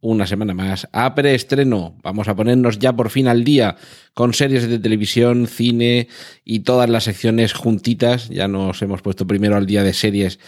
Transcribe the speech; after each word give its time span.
una 0.00 0.26
semana 0.26 0.54
más 0.54 0.88
a 0.92 1.14
preestreno. 1.14 1.96
Vamos 2.02 2.28
a 2.28 2.36
ponernos 2.36 2.78
ya 2.78 2.94
por 2.94 3.10
fin 3.10 3.28
al 3.28 3.44
día 3.44 3.76
con 4.14 4.34
series 4.34 4.68
de 4.68 4.78
televisión, 4.78 5.46
cine 5.46 6.08
y 6.44 6.60
todas 6.60 6.88
las 6.88 7.04
secciones 7.04 7.52
juntitas. 7.54 8.28
Ya 8.28 8.48
nos 8.48 8.80
hemos 8.82 9.02
puesto 9.02 9.26
primero 9.26 9.56
al 9.56 9.66
día 9.66 9.82
de 9.82 9.92
series, 9.92 10.38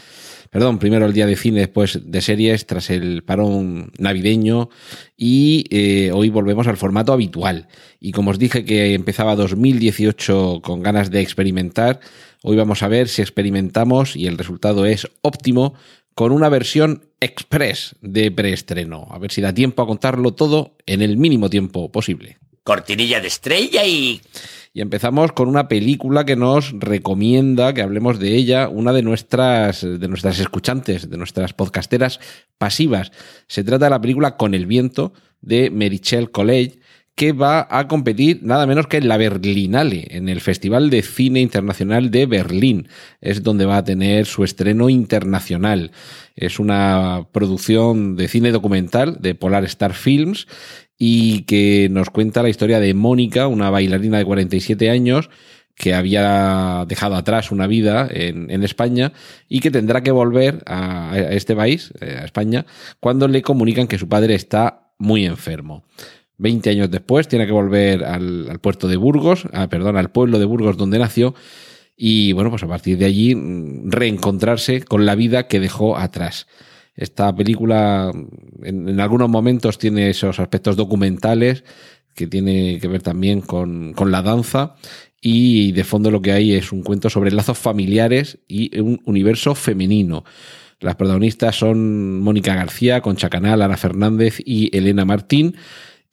perdón, 0.50 0.78
primero 0.78 1.04
al 1.04 1.12
día 1.12 1.26
de 1.26 1.36
cine, 1.36 1.60
después 1.60 2.00
de 2.04 2.20
series, 2.20 2.66
tras 2.66 2.90
el 2.90 3.24
parón 3.24 3.90
navideño. 3.98 4.68
Y 5.16 5.64
eh, 5.70 6.12
hoy 6.12 6.28
volvemos 6.28 6.66
al 6.66 6.76
formato 6.76 7.12
habitual. 7.12 7.68
Y 8.00 8.12
como 8.12 8.30
os 8.30 8.38
dije 8.38 8.64
que 8.64 8.94
empezaba 8.94 9.34
2018 9.34 10.60
con 10.62 10.82
ganas 10.82 11.10
de 11.10 11.20
experimentar, 11.20 12.00
hoy 12.42 12.56
vamos 12.56 12.82
a 12.82 12.88
ver 12.88 13.08
si 13.08 13.22
experimentamos 13.22 14.14
y 14.14 14.26
el 14.26 14.38
resultado 14.38 14.86
es 14.86 15.08
óptimo 15.22 15.74
con 16.14 16.32
una 16.32 16.48
versión 16.48 17.07
express 17.20 17.96
de 18.00 18.30
preestreno. 18.30 19.06
A 19.10 19.18
ver 19.18 19.32
si 19.32 19.40
da 19.40 19.52
tiempo 19.52 19.82
a 19.82 19.86
contarlo 19.86 20.34
todo 20.34 20.76
en 20.86 21.02
el 21.02 21.16
mínimo 21.16 21.50
tiempo 21.50 21.90
posible. 21.90 22.38
Cortinilla 22.62 23.20
de 23.20 23.28
estrella 23.28 23.84
y... 23.84 24.20
Y 24.74 24.80
empezamos 24.80 25.32
con 25.32 25.48
una 25.48 25.66
película 25.66 26.24
que 26.24 26.36
nos 26.36 26.72
recomienda 26.78 27.72
que 27.72 27.82
hablemos 27.82 28.20
de 28.20 28.36
ella 28.36 28.68
una 28.68 28.92
de 28.92 29.02
nuestras, 29.02 29.80
de 29.80 30.08
nuestras 30.08 30.38
escuchantes, 30.38 31.10
de 31.10 31.16
nuestras 31.16 31.52
podcasteras 31.52 32.20
pasivas. 32.58 33.10
Se 33.48 33.64
trata 33.64 33.86
de 33.86 33.90
la 33.90 34.00
película 34.00 34.36
Con 34.36 34.54
el 34.54 34.66
viento 34.66 35.14
de 35.40 35.70
Merichel 35.70 36.30
College, 36.30 36.78
que 37.18 37.32
va 37.32 37.66
a 37.68 37.88
competir 37.88 38.38
nada 38.44 38.64
menos 38.64 38.86
que 38.86 38.98
en 38.98 39.08
la 39.08 39.16
Berlinale, 39.16 40.06
en 40.10 40.28
el 40.28 40.40
Festival 40.40 40.88
de 40.88 41.02
Cine 41.02 41.40
Internacional 41.40 42.12
de 42.12 42.26
Berlín. 42.26 42.86
Es 43.20 43.42
donde 43.42 43.66
va 43.66 43.78
a 43.78 43.82
tener 43.84 44.24
su 44.24 44.44
estreno 44.44 44.88
internacional. 44.88 45.90
Es 46.36 46.60
una 46.60 47.26
producción 47.32 48.14
de 48.14 48.28
cine 48.28 48.52
documental 48.52 49.16
de 49.20 49.34
Polar 49.34 49.64
Star 49.64 49.94
Films 49.94 50.46
y 50.96 51.42
que 51.42 51.88
nos 51.90 52.08
cuenta 52.10 52.44
la 52.44 52.50
historia 52.50 52.78
de 52.78 52.94
Mónica, 52.94 53.48
una 53.48 53.68
bailarina 53.68 54.18
de 54.18 54.24
47 54.24 54.88
años 54.88 55.28
que 55.74 55.94
había 55.94 56.84
dejado 56.86 57.16
atrás 57.16 57.50
una 57.50 57.66
vida 57.66 58.06
en, 58.08 58.62
España 58.62 59.12
y 59.48 59.58
que 59.58 59.72
tendrá 59.72 60.04
que 60.04 60.12
volver 60.12 60.62
a, 60.66 61.10
a 61.10 61.32
este 61.32 61.56
país, 61.56 61.92
eh, 62.00 62.16
a 62.20 62.24
España, 62.24 62.64
cuando 63.00 63.26
le 63.26 63.42
comunican 63.42 63.88
que 63.88 63.98
su 63.98 64.08
padre 64.08 64.36
está 64.36 64.92
muy 64.98 65.24
enfermo. 65.24 65.84
20 66.38 66.70
años 66.70 66.90
después 66.90 67.28
tiene 67.28 67.46
que 67.46 67.52
volver 67.52 68.04
al, 68.04 68.48
al 68.50 68.58
puerto 68.60 68.88
de 68.88 68.96
Burgos, 68.96 69.46
ah, 69.52 69.68
perdón, 69.68 69.96
al 69.96 70.10
pueblo 70.10 70.38
de 70.38 70.44
Burgos 70.44 70.76
donde 70.76 70.98
nació 70.98 71.34
y 71.96 72.32
bueno, 72.32 72.50
pues 72.50 72.62
a 72.62 72.68
partir 72.68 72.96
de 72.96 73.06
allí 73.06 73.34
mm, 73.34 73.90
reencontrarse 73.90 74.82
con 74.82 75.04
la 75.04 75.14
vida 75.14 75.48
que 75.48 75.60
dejó 75.60 75.98
atrás. 75.98 76.46
Esta 76.94 77.34
película 77.34 78.12
en, 78.62 78.88
en 78.88 79.00
algunos 79.00 79.28
momentos 79.28 79.78
tiene 79.78 80.10
esos 80.10 80.40
aspectos 80.40 80.76
documentales 80.76 81.64
que 82.14 82.26
tiene 82.26 82.78
que 82.80 82.88
ver 82.88 83.02
también 83.02 83.40
con, 83.40 83.92
con 83.92 84.10
la 84.10 84.22
danza 84.22 84.74
y 85.20 85.72
de 85.72 85.84
fondo 85.84 86.10
lo 86.10 86.22
que 86.22 86.32
hay 86.32 86.54
es 86.54 86.72
un 86.72 86.82
cuento 86.82 87.10
sobre 87.10 87.30
lazos 87.30 87.58
familiares 87.58 88.38
y 88.48 88.78
un 88.80 89.00
universo 89.04 89.54
femenino. 89.54 90.24
Las 90.80 90.94
protagonistas 90.94 91.56
son 91.56 92.20
Mónica 92.20 92.54
García, 92.54 93.00
Concha 93.00 93.28
Canal, 93.28 93.62
Ana 93.62 93.76
Fernández 93.76 94.38
y 94.44 94.76
Elena 94.76 95.04
Martín. 95.04 95.56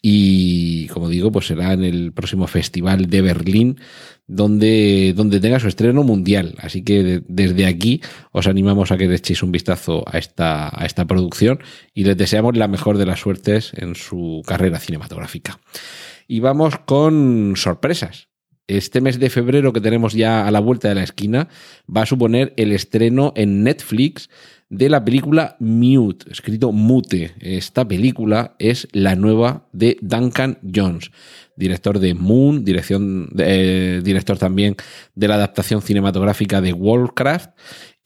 Y 0.08 0.86
como 0.90 1.10
digo, 1.10 1.32
pues 1.32 1.48
será 1.48 1.74
en 1.74 1.84
el 1.84 2.14
próximo 2.14 2.46
festival 2.46 3.08
de 3.08 3.24
Berlín 3.24 3.80
donde, 4.28 5.14
donde 5.16 5.40
tenga 5.40 5.60
su 5.60 5.68
estreno 5.68 6.04
mundial. 6.04 6.54
Así 6.60 6.84
que 6.84 7.02
de, 7.02 7.24
desde 7.28 7.66
aquí 7.66 8.02
os 8.32 8.46
animamos 8.46 8.92
a 8.92 8.98
que 8.98 9.08
le 9.08 9.16
echéis 9.16 9.42
un 9.42 9.52
vistazo 9.52 10.04
a 10.06 10.20
esta, 10.20 10.70
a 10.80 10.86
esta 10.86 11.06
producción 11.06 11.58
y 11.96 12.04
les 12.04 12.16
deseamos 12.16 12.56
la 12.56 12.68
mejor 12.68 13.00
de 13.00 13.08
las 13.08 13.20
suertes 13.20 13.72
en 13.78 13.96
su 13.96 14.44
carrera 14.46 14.80
cinematográfica. 14.80 15.60
Y 16.28 16.40
vamos 16.40 16.78
con 16.86 17.54
sorpresas. 17.56 18.28
Este 18.68 19.02
mes 19.02 19.20
de 19.20 19.32
febrero 19.32 19.74
que 19.74 19.82
tenemos 19.82 20.14
ya 20.14 20.46
a 20.46 20.52
la 20.52 20.60
vuelta 20.60 20.88
de 20.88 20.96
la 20.96 21.04
esquina 21.04 21.50
va 21.90 22.04
a 22.04 22.06
suponer 22.06 22.54
el 22.58 22.74
estreno 22.74 23.34
en 23.36 23.64
Netflix 23.64 24.30
de 24.70 24.90
la 24.90 25.04
película 25.04 25.56
Mute, 25.60 26.32
escrito 26.32 26.72
Mute. 26.72 27.36
Esta 27.40 27.88
película 27.88 28.56
es 28.60 28.88
la 28.92 29.16
nueva 29.16 29.68
de 29.72 29.98
Duncan 30.02 30.60
Jones, 30.74 31.12
director 31.56 32.00
de 32.00 32.14
Moon, 32.14 32.64
eh, 32.68 34.02
director 34.04 34.38
también 34.38 34.76
de 35.14 35.28
la 35.28 35.36
adaptación 35.36 35.82
cinematográfica 35.82 36.62
de 36.62 36.74
Warcraft 36.74 37.52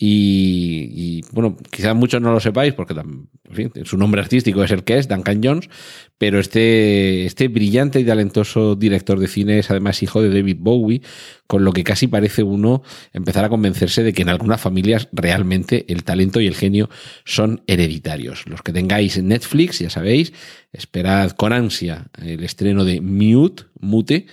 y, 0.02 1.24
bueno, 1.34 1.58
quizás 1.70 1.94
muchos 1.94 2.22
no 2.22 2.32
lo 2.32 2.40
sepáis 2.40 2.74
porque 2.74 2.94
en 2.94 3.28
fin, 3.52 3.72
su 3.84 3.98
nombre 3.98 4.22
artístico 4.22 4.64
es 4.64 4.72
el 4.72 4.86
que 4.86 4.98
es, 4.98 5.10
Duncan 5.10 5.42
Jones, 5.44 5.70
pero 6.18 6.40
este, 6.40 7.26
este 7.26 7.50
brillante 7.50 8.00
y 8.00 8.06
talentoso 8.06 8.78
director 8.78 9.20
de 9.20 9.28
cine 9.28 9.60
es 9.60 9.70
además 9.70 10.02
hijo 10.02 10.22
de 10.22 10.30
David 10.30 10.56
Bowie, 10.62 11.02
con 11.48 11.66
lo 11.66 11.74
que 11.74 11.84
casi 11.84 12.08
parece 12.08 12.44
uno 12.44 12.82
empezar 13.12 13.44
a 13.44 13.50
convencerse 13.50 14.02
de 14.02 14.14
que 14.14 14.22
en 14.22 14.30
algunas 14.30 14.62
familias 14.62 15.10
realmente 15.12 15.86
el 15.90 16.06
talento 16.06 16.40
y 16.40 16.48
el 16.48 16.56
genio 16.56 16.90
son 17.26 17.62
hereditarios. 17.68 18.46
Los 18.48 18.62
que 18.62 18.72
tengáis 18.72 19.22
Netflix, 19.22 19.80
ya 19.80 19.90
sabéis, 19.90 20.32
esperad 20.72 21.32
con 21.32 21.52
ansia 21.52 22.08
el 22.22 22.46
estreno 22.46 22.86
de 22.86 23.02
Mute, 23.02 23.64
Mute, 23.82 24.28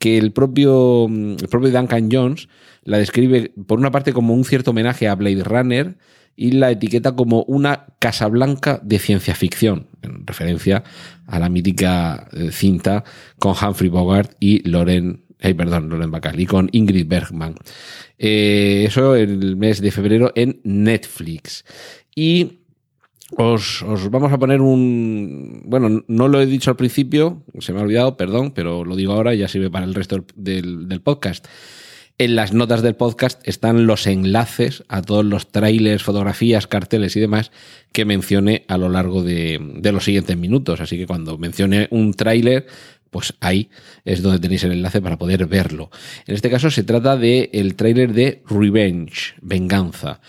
que 0.00 0.18
el 0.18 0.32
propio, 0.32 1.06
el 1.06 1.48
propio 1.48 1.70
Duncan 1.70 2.08
Jones 2.10 2.48
la 2.84 2.98
describe 2.98 3.52
por 3.66 3.78
una 3.78 3.90
parte 3.90 4.12
como 4.12 4.34
un 4.34 4.44
cierto 4.44 4.70
homenaje 4.70 5.08
a 5.08 5.14
Blade 5.14 5.44
Runner 5.44 5.96
y 6.36 6.52
la 6.52 6.70
etiqueta 6.70 7.14
como 7.14 7.44
una 7.44 7.86
Casablanca 7.98 8.80
de 8.82 8.98
ciencia 8.98 9.34
ficción, 9.34 9.88
en 10.02 10.26
referencia 10.26 10.82
a 11.26 11.38
la 11.38 11.48
mítica 11.48 12.28
cinta 12.50 13.04
con 13.38 13.54
Humphrey 13.54 13.88
Bogart 13.88 14.32
y 14.40 14.68
Loren, 14.68 15.24
eh, 15.38 15.54
perdón, 15.54 15.88
Loren 15.88 16.10
Bacall, 16.10 16.46
con 16.46 16.68
Ingrid 16.72 17.06
Bergman. 17.06 17.54
Eh, 18.18 18.84
eso 18.86 19.14
el 19.14 19.56
mes 19.56 19.80
de 19.80 19.90
febrero 19.90 20.32
en 20.34 20.60
Netflix. 20.64 21.64
Y 22.14 22.60
os, 23.36 23.82
os, 23.82 24.10
vamos 24.10 24.32
a 24.32 24.38
poner 24.38 24.60
un... 24.60 25.62
Bueno, 25.66 26.04
no 26.06 26.28
lo 26.28 26.40
he 26.40 26.46
dicho 26.46 26.70
al 26.70 26.76
principio, 26.76 27.42
se 27.58 27.72
me 27.72 27.80
ha 27.80 27.82
olvidado, 27.82 28.16
perdón, 28.16 28.52
pero 28.52 28.84
lo 28.84 28.96
digo 28.96 29.12
ahora 29.12 29.34
y 29.34 29.38
ya 29.38 29.48
sirve 29.48 29.70
para 29.70 29.86
el 29.86 29.94
resto 29.94 30.24
del, 30.34 30.88
del 30.88 31.00
podcast. 31.00 31.46
En 32.16 32.36
las 32.36 32.52
notas 32.52 32.82
del 32.82 32.94
podcast 32.94 33.40
están 33.46 33.88
los 33.88 34.06
enlaces 34.06 34.84
a 34.86 35.02
todos 35.02 35.24
los 35.24 35.50
trailers, 35.50 36.04
fotografías, 36.04 36.68
carteles 36.68 37.16
y 37.16 37.20
demás 37.20 37.50
que 37.90 38.04
mencione 38.04 38.64
a 38.68 38.78
lo 38.78 38.88
largo 38.88 39.24
de, 39.24 39.80
los 39.82 40.04
siguientes 40.04 40.36
minutos. 40.36 40.80
Así 40.80 40.96
que 40.96 41.08
cuando 41.08 41.38
mencione 41.38 41.88
un 41.90 42.14
tráiler, 42.14 42.68
pues 43.10 43.34
ahí 43.40 43.68
es 44.04 44.22
donde 44.22 44.38
tenéis 44.38 44.62
el 44.62 44.70
enlace 44.70 45.02
para 45.02 45.18
poder 45.18 45.46
verlo. 45.46 45.90
En 46.28 46.36
este 46.36 46.50
caso 46.50 46.70
se 46.70 46.84
trata 46.84 47.16
del 47.16 47.50
el 47.52 47.74
tráiler 47.74 48.12
de 48.12 48.44
Revenge, 48.48 49.34
Venganza. 49.42 50.20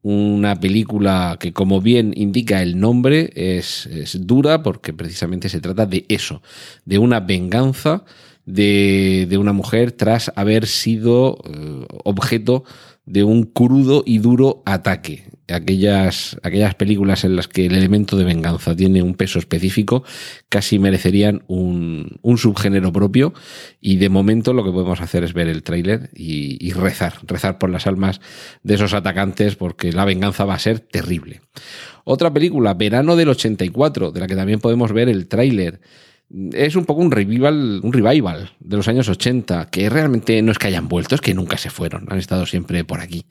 Una 0.00 0.58
película 0.58 1.36
que, 1.38 1.52
como 1.52 1.82
bien 1.82 2.14
indica 2.16 2.62
el 2.62 2.80
nombre, 2.80 3.30
es 3.34 3.86
dura 4.20 4.62
porque 4.62 4.94
precisamente 4.94 5.50
se 5.50 5.60
trata 5.60 5.84
de 5.84 6.06
eso, 6.08 6.42
de 6.86 6.96
una 6.96 7.20
venganza 7.20 8.04
de, 8.46 9.26
de, 9.28 9.38
una 9.38 9.52
mujer 9.52 9.92
tras 9.92 10.32
haber 10.36 10.66
sido 10.66 11.38
eh, 11.44 11.86
objeto 12.04 12.64
de 13.06 13.22
un 13.22 13.44
crudo 13.44 14.02
y 14.06 14.18
duro 14.18 14.62
ataque. 14.64 15.24
Aquellas, 15.48 16.38
aquellas 16.42 16.74
películas 16.74 17.24
en 17.24 17.36
las 17.36 17.48
que 17.48 17.66
el 17.66 17.74
elemento 17.74 18.16
de 18.16 18.24
venganza 18.24 18.74
tiene 18.74 19.02
un 19.02 19.14
peso 19.14 19.38
específico 19.38 20.02
casi 20.48 20.78
merecerían 20.78 21.42
un, 21.48 22.18
un 22.22 22.38
subgénero 22.38 22.92
propio 22.92 23.34
y 23.78 23.96
de 23.96 24.08
momento 24.08 24.54
lo 24.54 24.64
que 24.64 24.70
podemos 24.70 25.02
hacer 25.02 25.22
es 25.22 25.34
ver 25.34 25.48
el 25.48 25.62
tráiler 25.62 26.08
y, 26.14 26.66
y 26.66 26.72
rezar, 26.72 27.18
rezar 27.26 27.58
por 27.58 27.68
las 27.68 27.86
almas 27.86 28.22
de 28.62 28.74
esos 28.74 28.94
atacantes 28.94 29.54
porque 29.56 29.92
la 29.92 30.06
venganza 30.06 30.46
va 30.46 30.54
a 30.54 30.58
ser 30.58 30.80
terrible. 30.80 31.42
Otra 32.04 32.32
película, 32.32 32.72
Verano 32.72 33.14
del 33.14 33.28
84, 33.28 34.12
de 34.12 34.20
la 34.20 34.26
que 34.26 34.36
también 34.36 34.60
podemos 34.60 34.92
ver 34.92 35.10
el 35.10 35.28
tráiler 35.28 35.80
es 36.52 36.74
un 36.74 36.84
poco 36.84 37.00
un 37.00 37.10
revival, 37.10 37.80
un 37.82 37.92
revival 37.92 38.50
de 38.58 38.76
los 38.76 38.88
años 38.88 39.08
80, 39.08 39.70
que 39.70 39.88
realmente 39.88 40.40
no 40.42 40.50
es 40.52 40.58
que 40.58 40.66
hayan 40.66 40.88
vuelto, 40.88 41.14
es 41.14 41.20
que 41.20 41.34
nunca 41.34 41.58
se 41.58 41.70
fueron, 41.70 42.06
han 42.08 42.18
estado 42.18 42.46
siempre 42.46 42.84
por 42.84 43.00
aquí. 43.00 43.26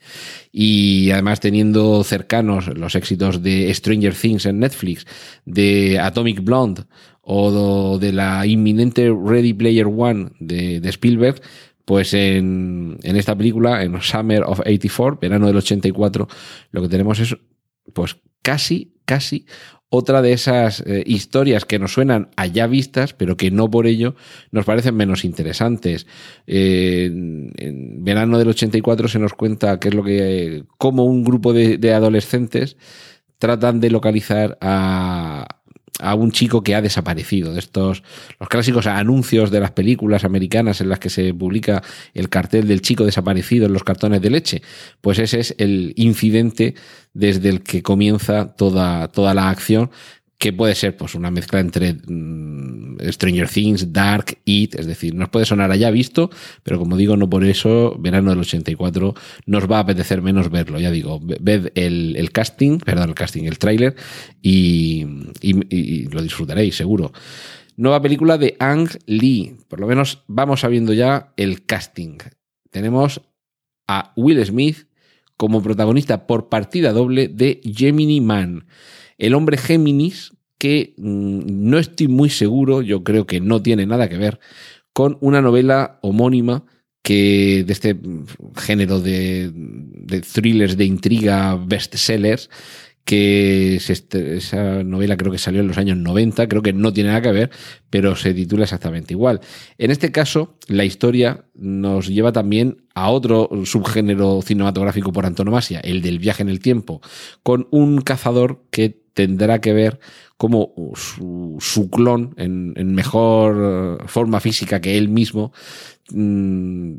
Y 0.52 1.10
además 1.10 1.40
teniendo 1.40 2.02
cercanos 2.04 2.68
los 2.68 2.94
éxitos 2.94 3.42
de 3.42 3.72
Stranger 3.74 4.14
Things 4.14 4.46
en 4.46 4.60
Netflix, 4.60 5.06
de 5.44 5.98
Atomic 5.98 6.42
Blonde 6.42 6.84
o 7.20 7.98
de 7.98 8.12
la 8.12 8.46
inminente 8.46 9.10
Ready 9.10 9.52
Player 9.52 9.86
One 9.86 10.30
de, 10.38 10.88
Spielberg, 10.88 11.40
pues 11.84 12.14
en, 12.14 12.98
en, 13.02 13.16
esta 13.16 13.36
película, 13.36 13.82
en 13.82 14.00
Summer 14.00 14.42
of 14.44 14.60
84, 14.60 15.18
verano 15.20 15.46
del 15.46 15.56
84, 15.56 16.28
lo 16.70 16.82
que 16.82 16.88
tenemos 16.88 17.18
es 17.20 17.36
pues 17.92 18.16
casi, 18.40 18.94
casi 19.04 19.46
otra 19.94 20.22
de 20.22 20.32
esas 20.32 20.80
eh, 20.80 21.02
historias 21.06 21.64
que 21.64 21.78
nos 21.78 21.92
suenan 21.92 22.28
a 22.36 22.46
ya 22.46 22.66
vistas, 22.66 23.14
pero 23.14 23.36
que 23.36 23.50
no 23.50 23.70
por 23.70 23.86
ello 23.86 24.14
nos 24.50 24.64
parecen 24.64 24.96
menos 24.96 25.24
interesantes. 25.24 26.06
Eh, 26.46 27.06
en, 27.06 28.04
verano 28.04 28.38
del 28.38 28.48
84 28.48 29.08
se 29.08 29.18
nos 29.18 29.34
cuenta 29.34 29.78
qué 29.78 29.88
es 29.88 29.94
lo 29.94 30.02
que, 30.02 30.64
cómo 30.78 31.04
un 31.04 31.24
grupo 31.24 31.52
de 31.52 31.94
adolescentes 31.94 32.76
tratan 33.38 33.80
de 33.80 33.90
localizar 33.90 34.58
a, 34.60 35.46
a 36.00 36.14
un 36.14 36.32
chico 36.32 36.62
que 36.62 36.74
ha 36.74 36.82
desaparecido, 36.82 37.52
de 37.52 37.60
estos, 37.60 38.02
los 38.40 38.48
clásicos 38.48 38.86
anuncios 38.86 39.50
de 39.50 39.60
las 39.60 39.70
películas 39.70 40.24
americanas 40.24 40.80
en 40.80 40.88
las 40.88 40.98
que 40.98 41.10
se 41.10 41.32
publica 41.32 41.82
el 42.14 42.28
cartel 42.28 42.66
del 42.66 42.82
chico 42.82 43.04
desaparecido 43.04 43.66
en 43.66 43.72
los 43.72 43.84
cartones 43.84 44.20
de 44.20 44.30
leche. 44.30 44.62
Pues 45.00 45.18
ese 45.18 45.40
es 45.40 45.54
el 45.58 45.92
incidente 45.96 46.74
desde 47.12 47.48
el 47.48 47.62
que 47.62 47.82
comienza 47.82 48.54
toda, 48.56 49.08
toda 49.08 49.34
la 49.34 49.50
acción 49.50 49.90
que 50.44 50.52
puede 50.52 50.74
ser 50.74 50.94
pues 50.94 51.14
una 51.14 51.30
mezcla 51.30 51.58
entre 51.58 51.94
mm, 51.94 52.98
Stranger 53.12 53.48
Things, 53.48 53.94
Dark, 53.94 54.36
It, 54.44 54.74
es 54.74 54.84
decir, 54.84 55.14
nos 55.14 55.30
puede 55.30 55.46
sonar 55.46 55.70
allá 55.70 55.90
visto, 55.90 56.28
pero 56.62 56.78
como 56.78 56.98
digo, 56.98 57.16
no 57.16 57.30
por 57.30 57.46
eso, 57.46 57.96
verano 57.98 58.28
del 58.28 58.40
84, 58.40 59.14
nos 59.46 59.70
va 59.70 59.78
a 59.78 59.80
apetecer 59.80 60.20
menos 60.20 60.50
verlo, 60.50 60.78
ya 60.78 60.90
digo, 60.90 61.18
ved 61.22 61.72
el, 61.76 62.30
casting, 62.30 62.76
perdón, 62.76 63.08
el 63.08 63.14
casting, 63.14 63.44
el 63.44 63.58
tráiler 63.58 63.96
y 64.42 65.06
lo 66.10 66.20
disfrutaréis, 66.20 66.76
seguro. 66.76 67.14
Nueva 67.78 68.02
película 68.02 68.36
de 68.36 68.54
Ang 68.58 68.90
Lee, 69.06 69.56
por 69.68 69.80
lo 69.80 69.86
menos 69.86 70.24
vamos 70.26 70.60
sabiendo 70.60 70.92
ya 70.92 71.32
el 71.38 71.64
casting. 71.64 72.18
Tenemos 72.70 73.22
a 73.88 74.12
Will 74.14 74.44
Smith 74.44 74.88
como 75.38 75.62
protagonista 75.62 76.26
por 76.26 76.50
partida 76.50 76.92
doble 76.92 77.28
de 77.28 77.62
Gemini 77.64 78.20
Man. 78.20 78.66
El 79.16 79.34
hombre 79.34 79.56
Géminis, 79.56 80.33
que 80.64 80.94
mmm, 80.96 81.42
no 81.46 81.78
estoy 81.78 82.08
muy 82.08 82.30
seguro, 82.30 82.80
yo 82.80 83.04
creo 83.04 83.26
que 83.26 83.38
no 83.38 83.60
tiene 83.60 83.84
nada 83.84 84.08
que 84.08 84.16
ver 84.16 84.40
con 84.94 85.18
una 85.20 85.42
novela 85.42 85.98
homónima 86.00 86.64
que 87.02 87.64
de 87.66 87.72
este 87.74 87.98
género 88.56 88.98
de, 88.98 89.52
thrillers 90.32 90.78
de 90.78 90.86
intriga 90.86 91.56
bestsellers 91.56 92.48
que 93.04 93.76
este, 93.76 94.38
esa 94.38 94.82
novela 94.84 95.18
creo 95.18 95.30
que 95.30 95.36
salió 95.36 95.60
en 95.60 95.68
los 95.68 95.76
años 95.76 95.98
90, 95.98 96.48
creo 96.48 96.62
que 96.62 96.72
no 96.72 96.94
tiene 96.94 97.10
nada 97.10 97.20
que 97.20 97.32
ver, 97.32 97.50
pero 97.90 98.16
se 98.16 98.32
titula 98.32 98.62
exactamente 98.64 99.12
igual. 99.12 99.42
En 99.76 99.90
este 99.90 100.12
caso, 100.12 100.56
la 100.66 100.86
historia 100.86 101.44
nos 101.52 102.08
lleva 102.08 102.32
también 102.32 102.86
a 102.94 103.10
otro 103.10 103.50
subgénero 103.66 104.40
cinematográfico 104.40 105.12
por 105.12 105.26
antonomasia, 105.26 105.80
el 105.80 106.00
del 106.00 106.18
viaje 106.18 106.42
en 106.42 106.48
el 106.48 106.60
tiempo, 106.60 107.02
con 107.42 107.68
un 107.70 108.00
cazador 108.00 108.64
que 108.70 109.03
tendrá 109.14 109.60
que 109.60 109.72
ver 109.72 110.00
cómo 110.36 110.74
su, 110.94 111.56
su 111.60 111.88
clon, 111.88 112.34
en, 112.36 112.94
mejor 112.94 114.04
forma 114.08 114.40
física 114.40 114.80
que 114.80 114.98
él 114.98 115.08
mismo, 115.08 115.52
mmm, 116.10 116.94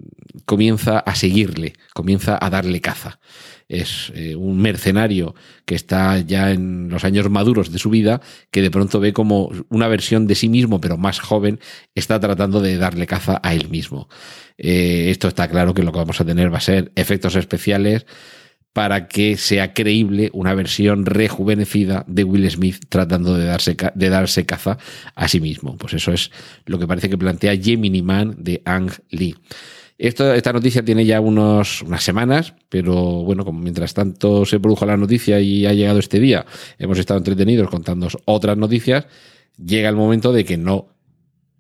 comienza 0.46 1.00
a 1.00 1.16
seguirle, 1.16 1.74
comienza 1.94 2.40
a 2.42 2.50
darle 2.50 2.82
caza 2.82 3.20
es 3.68 4.12
eh, 4.16 4.36
un 4.36 4.62
mercenario 4.62 5.36
que 5.66 5.76
está 5.76 6.20
ya 6.20 6.52
en 6.52 6.90
los 6.90 7.04
años 7.04 7.30
maduros 7.30 7.72
de 7.72 7.80
su 7.80 7.90
vida, 7.90 8.22
que 8.52 8.62
de 8.62 8.72
pronto 8.72 9.00
ve 9.00 9.14
como 9.14 9.52
una 9.70 9.88
versión 9.88 10.28
de 10.28 10.36
sí 10.36 10.50
mismo, 10.50 10.80
pero 10.80 10.98
más 10.98 11.20
joven, 11.20 11.60
está 11.96 12.20
tratando 12.20 12.62
de 12.62 12.78
darle 12.78 13.08
caza 13.08 13.40
a 13.44 13.54
él 13.54 13.70
mismo. 13.70 14.08
Eh, 14.58 15.08
esto 15.10 15.28
está 15.28 15.48
claro 15.48 15.74
que 15.74 15.84
lo 15.84 15.92
que 15.92 16.00
vamos 16.00 16.22
a 16.22 16.26
tener 16.26 16.54
va 16.54 16.60
a 16.60 16.62
ser 16.62 16.92
efectos 16.96 17.36
especiales 17.36 18.06
para 18.76 19.08
que 19.08 19.38
sea 19.38 19.74
creíble 19.74 20.30
una 20.34 20.54
versión 20.54 21.06
rejuvenecida 21.06 22.04
de 22.10 22.26
Will 22.26 22.52
Smith 22.52 22.84
tratando 22.90 23.38
de 23.38 23.46
darse, 23.46 23.78
de 23.96 24.10
darse 24.10 24.46
caza 24.46 24.78
a 25.16 25.30
sí 25.30 25.40
mismo. 25.40 25.78
Pues 25.78 25.94
eso 25.94 26.12
es 26.12 26.30
lo 26.66 26.78
que 26.78 26.86
parece 26.86 27.10
que 27.10 27.18
plantea 27.18 27.56
Gemini 27.56 28.02
Man 28.02 28.36
de 28.38 28.62
Ang 28.66 28.92
Lee. 29.12 29.34
Esta 29.98 30.52
noticia 30.52 30.84
tiene 30.84 31.06
ya 31.06 31.22
unas 31.22 31.86
semanas, 32.00 32.54
pero 32.68 33.24
bueno, 33.24 33.46
como 33.46 33.62
mientras 33.62 33.94
tanto 33.94 34.46
se 34.46 34.60
produjo 34.60 34.86
la 34.86 34.98
noticia 34.98 35.40
y 35.40 35.66
ha 35.66 35.72
llegado 35.72 36.00
este 36.00 36.20
día, 36.20 36.46
hemos 36.78 37.00
estado 37.00 37.18
entretenidos 37.18 37.70
contando 37.70 38.10
otras 38.26 38.58
noticias, 38.58 39.08
llega 39.58 39.88
el 39.88 39.96
momento 39.96 40.34
de 40.34 40.44
que 40.44 40.58
no 40.58 40.90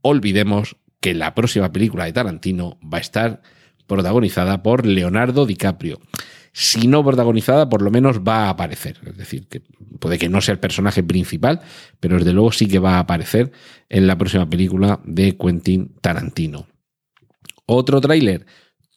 olvidemos 0.02 0.76
que 1.00 1.14
la 1.14 1.34
próxima 1.34 1.72
película 1.72 2.04
de 2.04 2.12
Tarantino 2.12 2.78
va 2.84 2.98
a 2.98 3.02
estar 3.02 3.42
protagonizada 3.88 4.62
por 4.62 4.86
Leonardo 4.86 5.46
DiCaprio. 5.46 6.02
Si 6.58 6.88
no 6.88 7.04
protagonizada, 7.04 7.68
por 7.68 7.82
lo 7.82 7.92
menos 7.92 8.22
va 8.22 8.46
a 8.46 8.50
aparecer. 8.52 8.98
Es 9.06 9.18
decir, 9.18 9.50
que 9.50 9.62
puede 10.00 10.18
que 10.18 10.30
no 10.30 10.40
sea 10.40 10.54
el 10.54 10.60
personaje 10.60 11.04
principal, 11.04 11.60
pero 12.00 12.18
desde 12.18 12.32
luego 12.32 12.54
sí 12.54 12.66
que 12.70 12.80
va 12.80 12.96
a 12.96 13.00
aparecer 13.00 13.52
en 13.90 14.08
la 14.08 14.18
próxima 14.18 14.50
película 14.50 15.02
de 15.04 15.36
Quentin 15.36 15.96
Tarantino. 16.00 16.66
Otro 17.66 18.00
tráiler, 18.00 18.46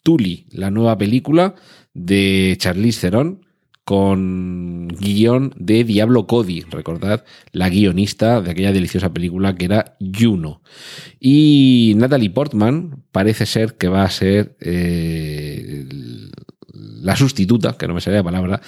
Tully, 0.05 0.47
la 0.53 0.71
nueva 0.71 0.97
película 0.99 1.57
de 1.95 2.55
Charlize 2.61 3.01
Theron 3.01 3.45
con 3.89 4.87
guion 4.87 5.53
de 5.57 5.83
Diablo 5.83 6.27
Cody, 6.27 6.61
recordad 6.61 7.25
la 7.53 7.71
guionista 7.71 8.41
de 8.41 8.51
aquella 8.53 8.71
deliciosa 8.71 9.13
película 9.13 9.57
que 9.57 9.65
era 9.65 9.97
Juno. 9.99 10.63
Y 11.19 11.95
Natalie 11.97 12.31
Portman 12.31 13.03
parece 13.11 13.47
ser 13.47 13.79
que 13.79 13.89
va 13.89 14.05
a 14.05 14.11
ser 14.11 14.57
eh, 14.61 15.89
la 17.01 17.17
sustituta, 17.17 17.77
que 17.77 17.89
no 17.89 17.95
me 17.95 18.01
sale 18.01 18.17
la 18.17 18.25
palabra, 18.25 18.61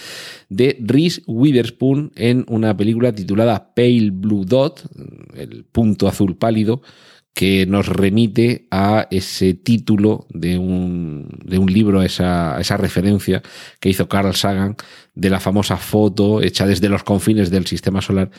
de 0.48 0.76
Reese 0.80 1.22
Witherspoon 1.26 2.12
en 2.16 2.44
una 2.48 2.76
película 2.76 3.12
titulada 3.12 3.74
Pale 3.74 4.10
Blue 4.12 4.44
Dot, 4.44 4.82
el 5.34 5.64
punto 5.64 6.08
azul 6.08 6.36
pálido, 6.36 6.82
que 7.34 7.64
nos 7.66 7.86
remite 7.86 8.66
a 8.70 9.06
ese 9.10 9.54
título 9.54 10.26
de 10.30 10.58
un, 10.58 11.28
de 11.44 11.58
un 11.58 11.72
libro, 11.72 12.02
esa, 12.02 12.60
esa 12.60 12.76
referencia 12.76 13.42
que 13.78 13.88
hizo 13.88 14.08
Carl 14.08 14.34
Sagan 14.34 14.76
de 15.14 15.30
la 15.30 15.40
famosa 15.40 15.76
foto 15.76 16.42
hecha 16.42 16.66
desde 16.66 16.88
los 16.88 17.04
confines 17.04 17.50
del 17.50 17.66
sistema 17.66 18.02
solar 18.02 18.30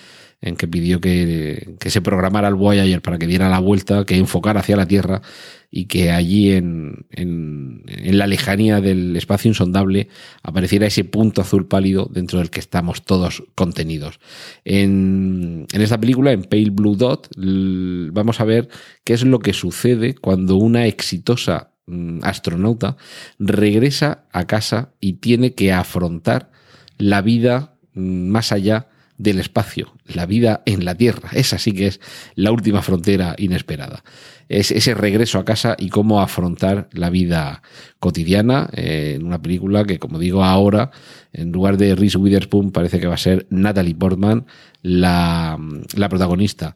en 0.41 0.55
que 0.55 0.67
pidió 0.67 0.99
que, 0.99 1.75
que, 1.79 1.91
se 1.91 2.01
programara 2.01 2.47
el 2.47 2.55
Voyager 2.55 3.01
para 3.01 3.19
que 3.19 3.27
diera 3.27 3.49
la 3.49 3.59
vuelta, 3.59 4.05
que 4.05 4.17
enfocara 4.17 4.61
hacia 4.61 4.75
la 4.75 4.88
Tierra 4.88 5.21
y 5.69 5.85
que 5.85 6.11
allí 6.11 6.51
en, 6.51 7.06
en, 7.11 7.83
en, 7.87 8.18
la 8.18 8.25
lejanía 8.25 8.81
del 8.81 9.16
espacio 9.16 9.49
insondable 9.49 10.09
apareciera 10.42 10.87
ese 10.87 11.04
punto 11.04 11.42
azul 11.42 11.68
pálido 11.68 12.09
dentro 12.11 12.39
del 12.39 12.49
que 12.49 12.59
estamos 12.59 13.06
todos 13.06 13.44
contenidos. 13.54 14.19
En, 14.66 15.68
en 15.71 15.81
esta 15.81 15.99
película, 15.99 16.31
en 16.31 16.44
Pale 16.44 16.71
Blue 16.71 16.95
Dot, 16.95 17.30
vamos 17.37 18.42
a 18.42 18.44
ver 18.44 18.68
qué 19.04 19.13
es 19.13 19.23
lo 19.23 19.39
que 19.39 19.54
sucede 19.54 20.16
cuando 20.16 20.56
una 20.56 20.87
exitosa 20.87 21.71
mm, 21.85 22.19
astronauta 22.23 22.97
regresa 23.37 24.25
a 24.31 24.45
casa 24.47 24.92
y 24.99 25.13
tiene 25.13 25.54
que 25.54 25.71
afrontar 25.71 26.51
la 26.97 27.21
vida 27.21 27.75
mm, 27.94 28.27
más 28.27 28.51
allá 28.51 28.87
del 29.21 29.40
espacio, 29.40 29.94
la 30.06 30.25
vida 30.25 30.63
en 30.66 30.83
la 30.83 30.95
Tierra. 30.95 31.30
Esa 31.33 31.57
sí 31.57 31.73
que 31.73 31.87
es 31.87 31.99
la 32.35 32.51
última 32.51 32.81
frontera 32.81 33.35
inesperada. 33.37 34.04
Es 34.49 34.71
ese 34.71 34.94
regreso 34.94 35.40
a 35.40 35.45
casa 35.45 35.75
y 35.78 35.90
cómo 35.90 36.21
afrontar 36.21 36.90
la 36.92 37.09
vida 37.09 37.61
cotidiana 37.99 38.69
eh, 38.73 39.13
en 39.16 39.25
una 39.25 39.42
película 39.42 39.85
que, 39.85 39.99
como 39.99 40.19
digo, 40.19 40.44
ahora, 40.44 40.92
en 41.31 41.51
lugar 41.51 41.78
de 41.78 41.95
Reese 41.95 42.18
Witherspoon, 42.18 42.71
parece 42.71 42.99
que 42.99 43.07
va 43.07 43.13
a 43.13 43.18
ser 43.18 43.47
Natalie 43.49 43.95
Portman 43.95 44.45
la, 44.81 45.57
la 45.95 46.09
protagonista. 46.09 46.75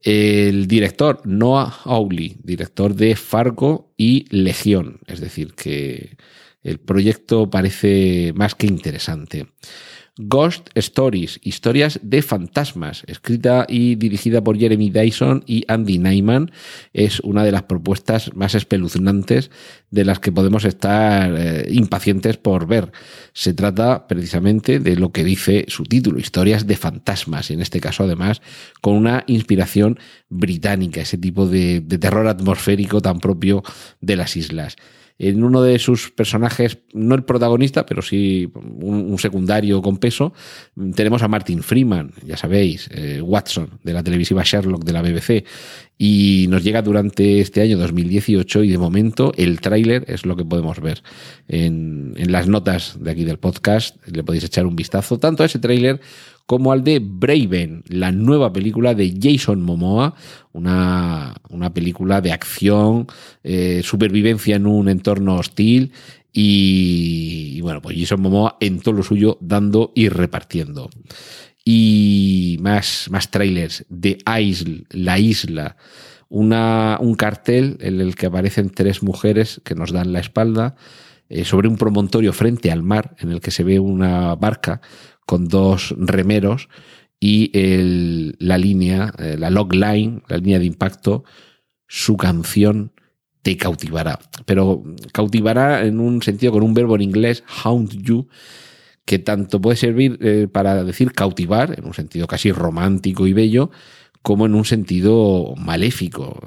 El 0.00 0.66
director, 0.66 1.20
Noah 1.24 1.72
Hawley, 1.84 2.38
director 2.42 2.94
de 2.94 3.14
Fargo 3.14 3.92
y 3.96 4.26
Legión. 4.30 4.98
Es 5.06 5.20
decir, 5.20 5.54
que 5.54 6.16
el 6.62 6.78
proyecto 6.78 7.50
parece 7.50 8.32
más 8.34 8.54
que 8.54 8.66
interesante. 8.66 9.46
Ghost 10.18 10.68
Stories, 10.74 11.40
historias 11.42 11.98
de 12.02 12.20
fantasmas, 12.20 13.02
escrita 13.06 13.64
y 13.66 13.94
dirigida 13.94 14.44
por 14.44 14.58
Jeremy 14.58 14.90
Dyson 14.90 15.42
y 15.46 15.64
Andy 15.68 15.98
Nyman, 15.98 16.50
es 16.92 17.20
una 17.20 17.44
de 17.44 17.52
las 17.52 17.62
propuestas 17.62 18.34
más 18.34 18.54
espeluznantes 18.54 19.50
de 19.90 20.04
las 20.04 20.18
que 20.18 20.30
podemos 20.30 20.66
estar 20.66 21.34
eh, 21.34 21.66
impacientes 21.70 22.36
por 22.36 22.66
ver. 22.66 22.92
Se 23.32 23.54
trata 23.54 24.06
precisamente 24.06 24.80
de 24.80 24.96
lo 24.96 25.12
que 25.12 25.24
dice 25.24 25.64
su 25.68 25.84
título, 25.84 26.18
historias 26.18 26.66
de 26.66 26.76
fantasmas, 26.76 27.50
en 27.50 27.62
este 27.62 27.80
caso 27.80 28.04
además 28.04 28.42
con 28.82 28.96
una 28.96 29.24
inspiración 29.28 29.98
británica, 30.28 31.00
ese 31.00 31.16
tipo 31.16 31.46
de 31.46 31.80
terror 31.80 32.26
atmosférico 32.26 33.00
tan 33.00 33.18
propio 33.18 33.62
de 34.02 34.16
las 34.16 34.36
islas. 34.36 34.76
En 35.18 35.44
uno 35.44 35.62
de 35.62 35.78
sus 35.78 36.10
personajes, 36.10 36.78
no 36.92 37.14
el 37.14 37.24
protagonista, 37.24 37.86
pero 37.86 38.02
sí 38.02 38.50
un, 38.54 39.18
secundario 39.18 39.80
con 39.82 39.98
peso, 39.98 40.32
tenemos 40.94 41.22
a 41.22 41.28
Martin 41.28 41.62
Freeman, 41.62 42.12
ya 42.24 42.36
sabéis, 42.36 42.88
eh, 42.92 43.20
Watson, 43.22 43.78
de 43.82 43.92
la 43.92 44.02
televisiva 44.02 44.42
Sherlock 44.42 44.84
de 44.84 44.92
la 44.92 45.02
BBC, 45.02 45.44
y 45.98 46.46
nos 46.48 46.64
llega 46.64 46.82
durante 46.82 47.40
este 47.40 47.60
año 47.60 47.78
2018 47.78 48.64
y 48.64 48.70
de 48.70 48.78
momento 48.78 49.32
el 49.36 49.60
tráiler 49.60 50.04
es 50.08 50.26
lo 50.26 50.34
que 50.34 50.44
podemos 50.44 50.80
ver. 50.80 51.02
En, 51.46 52.14
en 52.16 52.32
las 52.32 52.48
notas 52.48 52.96
de 53.00 53.10
aquí 53.12 53.24
del 53.24 53.38
podcast, 53.38 53.96
le 54.08 54.24
podéis 54.24 54.44
echar 54.44 54.66
un 54.66 54.74
vistazo 54.74 55.18
tanto 55.18 55.44
a 55.44 55.46
ese 55.46 55.60
tráiler 55.60 56.00
como 56.46 56.72
al 56.72 56.84
de 56.84 56.98
Braven, 56.98 57.84
la 57.88 58.12
nueva 58.12 58.52
película 58.52 58.94
de 58.94 59.14
Jason 59.20 59.62
Momoa, 59.62 60.14
una, 60.52 61.34
una 61.48 61.72
película 61.72 62.20
de 62.20 62.32
acción, 62.32 63.06
eh, 63.42 63.80
supervivencia 63.84 64.56
en 64.56 64.66
un 64.66 64.88
entorno 64.88 65.36
hostil 65.36 65.92
y, 66.32 67.60
bueno, 67.60 67.82
pues 67.82 67.96
Jason 67.98 68.20
Momoa 68.20 68.56
en 68.60 68.80
todo 68.80 68.94
lo 68.94 69.02
suyo 69.02 69.38
dando 69.40 69.92
y 69.94 70.08
repartiendo. 70.08 70.90
Y 71.64 72.58
más, 72.60 73.06
más 73.10 73.30
trailers 73.30 73.84
de 73.88 74.18
Isle, 74.40 74.84
La 74.90 75.18
Isla, 75.18 75.76
una, 76.28 76.96
un 77.00 77.14
cartel 77.14 77.76
en 77.80 78.00
el 78.00 78.16
que 78.16 78.26
aparecen 78.26 78.70
tres 78.70 79.02
mujeres 79.02 79.60
que 79.64 79.74
nos 79.74 79.92
dan 79.92 80.12
la 80.12 80.20
espalda 80.20 80.76
eh, 81.28 81.44
sobre 81.44 81.68
un 81.68 81.76
promontorio 81.76 82.32
frente 82.32 82.70
al 82.70 82.82
mar 82.82 83.14
en 83.18 83.30
el 83.30 83.40
que 83.40 83.50
se 83.50 83.64
ve 83.64 83.78
una 83.78 84.34
barca 84.34 84.80
con 85.26 85.48
dos 85.48 85.94
remeros 85.98 86.68
y 87.24 87.52
la 88.38 88.58
línea, 88.58 89.12
eh, 89.18 89.36
la 89.38 89.48
log 89.50 89.72
line, 89.72 90.22
la 90.26 90.38
línea 90.38 90.58
de 90.58 90.64
impacto, 90.64 91.22
su 91.86 92.16
canción 92.16 92.92
te 93.42 93.56
cautivará. 93.56 94.18
Pero 94.44 94.82
cautivará 95.12 95.86
en 95.86 96.00
un 96.00 96.22
sentido 96.22 96.52
con 96.52 96.62
un 96.62 96.74
verbo 96.74 96.96
en 96.96 97.02
inglés, 97.02 97.44
haunt 97.62 97.92
you, 97.92 98.26
que 99.04 99.18
tanto 99.18 99.60
puede 99.60 99.76
servir 99.76 100.18
eh, 100.20 100.48
para 100.50 100.82
decir 100.84 101.12
cautivar, 101.12 101.78
en 101.78 101.84
un 101.84 101.94
sentido 101.94 102.26
casi 102.26 102.50
romántico 102.50 103.26
y 103.26 103.32
bello, 103.32 103.70
como 104.22 104.46
en 104.46 104.54
un 104.54 104.64
sentido 104.64 105.54
maléfico. 105.56 106.38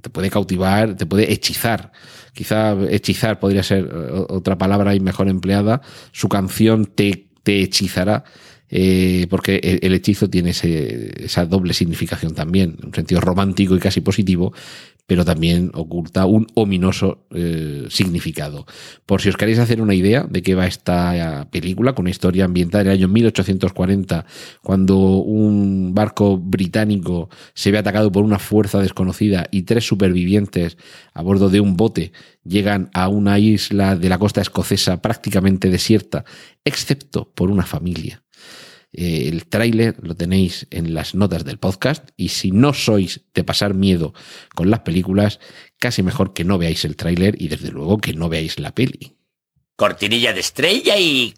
Te 0.00 0.10
puede 0.10 0.30
cautivar, 0.30 0.96
te 0.96 1.06
puede 1.06 1.32
hechizar. 1.32 1.92
Quizá 2.32 2.76
hechizar 2.90 3.38
podría 3.38 3.62
ser 3.62 3.84
eh, 3.84 4.24
otra 4.28 4.58
palabra 4.58 4.94
y 4.94 5.00
mejor 5.00 5.28
empleada. 5.28 5.82
Su 6.12 6.28
canción 6.28 6.86
te 6.86 7.27
hechizará, 7.56 8.24
eh, 8.70 9.26
porque 9.30 9.78
el, 9.82 9.94
hechizo 9.94 10.28
tiene 10.28 10.50
esa 10.50 11.46
doble 11.46 11.72
significación 11.72 12.34
también, 12.34 12.76
un 12.84 12.94
sentido 12.94 13.20
romántico 13.20 13.74
y 13.74 13.78
casi 13.78 14.00
positivo, 14.00 14.52
pero 15.08 15.24
también 15.24 15.70
oculta 15.72 16.26
un 16.26 16.46
ominoso 16.52 17.24
eh, 17.30 17.86
significado. 17.88 18.66
Por 19.06 19.22
si 19.22 19.30
os 19.30 19.38
queréis 19.38 19.58
hacer 19.58 19.80
una 19.80 19.94
idea 19.94 20.26
de 20.28 20.42
qué 20.42 20.54
va 20.54 20.66
esta 20.66 21.48
película, 21.50 21.94
con 21.94 22.02
una 22.02 22.10
historia 22.10 22.44
ambientada 22.44 22.82
en 22.82 22.88
el 22.88 22.92
año 22.98 23.08
1840, 23.08 24.26
cuando 24.62 24.98
un 24.98 25.94
barco 25.94 26.36
británico 26.36 27.30
se 27.54 27.70
ve 27.70 27.78
atacado 27.78 28.12
por 28.12 28.22
una 28.22 28.38
fuerza 28.38 28.80
desconocida 28.82 29.48
y 29.50 29.62
tres 29.62 29.86
supervivientes 29.86 30.76
a 31.14 31.22
bordo 31.22 31.48
de 31.48 31.60
un 31.60 31.78
bote 31.78 32.12
llegan 32.44 32.90
a 32.92 33.08
una 33.08 33.38
isla 33.38 33.96
de 33.96 34.10
la 34.10 34.18
costa 34.18 34.42
escocesa 34.42 35.00
prácticamente 35.00 35.70
desierta, 35.70 36.26
excepto 36.66 37.32
por 37.34 37.50
una 37.50 37.64
familia 37.64 38.22
eh, 38.92 39.28
el 39.28 39.46
tráiler 39.46 39.96
lo 40.02 40.14
tenéis 40.14 40.66
en 40.70 40.94
las 40.94 41.14
notas 41.14 41.44
del 41.44 41.58
podcast 41.58 42.08
y 42.16 42.28
si 42.28 42.50
no 42.52 42.72
sois 42.72 43.20
de 43.34 43.44
pasar 43.44 43.74
miedo 43.74 44.14
con 44.54 44.70
las 44.70 44.80
películas, 44.80 45.40
casi 45.78 46.02
mejor 46.02 46.32
que 46.32 46.44
no 46.44 46.58
veáis 46.58 46.84
el 46.84 46.96
tráiler 46.96 47.40
y 47.40 47.48
desde 47.48 47.70
luego 47.70 47.98
que 47.98 48.14
no 48.14 48.28
veáis 48.28 48.58
la 48.58 48.74
peli. 48.74 49.16
Cortinilla 49.76 50.32
de 50.32 50.40
estrella 50.40 50.98
y... 50.98 51.34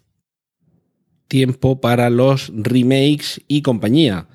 Tiempo 1.27 1.79
para 1.79 2.09
los 2.09 2.51
remakes 2.53 3.41
y 3.47 3.61
compañía. 3.61 4.27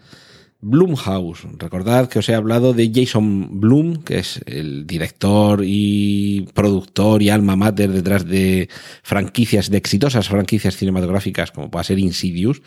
Bloomhouse. 0.61 1.47
Recordad 1.59 2.09
que 2.09 2.19
os 2.19 2.29
he 2.29 2.35
hablado 2.35 2.73
de 2.73 2.91
Jason 2.93 3.61
Bloom, 3.61 4.03
que 4.03 4.19
es 4.19 4.41
el 4.47 4.87
director 4.87 5.63
y 5.65 6.49
productor 6.55 7.23
y 7.23 7.31
alma 7.31 7.57
mater 7.57 7.91
detrás 7.93 8.27
de 8.27 8.69
franquicias, 9.03 9.71
de 9.71 9.79
exitosas 9.79 10.29
franquicias 10.29 10.77
cinematográficas 10.77 11.53
como 11.53 11.71
puede 11.71 11.85
ser 11.85 11.99
Insidious. 11.99 12.63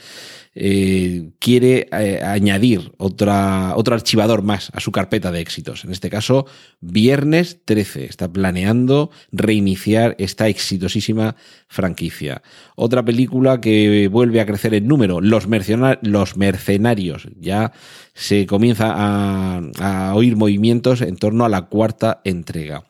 Eh, 0.62 1.30
quiere 1.40 1.88
eh, 1.90 2.22
añadir 2.22 2.92
otra, 2.98 3.78
otro 3.78 3.96
archivador 3.96 4.42
más 4.42 4.70
a 4.74 4.82
su 4.82 4.92
carpeta 4.92 5.32
de 5.32 5.40
éxitos. 5.40 5.86
En 5.86 5.92
este 5.94 6.10
caso, 6.10 6.48
Viernes 6.82 7.60
13. 7.64 8.04
Está 8.04 8.30
planeando 8.30 9.10
reiniciar 9.32 10.18
esta 10.20 10.50
exitosísima 10.50 11.38
franquicia. 11.70 12.42
Otra 12.76 13.06
película 13.06 13.62
que 13.62 14.10
vuelve 14.12 14.42
a 14.42 14.46
crecer 14.46 14.74
en 14.74 14.86
número, 14.86 15.22
Los, 15.22 15.48
Mercenarios. 15.48 17.30
Ya 17.40 17.72
se 18.14 18.46
comienza 18.46 18.94
a, 18.98 20.14
oír 20.14 20.36
movimientos 20.36 21.00
en 21.00 21.16
torno 21.16 21.46
a 21.46 21.50
la 21.50 21.68
cuarta 21.68 22.20
entrega. 22.26 22.84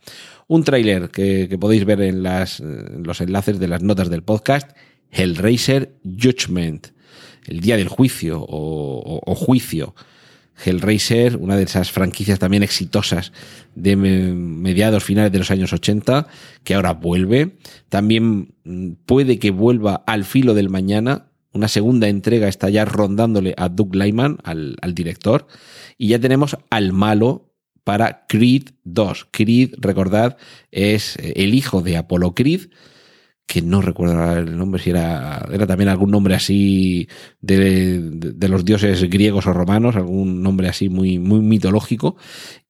Un 0.47 0.63
tráiler 0.63 1.11
que, 1.11 1.55
podéis 1.59 1.85
ver 1.85 2.01
en, 2.01 2.23
las, 2.23 2.61
en 2.61 3.03
los 3.03 3.21
enlaces 3.21 3.59
de 3.59 3.67
las 3.67 3.83
notas 3.83 4.09
del 4.09 4.23
podcast, 4.23 4.71
Hellraiser 5.11 5.93
Judgment 6.03 6.97
el 7.46 7.60
día 7.60 7.77
del 7.77 7.88
juicio 7.88 8.46
o, 8.48 9.36
juicio. 9.36 9.96
Hellraiser, 10.62 11.38
una 11.38 11.55
de 11.55 11.63
esas 11.63 11.89
franquicias 11.89 12.38
también 12.38 12.63
exitosas 12.63 13.31
de 13.75 13.96
mediados 13.96 15.05
finales 15.05 15.31
de 15.31 15.39
los 15.39 15.51
años 15.51 15.72
80, 15.72 16.27
que 16.65 16.74
ahora 16.74 16.93
vuelve. 16.93 17.58
También 17.88 18.55
mm, 18.65 18.91
puede 19.05 19.39
que 19.39 19.51
vuelva 19.51 20.03
al 20.05 20.25
filo 20.25 20.53
del 20.53 20.69
mañana. 20.69 21.27
Una 21.53 21.69
segunda 21.69 22.10
entrega 22.10 22.50
está 22.50 22.69
ya 22.69 22.84
rondándole 22.84 23.53
a 23.58 23.69
Doug 23.69 23.96
Lyman, 23.96 24.38
al, 24.43 24.75
director. 24.93 25.48
Y 25.98 26.10
ya 26.10 26.19
tenemos 26.19 26.58
al 26.69 26.91
malo 26.91 27.53
para 27.86 28.25
Creed 28.27 28.72
2. 28.84 29.27
Creed, 29.31 29.75
recordad, 29.77 30.36
es 30.72 31.17
el 31.22 31.53
hijo 31.53 31.81
de 31.81 31.96
Apollo 31.96 32.36
Creed 32.36 32.69
que 33.49 33.63
no 33.63 33.81
recuerdo 33.81 34.37
el 34.37 34.55
nombre, 34.55 34.79
si 34.79 34.91
era, 34.91 35.43
era 35.51 35.65
también 35.65 35.89
algún 35.89 36.11
nombre 36.11 36.35
así 36.35 37.07
de, 37.41 38.37
los 38.47 38.63
dioses 38.63 39.09
griegos 39.09 39.47
o 39.47 39.53
romanos, 39.53 39.95
algún 39.95 40.43
nombre 40.43 40.67
así 40.67 40.87
muy, 40.87 41.17
muy 41.17 41.39
mitológico. 41.39 42.15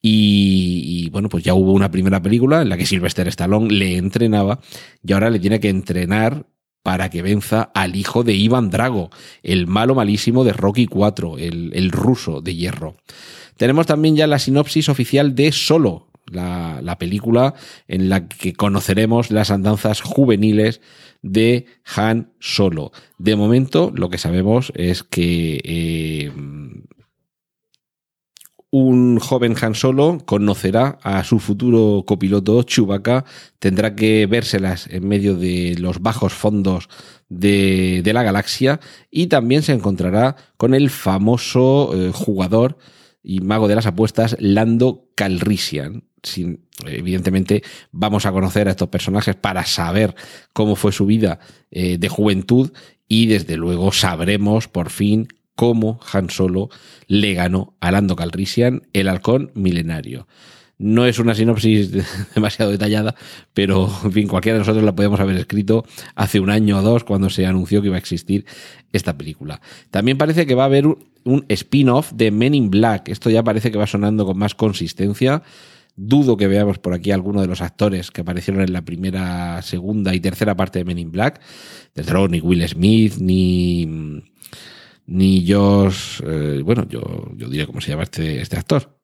Y, 0.01 1.09
bueno, 1.09 1.27
pues 1.27 1.43
ya 1.43 1.53
hubo 1.53 1.73
una 1.73 1.91
primera 1.91 2.21
película 2.21 2.61
en 2.61 2.69
la 2.69 2.77
que 2.77 2.85
Sylvester 2.85 3.27
Stallone 3.27 3.73
le 3.73 3.97
entrenaba 3.97 4.61
y 5.05 5.11
ahora 5.11 5.29
le 5.29 5.39
tiene 5.39 5.59
que 5.59 5.67
entrenar 5.67 6.45
para 6.81 7.09
que 7.09 7.23
venza 7.23 7.63
al 7.75 7.97
hijo 7.97 8.23
de 8.23 8.35
Ivan 8.35 8.69
Drago, 8.69 9.09
el 9.43 9.67
malo 9.67 9.95
malísimo 9.95 10.45
de 10.45 10.53
Rocky 10.53 10.85
4, 10.85 11.39
el, 11.39 11.71
el 11.73 11.91
ruso 11.91 12.39
de 12.39 12.55
hierro. 12.55 12.95
Tenemos 13.57 13.85
también 13.85 14.15
ya 14.15 14.27
la 14.27 14.39
sinopsis 14.39 14.87
oficial 14.87 15.35
de 15.35 15.51
Solo, 15.51 16.08
la, 16.31 16.97
película 16.99 17.53
en 17.87 18.09
la 18.09 18.27
que 18.27 18.53
conoceremos 18.53 19.31
las 19.31 19.51
andanzas 19.51 20.01
juveniles 20.01 20.81
de 21.21 21.65
Han 21.95 22.31
Solo. 22.39 22.91
De 23.17 23.35
momento, 23.35 23.91
lo 23.93 24.09
que 24.09 24.17
sabemos 24.17 24.71
es 24.75 25.03
que 25.03 25.61
eh, 25.63 26.31
un 28.71 29.19
joven 29.19 29.55
Han 29.61 29.75
Solo 29.75 30.19
conocerá 30.25 30.99
a 31.01 31.23
su 31.23 31.39
futuro 31.39 32.03
copiloto 32.05 32.61
Chewbacca, 32.63 33.25
tendrá 33.59 33.95
que 33.95 34.27
vérselas 34.27 34.87
en 34.91 35.07
medio 35.07 35.35
de 35.35 35.75
los 35.79 36.01
bajos 36.01 36.33
fondos 36.33 36.87
de, 37.29 38.01
la 38.13 38.23
galaxia 38.23 38.79
y 39.09 39.27
también 39.27 39.63
se 39.63 39.73
encontrará 39.73 40.35
con 40.57 40.73
el 40.73 40.89
famoso 40.89 41.91
eh, 41.93 42.11
jugador 42.13 42.77
y 43.23 43.41
mago 43.41 43.67
de 43.67 43.75
las 43.75 43.85
apuestas 43.85 44.35
Lando 44.39 45.09
Calrissian, 45.15 46.08
evidentemente 46.85 47.63
vamos 47.91 48.25
a 48.25 48.31
conocer 48.31 48.67
a 48.67 48.71
estos 48.71 48.89
personajes 48.89 49.35
para 49.35 49.65
saber 49.65 50.15
cómo 50.53 50.75
fue 50.75 50.91
su 50.91 51.05
vida 51.05 51.39
eh, 51.71 51.97
de 51.97 52.09
juventud 52.09 52.71
y 53.07 53.27
desde 53.27 53.57
luego 53.57 53.91
sabremos 53.91 54.67
por 54.67 54.89
fin 54.89 55.27
cómo 55.55 55.99
Han 56.13 56.29
Solo 56.29 56.69
le 57.07 57.33
ganó 57.33 57.75
a 57.81 57.91
Lando 57.91 58.15
Calrissian, 58.15 58.83
el 58.93 59.09
halcón 59.09 59.51
milenario. 59.55 60.25
No 60.77 61.05
es 61.05 61.19
una 61.19 61.35
sinopsis 61.35 61.91
demasiado 62.35 62.71
detallada, 62.71 63.13
pero 63.53 63.91
en 64.05 64.13
fin, 64.13 64.27
cualquiera 64.29 64.53
de 64.53 64.59
nosotros 64.59 64.85
la 64.85 64.95
podemos 64.95 65.19
haber 65.19 65.35
escrito 65.35 65.83
hace 66.15 66.39
un 66.39 66.49
año 66.49 66.77
o 66.77 66.81
dos 66.81 67.03
cuando 67.03 67.29
se 67.29 67.45
anunció 67.45 67.81
que 67.81 67.87
iba 67.87 67.97
a 67.97 67.99
existir 67.99 68.45
esta 68.93 69.17
película. 69.17 69.59
También 69.91 70.17
parece 70.17 70.45
que 70.45 70.55
va 70.55 70.63
a 70.63 70.67
haber 70.67 70.85
un 70.85 71.45
spin-off 71.49 72.13
de 72.13 72.31
Men 72.31 72.55
in 72.55 72.69
Black. 72.69 73.09
Esto 73.09 73.29
ya 73.29 73.43
parece 73.43 73.71
que 73.71 73.77
va 73.77 73.87
sonando 73.87 74.25
con 74.25 74.37
más 74.37 74.55
consistencia. 74.55 75.43
Dudo 76.01 76.37
que 76.37 76.47
veamos 76.47 76.79
por 76.79 76.93
aquí 76.93 77.11
alguno 77.11 77.41
de 77.41 77.47
los 77.47 77.61
actores 77.61 78.09
que 78.09 78.21
aparecieron 78.21 78.63
en 78.63 78.71
la 78.71 78.83
primera, 78.85 79.61
segunda 79.61 80.15
y 80.15 80.21
tercera 80.21 80.55
parte 80.55 80.79
de 80.79 80.85
Men 80.85 80.97
in 80.97 81.11
Black. 81.11 81.41
Desde 81.93 82.11
luego, 82.13 82.29
ni 82.29 82.39
Will 82.39 82.65
Smith, 82.67 83.15
ni, 83.19 83.85
ni 85.05 85.45
Josh. 85.51 86.21
Eh, 86.25 86.61
bueno, 86.63 86.87
yo, 86.87 87.01
yo 87.35 87.49
diría 87.49 87.65
cómo 87.65 87.81
se 87.81 87.89
llama 87.91 88.03
este, 88.03 88.41
este 88.41 88.55
actor. 88.57 88.97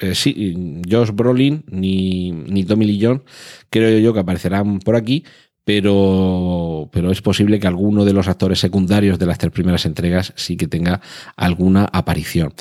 eh, 0.00 0.14
sí, 0.14 0.82
Josh 0.90 1.10
Brolin 1.12 1.64
ni, 1.70 2.32
ni 2.32 2.64
Tommy 2.64 2.86
Lee 2.86 3.20
creo 3.70 3.98
yo 4.00 4.12
que 4.12 4.20
aparecerán 4.20 4.80
por 4.80 4.96
aquí, 4.96 5.24
pero, 5.64 6.90
pero 6.92 7.12
es 7.12 7.22
posible 7.22 7.60
que 7.60 7.68
alguno 7.68 8.04
de 8.04 8.12
los 8.12 8.26
actores 8.28 8.58
secundarios 8.58 9.18
de 9.18 9.26
las 9.26 9.38
tres 9.38 9.52
primeras 9.52 9.86
entregas 9.86 10.32
sí 10.36 10.56
que 10.56 10.66
tenga 10.66 11.00
alguna 11.36 11.84
aparición. 11.84 12.52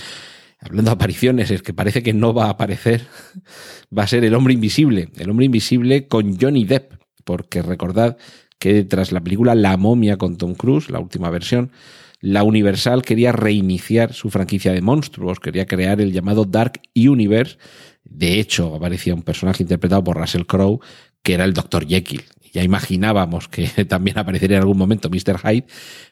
Hablando 0.62 0.92
de 0.92 0.96
apariciones, 0.96 1.50
es 1.50 1.64
que 1.64 1.74
parece 1.74 2.04
que 2.04 2.14
no 2.14 2.34
va 2.34 2.46
a 2.46 2.52
aparecer, 2.52 3.08
va 3.98 4.04
a 4.04 4.08
ser 4.08 4.24
el 4.24 4.36
hombre 4.36 4.54
invisible, 4.54 5.10
el 5.18 5.30
hombre 5.30 5.46
invisible 5.46 6.08
con 6.08 6.38
Johnny 6.40 6.66
Depp, 6.66 6.94
porque 7.24 7.62
recordad 7.62 8.18
que 8.60 8.84
tras 8.84 9.12
la 9.12 9.22
película 9.22 9.56
La 9.56 9.76
momia 9.76 10.18
con 10.18 10.38
Tom 10.38 10.54
Cruise, 10.54 10.92
la 10.92 11.00
última 11.00 11.32
versión, 11.32 11.72
la 12.20 12.44
Universal 12.44 13.02
quería 13.02 13.32
reiniciar 13.32 14.14
su 14.14 14.30
franquicia 14.30 14.72
de 14.72 14.82
monstruos, 14.82 15.40
quería 15.40 15.66
crear 15.66 16.00
el 16.00 16.14
llamado 16.14 16.46
Dark 16.46 16.80
Universe. 16.96 17.58
De 18.04 18.40
hecho, 18.40 18.76
aparecía 18.76 19.16
un 19.16 19.24
personaje 19.24 19.64
interpretado 19.64 20.04
por 20.04 20.18
Russell 20.18 20.46
Crowe, 20.46 20.80
que 21.24 21.34
era 21.34 21.46
el 21.46 21.54
Dr. 21.54 21.88
Jekyll. 21.88 22.22
Ya 22.52 22.64
imaginábamos 22.64 23.48
que 23.48 23.68
también 23.88 24.18
aparecería 24.18 24.58
en 24.58 24.62
algún 24.62 24.78
momento 24.78 25.10
Mr. 25.10 25.40
Hyde, 25.40 25.66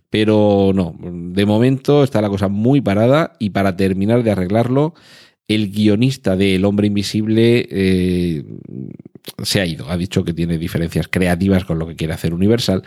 pero 0.10 0.72
no, 0.74 0.96
de 1.00 1.46
momento 1.46 2.03
está 2.03 2.22
la 2.22 2.29
cosa 2.29 2.48
muy 2.48 2.81
parada 2.81 3.34
y 3.39 3.51
para 3.51 3.75
terminar 3.75 4.24
de 4.24 4.31
arreglarlo, 4.31 4.93
el 5.48 5.72
guionista 5.72 6.36
de 6.36 6.55
El 6.55 6.65
hombre 6.65 6.88
invisible 6.88 7.67
eh, 7.72 8.46
se 9.43 9.62
ha 9.62 9.65
ido, 9.65 9.89
ha 9.89 9.98
dicho 9.98 10.24
que 10.24 10.34
tiene 10.34 10.58
diferencias 10.58 11.08
creativas 11.08 11.65
con 11.65 11.79
lo 11.79 11.88
que 11.88 11.96
quiere 11.96 12.13
hacer 12.13 12.34
Universal 12.34 12.84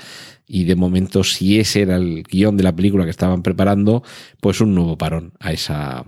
y 0.47 0.64
de 0.64 0.76
momento 0.76 1.25
si 1.25 1.59
ese 1.59 1.82
era 1.82 1.97
el 1.97 2.23
guion 2.23 2.56
de 2.56 2.62
la 2.62 2.75
película 2.75 3.04
que 3.04 3.11
estaban 3.11 3.42
preparando, 3.42 4.02
pues 4.40 4.61
un 4.61 4.75
nuevo 4.75 4.97
parón 4.97 5.32
a 5.40 5.52
esa, 5.52 6.04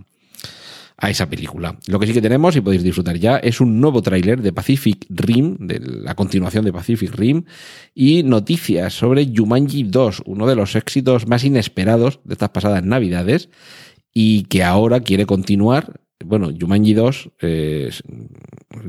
a 0.97 1.11
esa 1.11 1.29
película. 1.29 1.79
Lo 1.89 1.99
que 1.99 2.07
sí 2.07 2.13
que 2.13 2.23
tenemos 2.23 2.55
y 2.57 2.61
podéis 2.61 2.83
disfrutar 2.83 3.17
ya 3.17 3.37
es 3.39 3.61
un 3.61 3.81
nuevo 3.81 4.01
tráiler 4.03 4.43
de 4.43 4.53
Pacific 4.53 5.07
Rim, 5.09 5.57
de 5.59 5.81
la 5.81 6.15
continuación 6.15 6.65
de 6.65 6.73
Pacific 6.73 7.13
Rim, 7.15 7.45
y 7.95 8.23
noticias 8.23 8.95
sobre 8.95 9.27
Jumanji 9.35 9.85
2, 9.85 10.23
uno 10.27 10.47
de 10.47 10.57
los 10.57 10.77
éxitos 10.77 11.27
más 11.27 11.45
inesperados 11.45 12.21
de 12.25 12.35
estas 12.35 12.51
pasadas 12.51 12.85
navidades 12.85 13.49
y 14.13 14.45
que 14.45 14.63
ahora 14.63 15.01
quiere 15.01 15.27
continuar. 15.27 16.01
Bueno, 16.25 16.51
Jumanji 16.59 16.95
2, 16.95 17.31
eh, 17.41 17.91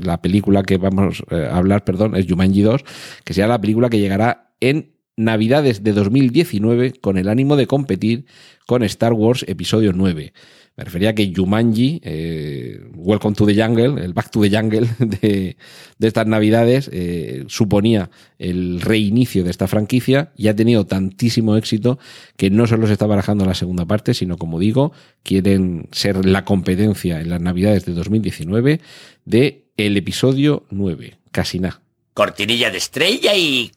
la 0.00 0.22
película 0.22 0.62
que 0.62 0.78
vamos 0.78 1.24
eh, 1.30 1.48
a 1.50 1.56
hablar, 1.56 1.84
perdón, 1.84 2.14
es 2.14 2.26
Jumanji 2.28 2.62
2, 2.62 2.82
que 3.24 3.34
será 3.34 3.48
la 3.48 3.60
película 3.60 3.90
que 3.90 3.98
llegará 3.98 4.54
en 4.60 4.96
Navidades 5.18 5.82
de 5.82 5.92
2019 5.92 6.92
con 7.00 7.16
el 7.16 7.30
ánimo 7.30 7.56
de 7.56 7.66
competir 7.66 8.26
con 8.66 8.82
Star 8.82 9.14
Wars 9.14 9.46
Episodio 9.48 9.94
9. 9.94 10.34
Me 10.76 10.84
refería 10.84 11.10
a 11.10 11.14
que 11.14 11.32
Jumanji, 11.34 12.02
eh, 12.04 12.78
Welcome 12.94 13.34
to 13.34 13.46
the 13.46 13.54
Jungle, 13.54 14.04
el 14.04 14.12
Back 14.12 14.30
to 14.30 14.42
the 14.42 14.50
Jungle 14.50 14.86
de, 14.98 15.56
estas 15.98 16.26
navidades, 16.26 16.90
eh, 16.92 17.44
suponía 17.48 18.10
el 18.38 18.82
reinicio 18.82 19.42
de 19.42 19.50
esta 19.50 19.68
franquicia 19.68 20.32
y 20.36 20.48
ha 20.48 20.56
tenido 20.56 20.84
tantísimo 20.84 21.56
éxito 21.56 21.98
que 22.36 22.50
no 22.50 22.66
solo 22.66 22.86
se 22.86 22.92
está 22.92 23.06
barajando 23.06 23.46
la 23.46 23.54
segunda 23.54 23.86
parte, 23.86 24.12
sino 24.12 24.36
como 24.36 24.58
digo, 24.58 24.92
quieren 25.22 25.88
ser 25.92 26.26
la 26.26 26.44
competencia 26.44 27.22
en 27.22 27.30
las 27.30 27.40
navidades 27.40 27.86
de 27.86 27.94
2019 27.94 28.80
de 29.24 29.64
el 29.78 29.96
episodio 29.96 30.66
9, 30.70 31.16
casi 31.30 31.58
nada. 31.58 31.80
Cortinilla 32.12 32.70
de 32.70 32.78
estrella 32.78 33.34
y 33.34 33.72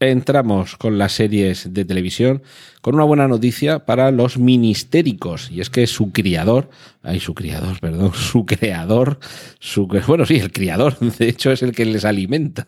entramos 0.00 0.76
con 0.76 0.96
las 0.96 1.12
series 1.12 1.74
de 1.74 1.84
televisión 1.84 2.42
con 2.80 2.94
una 2.94 3.04
buena 3.04 3.28
noticia 3.28 3.80
para 3.80 4.10
los 4.10 4.38
ministéricos 4.38 5.50
y 5.50 5.60
es 5.60 5.68
que 5.68 5.86
su 5.86 6.10
criador, 6.10 6.70
ay 7.02 7.20
su 7.20 7.34
criador, 7.34 7.78
perdón, 7.80 8.12
su 8.14 8.46
creador, 8.46 9.20
su 9.58 9.86
bueno, 10.06 10.24
sí, 10.24 10.36
el 10.36 10.50
criador, 10.50 10.98
de 11.18 11.28
hecho 11.28 11.52
es 11.52 11.62
el 11.62 11.72
que 11.72 11.84
les 11.84 12.06
alimenta. 12.06 12.66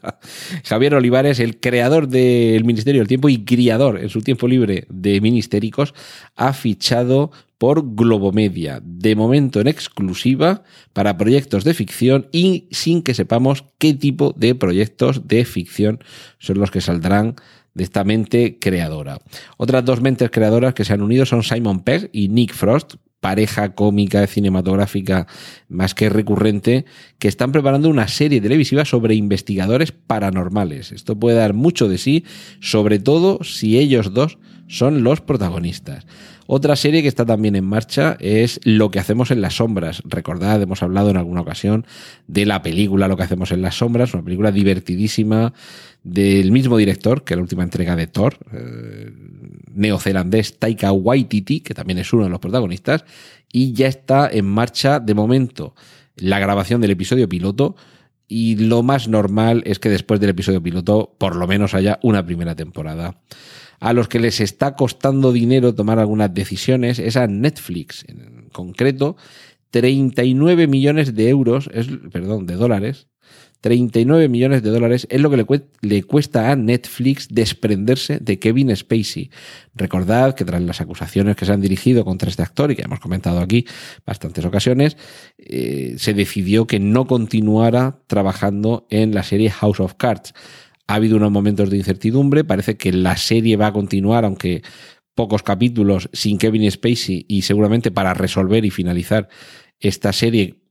Javier 0.65 0.95
Olivares, 0.95 1.41
el 1.41 1.59
creador 1.59 2.09
del 2.09 2.65
Ministerio 2.65 3.01
del 3.01 3.09
Tiempo 3.09 3.31
y 3.31 3.45
criador 3.45 3.99
en 3.99 4.11
su 4.11 4.21
tiempo 4.21 4.47
libre 4.47 4.87
de 4.91 5.21
ministéricos, 5.23 5.95
ha 6.37 6.53
fichado 6.53 7.31
por 7.63 7.95
Globomedia, 7.95 8.81
de 8.83 9.15
momento 9.15 9.61
en 9.61 9.69
exclusiva 9.69 10.65
para 10.93 11.17
proyectos 11.17 11.63
de 11.63 11.75
ficción 11.75 12.27
y 12.33 12.67
sin 12.73 13.03
que 13.03 13.15
sepamos 13.15 13.67
qué 13.79 13.95
tipo 13.95 14.35
de 14.37 14.57
proyectos 14.57 15.29
de 15.29 15.45
ficción 15.45 16.01
son 16.41 16.59
los 16.59 16.73
que 16.73 16.81
saldrán 16.81 17.37
de 17.75 17.85
esta 17.85 18.03
mente 18.03 18.59
creadora. 18.61 19.21
Otras 19.59 19.85
dos 19.85 20.01
mentes 20.01 20.29
creadoras 20.33 20.75
que 20.75 20.85
se 20.85 20.93
han 20.93 21.03
unido 21.03 21.25
son 21.25 21.45
Simon 21.45 21.85
Pegg 21.85 22.11
y 22.13 22.31
Nick 22.31 22.53
Frost, 22.53 22.95
pareja 23.21 23.77
cómica 23.77 24.27
cinematográfica 24.27 25.29
más 25.69 25.95
que 25.95 26.09
recurrente, 26.09 26.85
que 27.21 27.29
están 27.29 27.53
preparando 27.53 27.89
una 27.91 28.09
serie 28.09 28.41
televisiva 28.41 28.85
sobre 28.85 29.15
investigadores 29.15 29.93
paranormales. 29.93 30.91
Esto 30.91 31.15
puede 31.15 31.37
dar 31.37 31.55
mucho 31.55 31.87
de 31.87 31.99
sí, 31.99 32.25
sobre 32.61 32.99
todo 32.99 33.39
si 33.45 33.79
ellos 33.79 34.13
dos 34.13 34.39
son 34.67 35.05
los 35.05 35.21
protagonistas. 35.21 36.07
Otra 36.55 36.77
serie 36.77 37.01
que 37.01 37.09
está 37.09 37.25
también 37.25 37.57
en 37.57 37.65
marcha 37.65 38.19
es 38.21 38.61
Lo 38.65 38.91
que 38.91 38.99
hacemos 38.99 39.31
en 39.31 39.41
las 39.41 39.55
sombras. 39.55 40.03
Recordad, 40.05 40.61
hemos 40.61 40.83
hablado 40.83 41.09
en 41.09 41.17
alguna 41.17 41.41
ocasión 41.41 41.87
de 42.27 42.45
la 42.45 42.61
película 42.61 43.09
Lo 43.09 43.17
que 43.17 43.23
hacemos 43.23 43.53
en 43.53 43.63
las 43.63 43.77
sombras, 43.77 44.13
una 44.13 44.23
película 44.23 44.53
divertidísima 44.53 45.55
del 46.03 46.53
mismo 46.53 46.77
director 46.77 47.25
que 47.25 47.37
la 47.37 47.41
última 47.41 47.63
entrega 47.63 47.97
de 47.97 48.07
Thor, 48.07 48.37
eh, 48.53 49.11
neozelandés 49.73 50.59
Taika 50.59 50.93
Waititi, 50.93 51.61
que 51.61 51.73
también 51.73 51.97
es 51.97 52.13
uno 52.13 52.25
de 52.25 52.29
los 52.29 52.39
protagonistas, 52.39 53.07
y 53.51 53.73
ya 53.73 53.87
está 53.87 54.29
en 54.31 54.45
marcha 54.45 55.01
de 55.01 55.15
momento 55.15 55.75
la 56.17 56.39
grabación 56.39 56.83
del 56.83 56.91
episodio 56.91 57.31
piloto. 57.31 57.77
Y 58.35 58.57
lo 58.57 58.83
más 58.83 59.09
normal 59.09 59.63
es 59.67 59.79
que 59.79 59.91
después 59.91 60.19
del 60.19 60.31
episodio 60.31 60.63
piloto, 60.63 61.15
por 61.19 61.37
lo 61.37 61.47
menos 61.47 61.75
haya 61.75 61.99
una 62.03 62.25
primera 62.25 62.57
temporada 62.57 63.21
a 63.79 63.93
los 63.93 64.09
que 64.09 64.21
les 64.21 64.41
está 64.41 64.75
costando 64.75 65.33
dinero 65.33 65.75
tomar 65.75 65.99
algunas 65.99 66.33
decisiones 66.33 66.99
es 66.99 67.19
a 67.19 67.27
Netflix. 67.27 68.07
En 68.09 68.49
concreto, 68.51 69.17
39 69.71 70.67
millones 70.67 71.15
de 71.15 71.29
euros, 71.29 71.69
es, 71.75 71.89
perdón, 72.11 72.47
de 72.47 72.55
dólares. 72.55 73.09
39 73.63 74.29
millones 74.29 74.63
de 74.65 74.71
dólares 74.71 75.07
es 75.09 75.21
lo 75.21 75.31
que 75.31 75.37
le, 75.37 75.47
le, 75.83 76.03
cuesta 76.03 76.51
a 76.51 76.57
Netflix 76.57 77.29
desprenderse 77.31 78.19
de 78.19 78.41
Kevin 78.41 78.75
Spacey. 78.77 79.31
Recordad 79.77 80.35
que 80.35 80.45
tras 80.45 80.61
las 80.61 80.81
acusaciones 80.81 81.37
que 81.37 81.47
se 81.47 81.53
han 81.53 81.61
dirigido 81.61 82.05
contra 82.05 82.29
este 82.29 82.43
actor 82.43 82.73
y 82.73 82.77
que 82.77 82.83
hemos 82.83 82.99
comentado 82.99 83.39
aquí 83.39 83.65
bastantes 84.05 84.45
ocasiones, 84.45 84.97
eh, 85.39 85.95
se 85.97 86.13
decidió 86.13 86.67
que 86.67 86.81
no 86.81 87.07
continuara 87.07 88.01
trabajando 88.09 88.89
en 88.91 89.15
la 89.15 89.23
serie 89.23 89.51
House 89.51 89.79
of 89.79 89.95
Cards. 89.95 90.35
Ha 90.89 90.97
habido 90.97 91.17
unos 91.17 91.31
momentos 91.31 91.71
de 91.71 91.77
incertidumbre, 91.77 92.43
parece 92.43 92.77
que 92.77 92.93
la 92.93 93.17
serie 93.17 93.57
va 93.57 93.69
a 93.69 93.73
continuar, 93.73 94.25
aunque 94.25 94.63
pocos 95.15 95.45
capítulos, 95.45 96.11
sin 96.13 96.37
Kevin 96.37 96.69
Spacey 96.69 97.27
y 97.29 97.43
seguramente 97.43 97.93
para 97.93 98.13
resolver 98.13 98.65
y 98.65 98.71
finalizar 98.71 99.29
esta 99.79 100.13
serie 100.13 100.62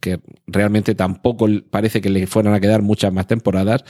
que 0.00 0.20
realmente 0.46 0.94
tampoco 0.94 1.46
parece 1.70 2.00
que 2.00 2.10
le 2.10 2.26
fueran 2.26 2.54
a 2.54 2.60
quedar 2.60 2.82
muchas 2.82 3.12
más 3.12 3.26
temporadas, 3.26 3.84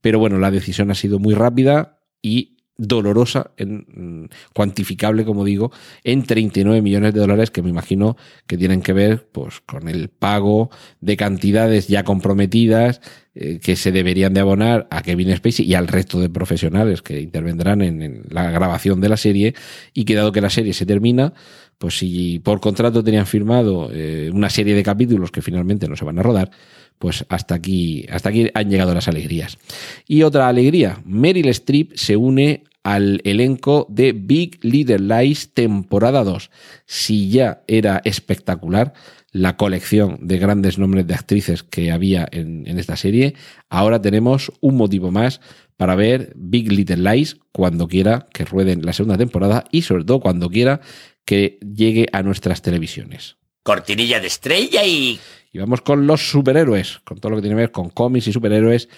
pero 0.00 0.18
bueno, 0.18 0.38
la 0.38 0.50
decisión 0.50 0.90
ha 0.90 0.94
sido 0.94 1.18
muy 1.18 1.34
rápida 1.34 1.98
y 2.20 2.52
dolorosa, 2.76 3.52
en, 3.58 3.86
mm, 3.94 4.28
cuantificable, 4.54 5.24
como 5.24 5.44
digo, 5.44 5.70
en 6.04 6.24
39 6.24 6.82
millones 6.82 7.14
de 7.14 7.20
dólares 7.20 7.50
que 7.50 7.62
me 7.62 7.70
imagino 7.70 8.16
que 8.46 8.56
tienen 8.56 8.82
que 8.82 8.92
ver 8.92 9.28
pues, 9.30 9.60
con 9.60 9.88
el 9.88 10.08
pago 10.08 10.70
de 11.00 11.16
cantidades 11.16 11.88
ya 11.88 12.02
comprometidas 12.02 13.00
eh, 13.34 13.60
que 13.62 13.76
se 13.76 13.92
deberían 13.92 14.34
de 14.34 14.40
abonar 14.40 14.88
a 14.90 15.02
Kevin 15.02 15.34
Spacey 15.36 15.64
y 15.64 15.74
al 15.74 15.88
resto 15.88 16.20
de 16.20 16.28
profesionales 16.28 17.02
que 17.02 17.20
intervendrán 17.20 17.82
en, 17.82 18.24
la 18.28 18.50
grabación 18.50 19.00
de 19.00 19.08
la 19.08 19.16
serie 19.16 19.54
y 19.94 20.04
que 20.04 20.14
dado 20.14 20.32
que 20.32 20.40
la 20.40 20.50
serie 20.50 20.72
se 20.72 20.86
termina, 20.86 21.34
pues 21.82 21.98
si 21.98 22.38
por 22.38 22.60
contrato 22.60 23.02
tenían 23.02 23.26
firmado 23.26 23.90
eh, 23.92 24.30
una 24.32 24.50
serie 24.50 24.72
de 24.72 24.84
capítulos 24.84 25.32
que 25.32 25.42
finalmente 25.42 25.88
no 25.88 25.96
se 25.96 26.04
van 26.04 26.16
a 26.16 26.22
rodar, 26.22 26.52
pues 27.00 27.26
hasta 27.28 27.56
aquí, 27.56 28.06
hasta 28.08 28.28
aquí 28.28 28.48
han 28.54 28.70
llegado 28.70 28.94
las 28.94 29.08
alegrías. 29.08 29.58
Y 30.06 30.22
otra 30.22 30.46
alegría, 30.46 31.02
Meryl 31.04 31.48
Streep 31.48 31.90
se 31.96 32.16
une 32.16 32.62
al 32.84 33.20
elenco 33.24 33.88
de 33.90 34.12
Big 34.12 34.64
Little 34.64 35.00
Lies 35.00 35.54
temporada 35.54 36.22
2. 36.22 36.52
Si 36.86 37.30
ya 37.30 37.64
era 37.66 38.00
espectacular 38.04 38.92
la 39.32 39.56
colección 39.56 40.18
de 40.20 40.38
grandes 40.38 40.78
nombres 40.78 41.08
de 41.08 41.14
actrices 41.14 41.64
que 41.64 41.90
había 41.90 42.28
en, 42.30 42.64
en 42.68 42.78
esta 42.78 42.94
serie, 42.94 43.34
ahora 43.70 44.00
tenemos 44.00 44.52
un 44.60 44.76
motivo 44.76 45.10
más 45.10 45.40
para 45.76 45.96
ver 45.96 46.32
Big 46.36 46.70
Little 46.70 46.98
Lies 46.98 47.38
cuando 47.50 47.88
quiera 47.88 48.28
que 48.32 48.44
rueden 48.44 48.86
la 48.86 48.92
segunda 48.92 49.18
temporada 49.18 49.64
y 49.72 49.82
sobre 49.82 50.04
todo 50.04 50.20
cuando 50.20 50.48
quiera 50.48 50.80
que 51.24 51.58
llegue 51.60 52.06
a 52.12 52.22
nuestras 52.22 52.62
televisiones. 52.62 53.36
Cortinilla 53.62 54.20
de 54.20 54.26
estrella 54.26 54.84
y... 54.84 55.20
Y 55.52 55.58
vamos 55.58 55.82
con 55.82 56.06
los 56.06 56.30
superhéroes, 56.30 57.00
con 57.04 57.18
todo 57.18 57.30
lo 57.30 57.36
que 57.36 57.42
tiene 57.42 57.56
que 57.56 57.60
ver 57.60 57.72
con 57.72 57.90
cómics 57.90 58.26
y 58.26 58.32
superhéroes 58.32 58.88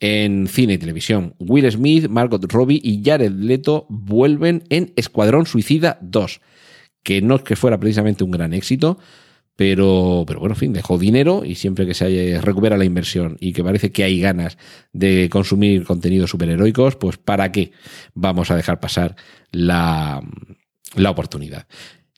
en 0.00 0.46
cine 0.46 0.74
y 0.74 0.78
televisión. 0.78 1.34
Will 1.38 1.70
Smith, 1.70 2.08
Margot 2.08 2.42
Robbie 2.50 2.80
y 2.82 3.02
Jared 3.04 3.32
Leto 3.32 3.86
vuelven 3.88 4.64
en 4.70 4.92
Escuadrón 4.96 5.46
Suicida 5.46 5.98
2, 6.00 6.40
que 7.02 7.20
no 7.20 7.36
es 7.36 7.42
que 7.42 7.56
fuera 7.56 7.78
precisamente 7.78 8.24
un 8.24 8.30
gran 8.30 8.54
éxito, 8.54 8.98
Pero, 9.56 10.22
pero 10.24 10.38
bueno, 10.38 10.54
en 10.54 10.58
fin, 10.58 10.72
dejó 10.72 10.98
dinero 10.98 11.42
y 11.44 11.56
siempre 11.56 11.84
que 11.84 11.92
se 11.92 12.40
recupera 12.40 12.76
la 12.76 12.84
inversión 12.84 13.36
y 13.40 13.52
que 13.52 13.64
parece 13.64 13.90
que 13.90 14.04
hay 14.04 14.20
ganas 14.20 14.56
de 14.92 15.28
consumir 15.28 15.84
contenidos 15.84 16.30
superheroicos, 16.30 16.94
pues 16.94 17.18
¿para 17.18 17.50
qué 17.50 17.72
vamos 18.14 18.52
a 18.52 18.56
dejar 18.56 18.78
pasar 18.78 19.16
la, 19.50 20.22
la 20.94 21.10
oportunidad? 21.10 21.66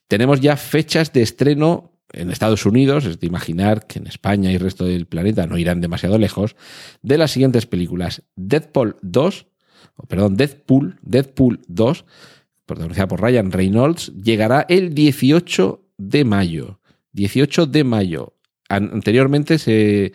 Tenemos 0.08 0.40
ya 0.40 0.56
fechas 0.56 1.12
de 1.12 1.22
estreno 1.22 1.92
en 2.12 2.30
Estados 2.30 2.66
Unidos, 2.66 3.04
es 3.04 3.20
de 3.20 3.26
imaginar 3.26 3.86
que 3.86 3.98
en 3.98 4.06
España 4.06 4.50
y 4.50 4.56
el 4.56 4.60
resto 4.60 4.84
del 4.84 5.06
planeta 5.06 5.46
no 5.46 5.58
irán 5.58 5.80
demasiado 5.80 6.18
lejos, 6.18 6.56
de 7.02 7.18
las 7.18 7.30
siguientes 7.30 7.66
películas. 7.66 8.22
Deadpool 8.36 8.96
2, 9.02 9.46
perdón, 10.08 10.36
Deadpool, 10.36 10.98
Deadpool 11.02 11.60
2, 11.68 12.04
protagonizada 12.66 13.08
por 13.08 13.20
Ryan 13.20 13.52
Reynolds, 13.52 14.12
llegará 14.14 14.66
el 14.68 14.94
18 14.94 15.84
de 15.98 16.24
mayo. 16.24 16.80
18 17.12 17.66
de 17.66 17.84
mayo. 17.84 18.36
Anteriormente 18.68 19.58
se, 19.58 20.12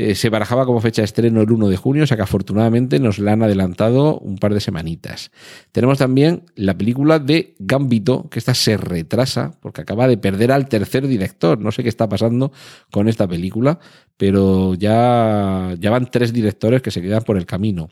eh, 0.00 0.14
se 0.14 0.28
barajaba 0.28 0.64
como 0.64 0.80
fecha 0.80 1.02
de 1.02 1.06
estreno 1.06 1.40
el 1.40 1.50
1 1.50 1.70
de 1.70 1.76
junio, 1.76 2.04
o 2.04 2.06
sea 2.06 2.16
que 2.16 2.22
afortunadamente 2.22 3.00
nos 3.00 3.18
la 3.18 3.32
han 3.32 3.42
adelantado 3.42 4.16
un 4.20 4.38
par 4.38 4.54
de 4.54 4.60
semanitas. 4.60 5.32
Tenemos 5.72 5.98
también 5.98 6.44
la 6.54 6.78
película 6.78 7.18
de 7.18 7.56
Gambito, 7.58 8.28
que 8.30 8.38
esta 8.38 8.54
se 8.54 8.76
retrasa 8.76 9.58
porque 9.60 9.80
acaba 9.80 10.06
de 10.06 10.16
perder 10.16 10.52
al 10.52 10.68
tercer 10.68 11.08
director. 11.08 11.58
No 11.58 11.72
sé 11.72 11.82
qué 11.82 11.88
está 11.88 12.08
pasando 12.08 12.52
con 12.92 13.08
esta 13.08 13.26
película, 13.26 13.80
pero 14.16 14.76
ya, 14.76 15.74
ya 15.80 15.90
van 15.90 16.08
tres 16.12 16.32
directores 16.32 16.80
que 16.80 16.92
se 16.92 17.02
quedan 17.02 17.24
por 17.24 17.36
el 17.36 17.44
camino. 17.44 17.88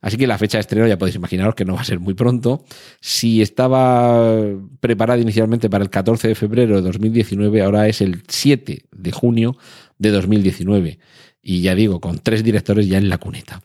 Así 0.00 0.16
que 0.16 0.26
la 0.26 0.38
fecha 0.38 0.58
de 0.58 0.62
estreno 0.62 0.88
ya 0.88 0.98
podéis 0.98 1.14
imaginaros 1.14 1.54
que 1.54 1.64
no 1.64 1.76
va 1.76 1.82
a 1.82 1.84
ser 1.84 2.00
muy 2.00 2.14
pronto. 2.14 2.64
Si 3.00 3.42
estaba 3.42 4.38
preparada 4.80 5.20
inicialmente 5.20 5.70
para 5.70 5.84
el 5.84 5.90
14 5.90 6.26
de 6.26 6.34
febrero 6.34 6.74
de 6.74 6.82
2019, 6.82 7.62
ahora 7.62 7.86
es 7.86 8.00
el 8.00 8.24
7 8.26 8.86
de 8.90 9.12
junio 9.12 9.56
de 9.98 10.10
2019. 10.10 10.98
Y 11.46 11.60
ya 11.60 11.74
digo, 11.74 12.00
con 12.00 12.18
tres 12.18 12.42
directores 12.42 12.88
ya 12.88 12.96
en 12.96 13.10
la 13.10 13.18
cuneta. 13.18 13.62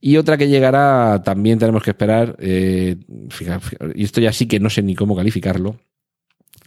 Y 0.00 0.16
otra 0.16 0.36
que 0.36 0.48
llegará, 0.48 1.22
también 1.24 1.60
tenemos 1.60 1.82
que 1.82 1.90
esperar, 1.90 2.36
eh, 2.40 2.96
y 3.94 4.02
esto 4.02 4.20
ya 4.20 4.32
sí 4.32 4.46
que 4.46 4.58
no 4.58 4.68
sé 4.68 4.82
ni 4.82 4.96
cómo 4.96 5.14
calificarlo, 5.14 5.78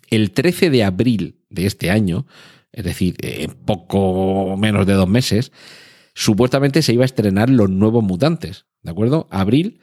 el 0.10 0.32
13 0.32 0.69
de 0.69 0.84
abril 0.84 1.41
de 1.49 1.65
este 1.65 1.89
año, 1.89 2.26
es 2.71 2.86
decir, 2.86 3.15
en 3.19 3.52
poco 3.52 4.56
menos 4.58 4.88
de 4.88 4.93
dos 4.93 5.10
meses, 5.10 5.52
supuestamente 6.13 6.82
se 6.82 6.93
iba 6.93 7.04
a 7.04 7.06
estrenar 7.06 7.49
Los 7.49 7.69
Nuevos 7.69 8.04
Mutantes, 8.04 8.65
¿de 8.84 8.91
acuerdo? 8.91 9.28
Abril, 9.32 9.82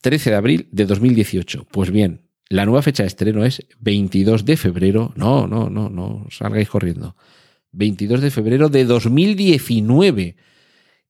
13 0.00 0.30
de 0.30 0.36
abril 0.36 0.68
de 0.70 0.86
2018. 0.86 1.66
Pues 1.70 1.90
bien, 1.90 2.30
la 2.48 2.64
nueva 2.66 2.82
fecha 2.82 3.02
de 3.02 3.08
estreno 3.08 3.44
es 3.44 3.66
22 3.80 4.44
de 4.44 4.56
febrero. 4.56 5.12
No, 5.16 5.46
no, 5.46 5.68
no, 5.70 5.88
no, 5.88 6.26
salgáis 6.30 6.68
corriendo. 6.68 7.16
22 7.74 8.20
de 8.20 8.30
febrero 8.30 8.68
de 8.68 8.84
2019. 8.84 10.36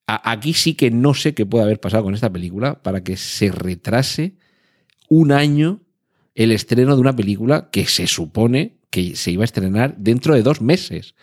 aquí 0.06 0.52
sí 0.52 0.74
que 0.74 0.90
no 0.90 1.14
sé 1.14 1.34
qué 1.34 1.46
puede 1.46 1.64
haber 1.64 1.80
pasado 1.80 2.04
con 2.04 2.14
esta 2.14 2.32
película 2.32 2.82
para 2.82 3.02
que 3.02 3.16
se 3.16 3.50
retrase 3.50 4.34
un 5.08 5.32
año 5.32 5.80
el 6.34 6.52
estreno 6.52 6.94
de 6.94 7.00
una 7.00 7.14
película 7.14 7.70
que 7.70 7.86
se 7.86 8.06
supone 8.06 8.78
que 8.90 9.16
se 9.16 9.30
iba 9.30 9.42
a 9.42 9.44
estrenar 9.44 9.96
dentro 9.96 10.34
de 10.34 10.42
dos 10.42 10.60
meses. 10.60 11.14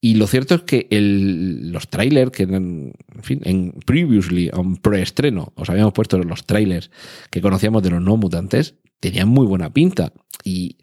Y 0.00 0.16
lo 0.16 0.26
cierto 0.26 0.54
es 0.54 0.62
que 0.62 0.86
los 0.90 1.88
trailers, 1.88 2.30
que 2.30 2.42
en, 2.42 2.92
fin, 3.22 3.40
en 3.44 3.72
previously, 3.86 4.50
un 4.54 4.76
preestreno, 4.76 5.52
os 5.56 5.70
habíamos 5.70 5.94
puesto 5.94 6.18
los 6.18 6.44
trailers 6.44 6.90
que 7.30 7.40
conocíamos 7.40 7.82
de 7.82 7.90
los 7.90 8.02
no 8.02 8.16
mutantes, 8.18 8.74
tenían 9.00 9.28
muy 9.28 9.46
buena 9.46 9.72
pinta. 9.72 10.12
Y, 10.44 10.76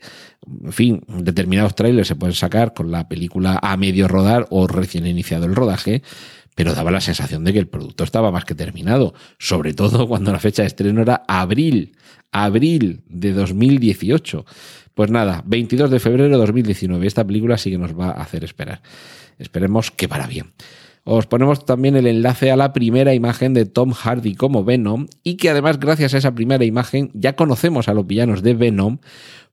en 0.64 0.74
fin, 0.74 1.04
determinados 1.08 1.76
trailers 1.76 2.08
se 2.08 2.16
pueden 2.16 2.36
sacar 2.36 2.74
con 2.74 2.92
la 2.92 3.08
película 3.08 3.60
a 3.62 3.78
medio 3.78 4.08
rodar 4.08 4.48
o 4.50 4.68
recién 4.68 5.06
iniciado 5.06 5.46
el 5.46 5.56
rodaje, 5.56 6.02
pero 6.56 6.74
daba 6.74 6.92
la 6.92 7.02
sensación 7.02 7.44
de 7.44 7.54
que 7.54 7.60
el 7.60 7.68
producto 7.68 8.04
estaba 8.04 8.32
más 8.32 8.46
que 8.46 8.56
terminado, 8.56 9.14
sobre 9.38 9.74
todo 9.74 10.08
cuando 10.10 10.32
la 10.32 10.40
fecha 10.40 10.64
de 10.64 10.68
estreno 10.68 11.02
era 11.02 11.24
abril, 11.28 11.96
abril 12.32 13.04
de 13.08 13.34
2018. 13.34 14.46
Pues 14.94 15.10
nada, 15.10 15.44
22 15.46 15.90
de 15.90 16.00
febrero 16.00 16.30
de 16.30 16.38
2019. 16.38 17.08
Esta 17.08 17.26
película 17.26 17.58
sí 17.58 17.72
que 17.72 17.78
nos 17.78 17.98
va 17.98 18.08
a 18.08 18.22
hacer 18.22 18.44
esperar. 18.44 18.82
Esperemos 19.40 19.92
que 19.92 20.08
para 20.08 20.28
bien. 20.28 20.52
Os 21.04 21.26
ponemos 21.26 21.66
también 21.66 21.96
el 21.96 22.06
enlace 22.06 22.52
a 22.52 22.56
la 22.56 22.74
primera 22.74 23.14
imagen 23.14 23.54
de 23.54 23.66
Tom 23.66 23.92
Hardy 23.92 24.36
como 24.36 24.64
Venom 24.64 25.08
y 25.24 25.38
que 25.38 25.50
además 25.50 25.80
gracias 25.80 26.14
a 26.14 26.20
esa 26.20 26.36
primera 26.36 26.64
imagen 26.64 27.10
ya 27.14 27.36
conocemos 27.36 27.88
a 27.88 27.94
los 27.94 28.06
villanos 28.06 28.44
de 28.44 28.54
Venom 28.54 29.00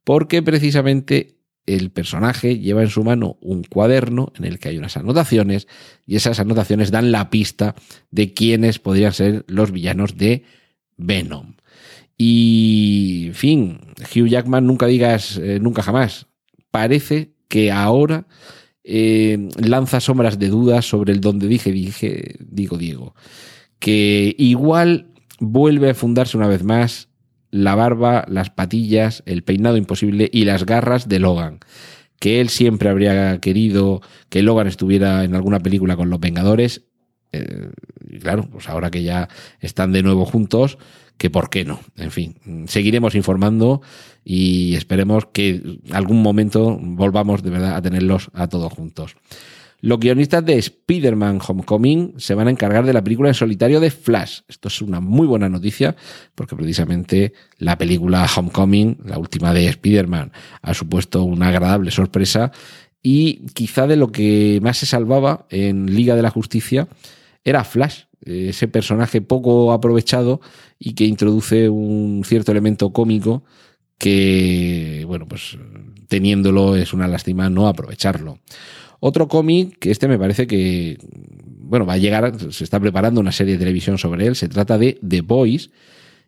porque 0.04 0.42
precisamente 0.42 1.38
el 1.64 1.90
personaje 1.90 2.58
lleva 2.58 2.82
en 2.82 2.88
su 2.88 3.04
mano 3.04 3.36
un 3.40 3.62
cuaderno 3.62 4.32
en 4.36 4.44
el 4.44 4.58
que 4.58 4.70
hay 4.70 4.78
unas 4.78 4.96
anotaciones 4.96 5.68
y 6.06 6.16
esas 6.16 6.40
anotaciones 6.40 6.90
dan 6.90 7.12
la 7.12 7.30
pista 7.30 7.74
de 8.10 8.32
quiénes 8.32 8.78
podrían 8.78 9.12
ser 9.12 9.44
los 9.48 9.70
villanos 9.70 10.16
de 10.16 10.44
Venom. 10.96 11.56
Y, 12.16 13.26
en 13.28 13.34
fin, 13.34 13.80
Hugh 14.00 14.28
Jackman, 14.28 14.66
nunca 14.66 14.86
digas 14.86 15.36
eh, 15.36 15.60
nunca 15.60 15.82
jamás. 15.82 16.26
Parece 16.70 17.34
que 17.48 17.70
ahora 17.70 18.26
eh, 18.90 19.50
lanza 19.58 20.00
sombras 20.00 20.38
de 20.38 20.48
dudas 20.48 20.88
sobre 20.88 21.12
el 21.12 21.20
donde 21.20 21.46
dije, 21.46 21.70
dije, 21.72 22.36
digo 22.40 22.78
Diego. 22.78 23.14
Que 23.78 24.34
igual 24.38 25.08
vuelve 25.38 25.90
a 25.90 25.94
fundarse 25.94 26.38
una 26.38 26.48
vez 26.48 26.64
más 26.64 27.10
la 27.50 27.74
barba, 27.74 28.24
las 28.28 28.48
patillas, 28.48 29.22
el 29.26 29.44
peinado 29.44 29.76
imposible 29.76 30.30
y 30.32 30.46
las 30.46 30.64
garras 30.64 31.06
de 31.06 31.18
Logan. 31.18 31.60
Que 32.18 32.40
él 32.40 32.48
siempre 32.48 32.88
habría 32.88 33.38
querido 33.40 34.00
que 34.30 34.42
Logan 34.42 34.66
estuviera 34.66 35.22
en 35.22 35.34
alguna 35.34 35.60
película 35.60 35.94
con 35.94 36.08
los 36.08 36.18
Vengadores. 36.18 36.86
Eh, 37.32 37.68
claro, 38.22 38.48
pues 38.50 38.70
ahora 38.70 38.90
que 38.90 39.02
ya 39.02 39.28
están 39.60 39.92
de 39.92 40.02
nuevo 40.02 40.24
juntos, 40.24 40.78
que 41.18 41.30
por 41.30 41.50
qué 41.50 41.64
no. 41.64 41.80
En 41.96 42.10
fin, 42.10 42.36
seguiremos 42.68 43.14
informando 43.14 43.82
y 44.24 44.74
esperemos 44.76 45.26
que 45.26 45.80
algún 45.90 46.22
momento 46.22 46.78
volvamos 46.80 47.42
de 47.42 47.50
verdad 47.50 47.76
a 47.76 47.82
tenerlos 47.82 48.30
a 48.32 48.46
todos 48.46 48.72
juntos. 48.72 49.16
Los 49.80 50.00
guionistas 50.00 50.44
de 50.44 50.58
Spider-Man 50.58 51.40
Homecoming 51.46 52.14
se 52.16 52.34
van 52.34 52.48
a 52.48 52.50
encargar 52.50 52.84
de 52.84 52.92
la 52.92 53.04
película 53.04 53.28
en 53.28 53.34
solitario 53.34 53.78
de 53.78 53.92
Flash. 53.92 54.40
Esto 54.48 54.66
es 54.66 54.82
una 54.82 54.98
muy 54.98 55.26
buena 55.26 55.48
noticia 55.48 55.94
porque 56.34 56.56
precisamente 56.56 57.32
la 57.58 57.78
película 57.78 58.26
Homecoming, 58.36 58.98
la 59.04 59.18
última 59.18 59.54
de 59.54 59.68
Spider-Man, 59.68 60.32
ha 60.62 60.74
supuesto 60.74 61.22
una 61.22 61.48
agradable 61.48 61.92
sorpresa 61.92 62.50
y 63.02 63.46
quizá 63.54 63.86
de 63.86 63.96
lo 63.96 64.10
que 64.10 64.58
más 64.62 64.78
se 64.78 64.86
salvaba 64.86 65.46
en 65.50 65.94
Liga 65.94 66.16
de 66.16 66.22
la 66.22 66.30
Justicia 66.30 66.88
era 67.44 67.62
Flash, 67.62 68.02
ese 68.30 68.68
personaje 68.68 69.20
poco 69.20 69.72
aprovechado 69.72 70.40
y 70.78 70.94
que 70.94 71.04
introduce 71.04 71.68
un 71.68 72.22
cierto 72.24 72.52
elemento 72.52 72.92
cómico 72.92 73.44
que, 73.98 75.04
bueno, 75.06 75.26
pues 75.26 75.58
teniéndolo 76.08 76.76
es 76.76 76.92
una 76.92 77.08
lástima 77.08 77.50
no 77.50 77.68
aprovecharlo. 77.68 78.38
Otro 79.00 79.28
cómic 79.28 79.78
que 79.78 79.90
este 79.90 80.08
me 80.08 80.18
parece 80.18 80.46
que, 80.46 80.98
bueno, 81.44 81.86
va 81.86 81.94
a 81.94 81.98
llegar, 81.98 82.34
se 82.52 82.64
está 82.64 82.80
preparando 82.80 83.20
una 83.20 83.32
serie 83.32 83.54
de 83.54 83.60
televisión 83.60 83.98
sobre 83.98 84.26
él, 84.26 84.36
se 84.36 84.48
trata 84.48 84.78
de 84.78 84.98
The 85.06 85.20
Boys 85.20 85.70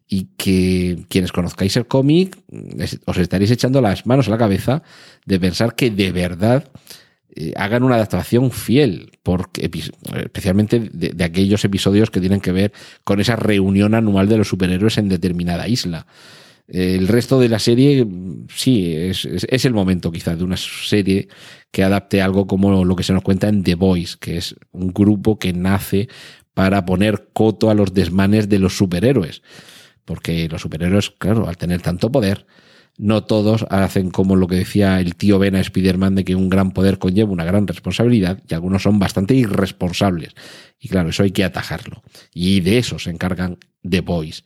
y 0.06 0.28
que 0.36 1.04
quienes 1.08 1.32
conozcáis 1.32 1.76
el 1.76 1.86
cómic 1.86 2.36
os 3.06 3.16
estaréis 3.16 3.50
echando 3.52 3.80
las 3.80 4.06
manos 4.06 4.26
a 4.26 4.32
la 4.32 4.38
cabeza 4.38 4.82
de 5.24 5.38
pensar 5.38 5.76
que 5.76 5.90
de 5.90 6.10
verdad 6.10 6.68
eh, 7.34 7.52
hagan 7.56 7.82
una 7.82 7.96
adaptación 7.96 8.50
fiel, 8.50 9.12
porque, 9.22 9.70
especialmente 10.14 10.90
de, 10.92 11.24
aquellos 11.24 11.64
episodios 11.64 12.10
que 12.10 12.20
tienen 12.20 12.40
que 12.40 12.52
ver 12.52 12.72
con 13.04 13.20
esa 13.20 13.36
reunión 13.36 13.94
anual 13.94 14.28
de 14.28 14.38
los 14.38 14.48
superhéroes 14.48 14.98
en 14.98 15.08
determinada 15.08 15.68
isla. 15.68 16.06
El 16.66 17.08
resto 17.08 17.40
de 17.40 17.48
la 17.48 17.58
serie, 17.58 18.06
sí, 18.54 18.94
es, 18.94 19.24
es, 19.24 19.64
el 19.64 19.74
momento 19.74 20.12
quizás 20.12 20.38
de 20.38 20.44
una 20.44 20.56
serie 20.56 21.28
que 21.72 21.82
adapte 21.82 22.22
algo 22.22 22.46
como 22.46 22.84
lo 22.84 22.96
que 22.96 23.02
se 23.02 23.12
nos 23.12 23.24
cuenta 23.24 23.48
en 23.48 23.64
The 23.64 23.74
Voice, 23.74 24.16
que 24.20 24.36
es 24.36 24.54
un 24.70 24.92
grupo 24.92 25.38
que 25.38 25.52
nace 25.52 26.08
para 26.54 26.84
poner 26.84 27.30
coto 27.32 27.70
a 27.70 27.74
los 27.74 27.92
desmanes 27.92 28.48
de 28.48 28.58
los 28.60 28.76
superhéroes. 28.76 29.42
Porque 30.04 30.48
los 30.48 30.62
superhéroes, 30.62 31.10
claro, 31.10 31.48
al 31.48 31.56
tener 31.56 31.82
tanto 31.82 32.10
poder, 32.10 32.46
no 32.98 33.24
todos 33.24 33.66
hacen 33.70 34.10
como 34.10 34.36
lo 34.36 34.46
que 34.46 34.56
decía 34.56 35.00
el 35.00 35.16
tío 35.16 35.38
Ben 35.38 35.56
a 35.56 35.60
Spider-Man 35.60 36.14
de 36.14 36.24
que 36.24 36.34
un 36.34 36.50
gran 36.50 36.72
poder 36.72 36.98
conlleva 36.98 37.32
una 37.32 37.44
gran 37.44 37.66
responsabilidad 37.66 38.42
y 38.48 38.54
algunos 38.54 38.82
son 38.82 38.98
bastante 38.98 39.34
irresponsables. 39.34 40.34
Y 40.78 40.88
claro, 40.88 41.10
eso 41.10 41.22
hay 41.22 41.30
que 41.30 41.44
atajarlo. 41.44 42.02
Y 42.34 42.60
de 42.60 42.78
eso 42.78 42.98
se 42.98 43.10
encargan 43.10 43.58
The 43.88 44.00
Boys. 44.00 44.44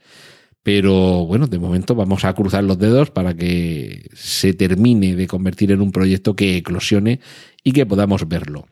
Pero 0.63 1.27
bueno, 1.27 1.47
de 1.47 1.59
momento 1.59 1.95
vamos 1.95 2.25
a 2.25 2.33
cruzar 2.33 2.65
los 2.65 2.79
dedos 2.79 3.11
para 3.11 3.35
que 3.35 4.09
se 4.15 4.55
termine 4.55 5.15
de 5.15 5.27
convertir 5.27 5.73
en 5.73 5.83
un 5.83 5.93
proyecto 5.93 6.35
que 6.35 6.57
eclosione 6.57 7.21
y 7.63 7.73
que 7.73 7.85
podamos 7.85 8.27
verlo. 8.29 8.67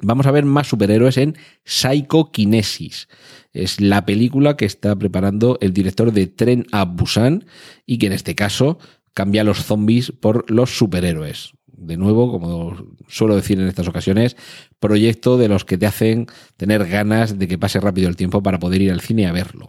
Vamos 0.00 0.26
a 0.26 0.30
ver 0.30 0.44
más 0.44 0.68
superhéroes 0.68 1.16
en 1.18 1.36
Psychokinesis. 1.64 3.08
Es 3.52 3.80
la 3.80 4.06
película 4.06 4.56
que 4.56 4.64
está 4.64 4.96
preparando 4.96 5.58
el 5.60 5.72
director 5.72 6.12
de 6.12 6.26
Tren 6.26 6.66
a 6.72 6.84
Busan 6.84 7.44
y 7.86 7.98
que 7.98 8.06
en 8.06 8.12
este 8.12 8.34
caso 8.34 8.78
cambia 9.14 9.44
los 9.44 9.64
zombies 9.64 10.12
por 10.12 10.50
los 10.50 10.76
superhéroes. 10.76 11.52
de 11.66 11.96
nuevo, 11.96 12.30
como 12.30 12.76
suelo 13.08 13.34
decir 13.34 13.58
en 13.58 13.66
estas 13.66 13.88
ocasiones, 13.88 14.36
proyecto 14.78 15.36
de 15.36 15.48
los 15.48 15.64
que 15.64 15.76
te 15.76 15.86
hacen 15.86 16.26
tener 16.56 16.86
ganas 16.86 17.40
de 17.40 17.48
que 17.48 17.58
pase 17.58 17.80
rápido 17.80 18.08
el 18.08 18.14
tiempo 18.14 18.40
para 18.40 18.60
poder 18.60 18.82
ir 18.82 18.92
al 18.92 19.00
cine 19.00 19.26
a 19.26 19.32
verlo. 19.32 19.66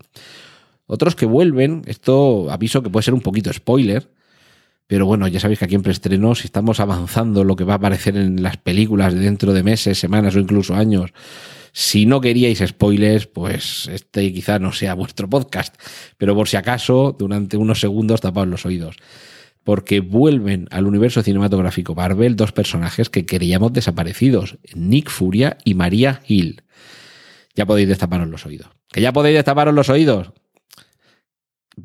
Otros 0.86 1.16
que 1.16 1.26
vuelven, 1.26 1.82
esto 1.88 2.52
aviso 2.52 2.84
que 2.84 2.92
puede 2.92 3.04
ser 3.04 3.16
un 3.16 3.22
poquito 3.22 3.52
spoiler, 3.52 4.12
pero 4.88 5.06
bueno, 5.06 5.28
ya 5.28 5.39
sabéis 5.39 5.60
que 5.60 5.65
aquí 5.65 5.76
en 5.76 5.82
preestreno, 5.82 6.36
si 6.36 6.46
estamos 6.46 6.80
avanzando 6.80 7.43
lo 7.43 7.56
que 7.56 7.63
va 7.63 7.74
a 7.74 7.78
aparecer 7.78 8.17
en 8.17 8.43
las 8.43 8.58
películas 8.58 9.13
dentro 9.13 9.54
de 9.54 9.63
meses, 9.63 9.98
semanas 9.98 10.36
o 10.36 10.39
incluso 10.39 10.76
años, 10.76 11.12
si 11.72 12.06
no 12.06 12.22
queríais 12.22 12.63
spoilers, 12.65 13.26
pues 13.26 13.88
este 13.88 14.32
quizá 14.32 14.60
no 14.60 14.72
sea 14.72 14.93
vuestro 14.93 15.30
podcast. 15.30 15.76
Pero 16.17 16.36
por 16.36 16.48
si 16.48 16.56
acaso, 16.56 17.15
durante 17.17 17.58
unos 17.58 17.80
segundos 17.80 18.22
tapaos 18.22 18.48
los 18.48 18.65
oídos. 18.65 18.98
Porque 19.63 20.02
vuelven 20.02 20.67
al 20.72 20.86
universo 20.86 21.24
cinematográfico 21.24 21.96
Marvel 21.96 22.36
dos 22.36 22.52
personajes 22.52 23.10
que 23.10 23.26
queríamos 23.26 23.72
desaparecidos, 23.72 24.58
Nick 24.76 25.10
Furia 25.10 25.58
y 25.63 25.74
María 25.74 26.22
Hill. 26.28 26.63
Ya 27.56 27.65
podéis 27.65 27.88
destaparos 27.88 28.28
los 28.28 28.46
oídos. 28.46 28.67
¿Que 28.91 29.02
ya 29.02 29.13
podéis 29.13 29.38
destaparos 29.38 29.74
los 29.74 29.89
oídos? 29.89 30.34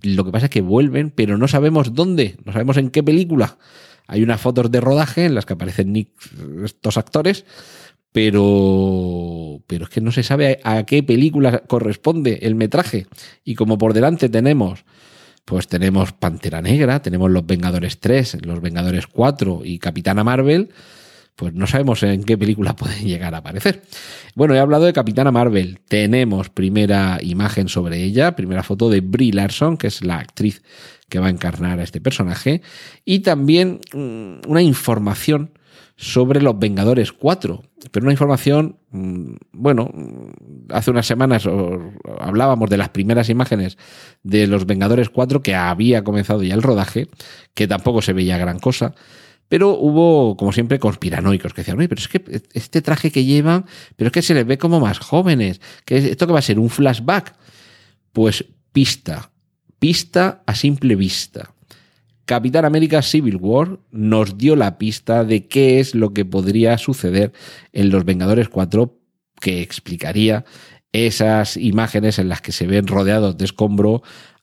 Lo 0.02 0.24
que 0.24 0.32
pasa 0.32 0.46
es 0.46 0.50
que 0.50 0.60
vuelven, 0.60 1.10
pero 1.10 1.38
no 1.38 1.48
sabemos 1.48 1.94
dónde, 1.94 2.36
no 2.44 2.52
sabemos 2.52 2.76
en 2.76 2.90
qué 2.90 3.02
película. 3.02 3.58
Hay 4.06 4.22
unas 4.22 4.40
fotos 4.40 4.70
de 4.70 4.80
rodaje 4.80 5.26
en 5.26 5.34
las 5.34 5.46
que 5.46 5.52
aparecen 5.52 5.92
Nick, 5.92 6.10
estos 6.64 6.96
actores, 6.96 7.44
pero, 8.12 9.62
pero 9.66 9.84
es 9.84 9.90
que 9.90 10.00
no 10.00 10.12
se 10.12 10.22
sabe 10.22 10.60
a, 10.64 10.84
qué 10.84 11.02
película 11.02 11.60
corresponde 11.60 12.38
el 12.42 12.54
metraje. 12.54 13.06
Y 13.44 13.54
como 13.54 13.76
por 13.78 13.92
delante 13.92 14.28
tenemos, 14.28 14.84
pues 15.44 15.68
tenemos 15.68 16.12
Pantera 16.12 16.62
Negra, 16.62 17.00
tenemos 17.02 17.30
Los 17.30 17.46
Vengadores 17.46 18.00
3, 18.00 18.46
Los 18.46 18.60
Vengadores 18.60 19.06
4 19.06 19.60
y 19.64 19.78
Capitana 19.78 20.24
Marvel, 20.24 20.70
pues 21.38 21.54
no 21.54 21.68
sabemos 21.68 22.02
en 22.02 22.24
qué 22.24 22.36
película 22.36 22.74
pueden 22.76 23.04
llegar 23.04 23.32
a 23.32 23.38
aparecer. 23.38 23.82
Bueno, 24.34 24.54
he 24.54 24.58
hablado 24.58 24.86
de 24.86 24.92
Capitana 24.92 25.30
Marvel. 25.30 25.78
Tenemos 25.86 26.50
primera 26.50 27.20
imagen 27.22 27.68
sobre 27.68 28.02
ella, 28.02 28.34
primera 28.34 28.64
foto 28.64 28.90
de 28.90 29.00
Brie 29.00 29.32
Larson, 29.32 29.76
que 29.76 29.86
es 29.86 30.04
la 30.04 30.16
actriz 30.16 30.62
que 31.08 31.20
va 31.20 31.28
a 31.28 31.30
encarnar 31.30 31.78
a 31.78 31.84
este 31.84 32.00
personaje, 32.00 32.60
y 33.04 33.20
también 33.20 33.80
mm, 33.94 34.48
una 34.50 34.62
información 34.62 35.52
sobre 35.94 36.42
los 36.42 36.58
Vengadores 36.58 37.12
4. 37.12 37.62
Pero 37.92 38.04
una 38.04 38.12
información, 38.12 38.76
mm, 38.90 39.34
bueno, 39.52 39.92
hace 40.70 40.90
unas 40.90 41.06
semanas 41.06 41.48
hablábamos 42.18 42.68
de 42.68 42.78
las 42.78 42.88
primeras 42.88 43.28
imágenes 43.28 43.78
de 44.24 44.48
los 44.48 44.66
Vengadores 44.66 45.08
4 45.08 45.40
que 45.40 45.54
había 45.54 46.02
comenzado 46.02 46.42
ya 46.42 46.54
el 46.54 46.62
rodaje, 46.62 47.06
que 47.54 47.68
tampoco 47.68 48.02
se 48.02 48.12
veía 48.12 48.38
gran 48.38 48.58
cosa. 48.58 48.96
Pero 49.48 49.70
hubo, 49.70 50.36
como 50.36 50.52
siempre, 50.52 50.78
conspiranoicos 50.78 51.54
que 51.54 51.62
decían, 51.62 51.78
oye, 51.78 51.88
pero 51.88 52.00
es 52.00 52.08
que 52.08 52.42
este 52.52 52.82
traje 52.82 53.10
que 53.10 53.24
llevan, 53.24 53.64
pero 53.96 54.08
es 54.08 54.12
que 54.12 54.22
se 54.22 54.34
les 54.34 54.46
ve 54.46 54.58
como 54.58 54.78
más 54.80 54.98
jóvenes. 54.98 55.60
que 55.84 55.96
¿Esto 55.96 56.26
que 56.26 56.32
va 56.32 56.38
a 56.38 56.42
ser? 56.42 56.58
¿Un 56.58 56.70
flashback? 56.70 57.34
Pues 58.12 58.44
pista, 58.72 59.30
pista 59.78 60.42
a 60.46 60.54
simple 60.54 60.96
vista. 60.96 61.54
Capitán 62.26 62.66
América 62.66 63.00
Civil 63.00 63.36
War 63.36 63.78
nos 63.90 64.36
dio 64.36 64.54
la 64.54 64.76
pista 64.76 65.24
de 65.24 65.48
qué 65.48 65.80
es 65.80 65.94
lo 65.94 66.12
que 66.12 66.26
podría 66.26 66.76
suceder 66.76 67.32
en 67.72 67.88
Los 67.88 68.04
Vengadores 68.04 68.50
4 68.50 68.98
que 69.40 69.62
explicaría 69.62 70.44
esas 70.92 71.56
imágenes 71.56 72.18
en 72.18 72.28
las 72.28 72.42
que 72.42 72.52
se 72.52 72.66
ven 72.66 72.86
rodeados 72.86 73.38
de 73.38 73.46
escombro 73.46 74.02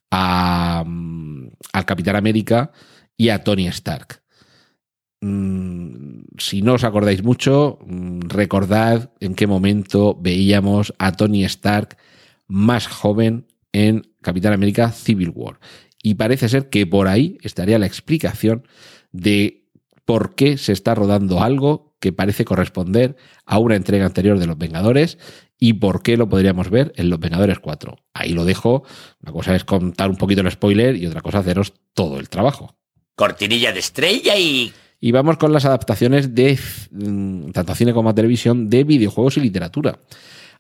a, 0.10 0.84
mm, 0.86 1.50
al 1.74 1.86
Capitán 1.86 2.16
América 2.16 2.72
y 3.18 3.30
a 3.30 3.44
Tony 3.44 3.68
Stark. 3.68 4.25
Mm, 5.28 6.26
si 6.38 6.62
no 6.62 6.76
os 6.76 6.84
acordáis 6.84 7.24
mucho, 7.24 7.80
mm, 7.84 8.28
recordad 8.28 9.10
en 9.20 9.34
qué 9.34 9.48
momento 9.48 10.16
veíamos 10.22 10.94
a 11.00 11.14
Tony 11.14 11.44
Stark 11.46 11.98
más 12.48 12.86
joven 12.86 13.48
en 13.72 14.04
Capitán 14.22 14.54
América 14.54 14.92
Civil 14.92 15.32
War. 15.34 15.60
Y 16.04 16.14
parece 16.14 16.48
ser 16.48 16.70
que 16.70 16.86
por 16.86 17.08
ahí 17.08 17.40
estaría 17.42 17.80
la 17.80 17.88
explicación 17.88 18.68
de 19.12 19.66
por 20.06 20.36
qué 20.36 20.60
se 20.60 20.74
está 20.74 20.94
rodando 20.94 21.42
algo 21.42 21.96
que 22.00 22.14
parece 22.14 22.46
corresponder 22.46 23.16
a 23.48 23.58
una 23.58 23.78
entrega 23.78 24.06
anterior 24.06 24.38
de 24.38 24.46
Los 24.46 24.60
Vengadores 24.60 25.18
y 25.60 25.74
por 25.74 26.04
qué 26.04 26.18
lo 26.18 26.30
podríamos 26.30 26.70
ver 26.70 26.94
en 26.98 27.10
Los 27.10 27.20
Vengadores 27.20 27.58
4. 27.58 27.98
Ahí 28.14 28.34
lo 28.34 28.46
dejo. 28.46 28.84
Una 29.24 29.32
cosa 29.32 29.56
es 29.56 29.64
contar 29.64 30.12
un 30.12 30.18
poquito 30.18 30.42
el 30.42 30.52
spoiler 30.52 30.96
y 30.96 31.08
otra 31.08 31.22
cosa 31.22 31.40
haceros 31.40 31.74
todo 31.96 32.20
el 32.20 32.30
trabajo. 32.30 32.76
Cortinilla 33.16 33.72
de 33.72 33.80
estrella 33.80 34.38
y 34.38 34.72
y 35.06 35.12
vamos 35.12 35.38
con 35.38 35.54
las 35.54 35.66
adaptaciones 35.66 36.34
de 36.34 36.58
mm, 36.90 37.52
tanto 37.52 37.76
cine 37.76 37.94
como 37.94 38.16
televisión 38.16 38.72
de 38.72 38.84
videojuegos 38.84 39.38
y 39.38 39.42
literatura. 39.42 40.00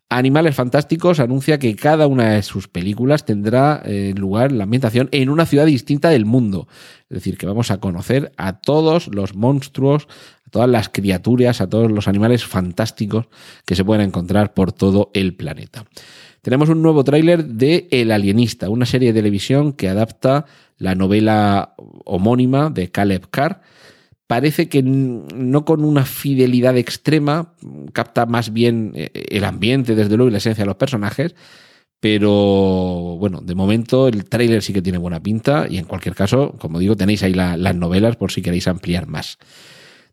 Animales 0.07 0.53
Fantásticos 0.53 1.19
anuncia 1.19 1.57
que 1.57 1.75
cada 1.75 2.05
una 2.05 2.29
de 2.29 2.43
sus 2.43 2.67
películas 2.67 3.25
tendrá 3.25 3.81
eh, 3.83 4.13
lugar 4.15 4.51
la 4.51 4.65
ambientación 4.65 5.09
en 5.11 5.31
una 5.31 5.47
ciudad 5.47 5.65
distinta 5.65 6.11
del 6.11 6.25
mundo. 6.25 6.67
Es 7.09 7.15
decir, 7.15 7.39
que 7.39 7.47
vamos 7.47 7.71
a 7.71 7.79
conocer 7.79 8.33
a 8.37 8.59
todos 8.61 9.07
los 9.07 9.33
monstruos, 9.33 10.07
a 10.45 10.51
todas 10.51 10.69
las 10.69 10.89
criaturas, 10.89 11.59
a 11.59 11.67
todos 11.67 11.89
los 11.89 12.07
animales 12.07 12.45
fantásticos 12.45 13.25
que 13.65 13.75
se 13.75 13.83
pueden 13.83 14.05
encontrar 14.05 14.53
por 14.53 14.71
todo 14.71 15.09
el 15.15 15.35
planeta. 15.35 15.85
Tenemos 16.43 16.69
un 16.69 16.83
nuevo 16.83 17.03
tráiler 17.03 17.45
de 17.45 17.87
El 17.89 18.11
Alienista, 18.11 18.69
una 18.69 18.85
serie 18.85 19.11
de 19.11 19.21
televisión 19.21 19.73
que 19.73 19.89
adapta 19.89 20.45
la 20.77 20.93
novela 20.93 21.73
homónima 22.05 22.69
de 22.69 22.91
Caleb 22.91 23.27
Carr 23.31 23.61
parece 24.27 24.69
que 24.69 24.81
no 24.83 25.65
con 25.65 25.83
una 25.83 26.05
fidelidad 26.05 26.77
extrema, 26.77 27.53
capta 27.93 28.25
más 28.25 28.53
bien 28.53 28.91
eh, 28.95 29.09
el 29.29 29.43
ambiente, 29.43 29.95
desde 29.95 30.17
luego, 30.17 30.29
y 30.29 30.31
la 30.31 30.39
esencia 30.39 30.63
de 30.63 30.67
los 30.67 30.77
personajes. 30.77 31.35
Pero 31.99 33.17
bueno, 33.17 33.41
de 33.41 33.55
momento 33.55 34.07
el 34.07 34.25
tráiler 34.25 34.61
sí 34.61 34.73
que 34.73 34.81
tiene 34.81 34.97
buena 34.97 35.23
pinta 35.23 35.65
y 35.69 35.77
en 35.77 35.85
cualquier 35.85 36.13
caso, 36.13 36.53
como 36.59 36.77
digo, 36.77 36.95
tenéis 36.95 37.23
ahí 37.23 37.33
las 37.33 37.75
novelas 37.75 38.15
por 38.15 38.31
si 38.31 38.41
queréis 38.41 38.67
ampliar 38.67 39.07
más. 39.07 39.39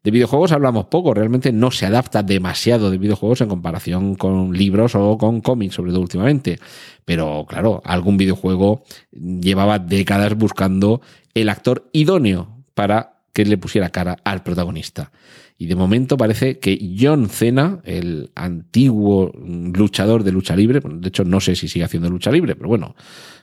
De 0.03 0.11
videojuegos 0.11 0.51
hablamos 0.51 0.87
poco, 0.87 1.15
realmente 1.15 1.53
no 1.53 1.71
se 1.71 1.87
adapta 1.87 2.25
demasiado 2.25 2.91
de 2.91 2.99
videojuegos 2.99 3.41
en 3.41 3.49
comparación 3.49 4.17
con 4.17 4.53
libros 4.53 4.97
o 4.97 5.17
con 5.17 5.41
cómics, 5.41 5.75
sobre 5.75 5.93
todo 5.93 6.01
últimamente. 6.01 6.59
Pero 7.05 7.47
claro, 7.49 7.83
algún 7.85 8.17
videojuego 8.17 8.83
llevaba 9.13 9.79
décadas 9.79 10.35
buscando 10.35 11.03
el 11.35 11.49
actor 11.49 11.89
idóneo 11.93 12.65
para 12.75 13.12
que 13.33 13.45
le 13.45 13.59
pusiera 13.59 13.91
cara 13.91 14.17
al 14.25 14.43
protagonista. 14.43 15.11
Y 15.57 15.67
de 15.67 15.77
momento 15.77 16.17
parece 16.17 16.59
que 16.59 16.97
John 16.99 17.29
Cena, 17.29 17.81
el 17.85 18.31
antiguo 18.35 19.33
luchador 19.35 20.25
de 20.25 20.33
lucha 20.33 20.57
libre, 20.57 20.81
de 20.83 21.09
hecho 21.09 21.25
no 21.25 21.41
sé 21.41 21.55
si 21.55 21.69
sigue 21.69 21.85
haciendo 21.85 22.11
lucha 22.11 22.33
libre, 22.33 22.57
pero 22.57 22.69
bueno, 22.69 22.95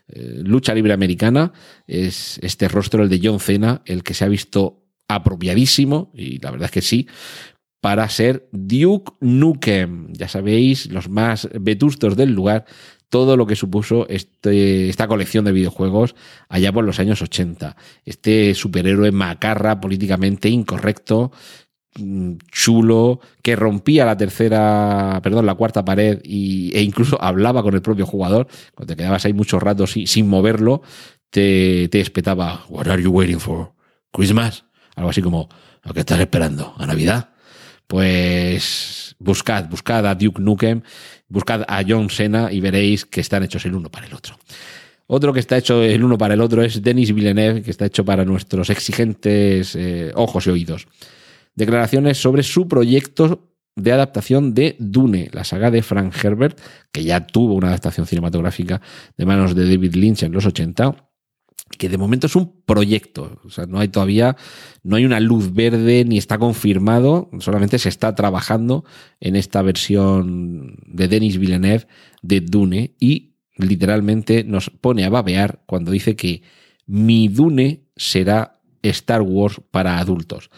eh, 0.08 0.42
lucha 0.44 0.74
libre 0.74 0.94
americana, 0.94 1.54
es 1.88 2.40
este 2.44 2.68
rostro, 2.68 3.04
el 3.04 3.10
de 3.10 3.22
John 3.24 3.40
Cena, 3.40 3.82
el 3.86 4.04
que 4.04 4.14
se 4.14 4.26
ha 4.26 4.28
visto 4.28 4.86
apropiadísimo, 5.08 6.12
y 6.14 6.40
la 6.40 6.52
verdad 6.52 6.66
es 6.66 6.72
que 6.72 6.82
sí, 6.82 7.08
para 7.82 8.08
ser 8.10 8.50
Duke 8.52 9.14
Nukem. 9.22 10.12
Ya 10.14 10.28
sabéis, 10.28 10.92
los 10.92 11.10
más 11.10 11.48
vetustos 11.60 12.16
del 12.16 12.34
lugar 12.34 12.66
todo 13.10 13.36
lo 13.38 13.46
que 13.48 13.56
supuso 13.56 14.08
este, 14.08 14.90
esta 14.90 15.08
colección 15.08 15.46
de 15.46 15.52
videojuegos 15.52 16.16
allá 16.48 16.72
por 16.72 16.86
los 16.86 17.00
años 17.00 17.22
80. 17.22 17.76
Este 18.06 18.54
superhéroe 18.54 19.12
macarra, 19.12 19.82
políticamente 19.82 20.50
incorrecto, 20.50 21.32
mm, 21.98 22.34
chulo, 22.52 23.20
que 23.42 23.56
rompía 23.56 24.06
la 24.06 24.16
tercera, 24.16 25.20
perdón, 25.24 25.48
la 25.48 25.56
cuarta 25.56 25.84
pared 25.84 26.22
y, 26.24 26.72
e 26.76 26.82
incluso 26.82 27.18
hablaba 27.22 27.64
con 27.64 27.74
el 27.74 27.82
propio 27.82 28.06
jugador. 28.06 28.48
Cuando 28.76 28.94
te 28.94 28.98
quedabas 28.98 29.26
ahí 29.26 29.34
muchos 29.34 29.62
ratos 29.62 29.92
sin, 29.92 30.08
sin 30.08 30.28
moverlo, 30.28 30.84
te, 31.32 31.90
te 31.90 32.00
espetaba, 32.00 32.66
What 32.70 32.88
are 32.88 33.02
you 33.02 33.12
waiting 33.12 33.40
for? 33.40 33.74
Christmas? 34.12 34.66
Algo 34.96 35.10
así 35.10 35.22
como, 35.22 35.50
¿a 35.84 35.94
qué 35.94 36.02
estás 36.02 36.20
esperando? 36.20 36.74
¿A 36.78 36.86
Navidad? 36.86 37.30
Pues 37.88 39.09
buscad, 39.20 39.70
buscad 39.70 40.06
a 40.08 40.16
Duke 40.16 40.42
Nukem, 40.42 40.82
buscad 41.28 41.64
a 41.68 41.84
John 41.88 42.10
Cena 42.10 42.52
y 42.52 42.62
veréis 42.62 43.06
que 43.06 43.22
están 43.22 43.44
hechos 43.44 43.66
el 43.66 43.76
uno 43.76 43.90
para 43.90 44.08
el 44.08 44.14
otro. 44.14 44.36
Otro 45.08 45.34
que 45.34 45.40
está 45.40 45.58
hecho 45.58 45.84
el 45.84 46.04
uno 46.04 46.18
para 46.18 46.36
el 46.36 46.42
otro 46.42 46.64
es 46.64 46.82
Denis 46.82 47.14
Villeneuve, 47.14 47.62
que 47.62 47.72
está 47.72 47.86
hecho 47.86 48.06
para 48.06 48.26
nuestros 48.26 48.70
exigentes 48.70 49.76
eh, 49.76 50.12
ojos 50.16 50.48
y 50.48 50.52
oídos. 50.52 50.88
Declaraciones 51.56 52.22
sobre 52.22 52.44
su 52.44 52.68
proyecto 52.68 53.50
de 53.76 53.92
adaptación 53.92 54.54
de 54.54 54.76
Dune, 54.80 55.30
la 55.34 55.44
saga 55.44 55.72
de 55.72 55.82
Frank 55.82 56.14
Herbert, 56.24 56.60
que 56.92 57.04
ya 57.04 57.26
tuvo 57.26 57.56
una 57.56 57.70
adaptación 57.70 58.06
cinematográfica 58.06 58.82
de 59.18 59.26
manos 59.26 59.56
de 59.56 59.68
David 59.68 59.96
Lynch 59.96 60.24
en 60.24 60.32
los 60.32 60.46
80 60.46 61.09
que 61.78 61.90
de 61.90 61.98
momento 61.98 62.28
es 62.28 62.36
un 62.36 62.62
proyecto, 62.66 63.40
o 63.44 63.50
sea, 63.50 63.66
no 63.66 63.80
hay 63.80 63.88
todavía, 63.90 64.36
no 64.84 64.96
hay 64.96 65.06
una 65.06 65.20
luz 65.20 65.54
verde 65.54 66.04
ni 66.06 66.18
está 66.18 66.38
confirmado, 66.38 67.30
solamente 67.40 67.80
se 67.80 67.90
está 67.90 68.16
trabajando 68.16 68.86
en 69.20 69.36
esta 69.36 69.62
versión 69.62 70.78
de 70.88 71.08
Denis 71.08 71.38
Villeneuve 71.38 71.88
de 72.22 72.42
Dune 72.42 72.96
y 73.00 73.36
literalmente 73.58 74.44
nos 74.44 74.70
pone 74.70 75.06
a 75.06 75.10
babear 75.10 75.62
cuando 75.66 75.92
dice 75.92 76.16
que 76.16 76.42
mi 76.86 77.28
Dune 77.28 77.84
será 77.96 78.60
Star 78.82 79.22
Wars 79.22 79.62
para 79.72 80.00
adultos. 80.00 80.50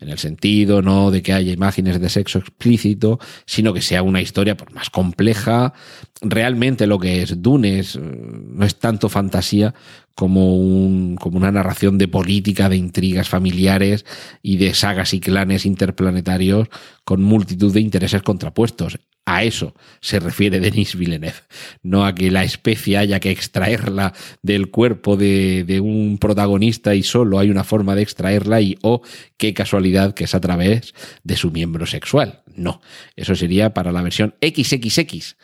En 0.00 0.08
el 0.08 0.18
sentido 0.18 0.82
no 0.82 1.10
de 1.10 1.22
que 1.22 1.32
haya 1.32 1.52
imágenes 1.52 2.00
de 2.00 2.08
sexo 2.08 2.38
explícito, 2.38 3.18
sino 3.46 3.72
que 3.72 3.82
sea 3.82 4.02
una 4.02 4.20
historia 4.20 4.56
pues, 4.56 4.72
más 4.72 4.90
compleja. 4.90 5.72
Realmente 6.20 6.86
lo 6.86 6.98
que 6.98 7.22
es 7.22 7.42
Dune 7.42 7.80
es, 7.80 7.96
no 7.96 8.64
es 8.64 8.76
tanto 8.76 9.08
fantasía 9.08 9.74
como, 10.14 10.56
un, 10.56 11.16
como 11.16 11.36
una 11.36 11.52
narración 11.52 11.96
de 11.98 12.08
política, 12.08 12.68
de 12.68 12.76
intrigas 12.76 13.28
familiares 13.28 14.04
y 14.42 14.56
de 14.56 14.74
sagas 14.74 15.14
y 15.14 15.20
clanes 15.20 15.64
interplanetarios 15.64 16.68
con 17.04 17.22
multitud 17.22 17.72
de 17.72 17.80
intereses 17.80 18.22
contrapuestos. 18.22 18.98
Eso 19.42 19.74
se 20.00 20.20
refiere 20.20 20.60
Denis 20.60 20.96
Villeneuve, 20.96 21.40
no 21.82 22.04
a 22.04 22.14
que 22.14 22.30
la 22.30 22.44
especie 22.44 22.96
haya 22.96 23.20
que 23.20 23.30
extraerla 23.30 24.14
del 24.42 24.70
cuerpo 24.70 25.16
de, 25.16 25.80
un 25.82 26.18
protagonista 26.18 26.94
y 26.94 27.02
solo 27.02 27.38
hay 27.38 27.50
una 27.50 27.64
forma 27.64 27.94
de 27.94 28.02
extraerla 28.02 28.60
y 28.60 28.76
oh, 28.82 29.02
qué 29.36 29.54
casualidad 29.54 30.14
que 30.14 30.24
es 30.24 30.34
a 30.34 30.40
través 30.40 30.94
de 31.24 31.36
su 31.36 31.50
miembro 31.50 31.86
sexual. 31.86 32.42
No, 32.56 32.80
eso 33.16 33.34
sería 33.34 33.72
para 33.72 33.92
la 33.92 34.02
versión 34.02 34.34
XXX. 34.42 35.36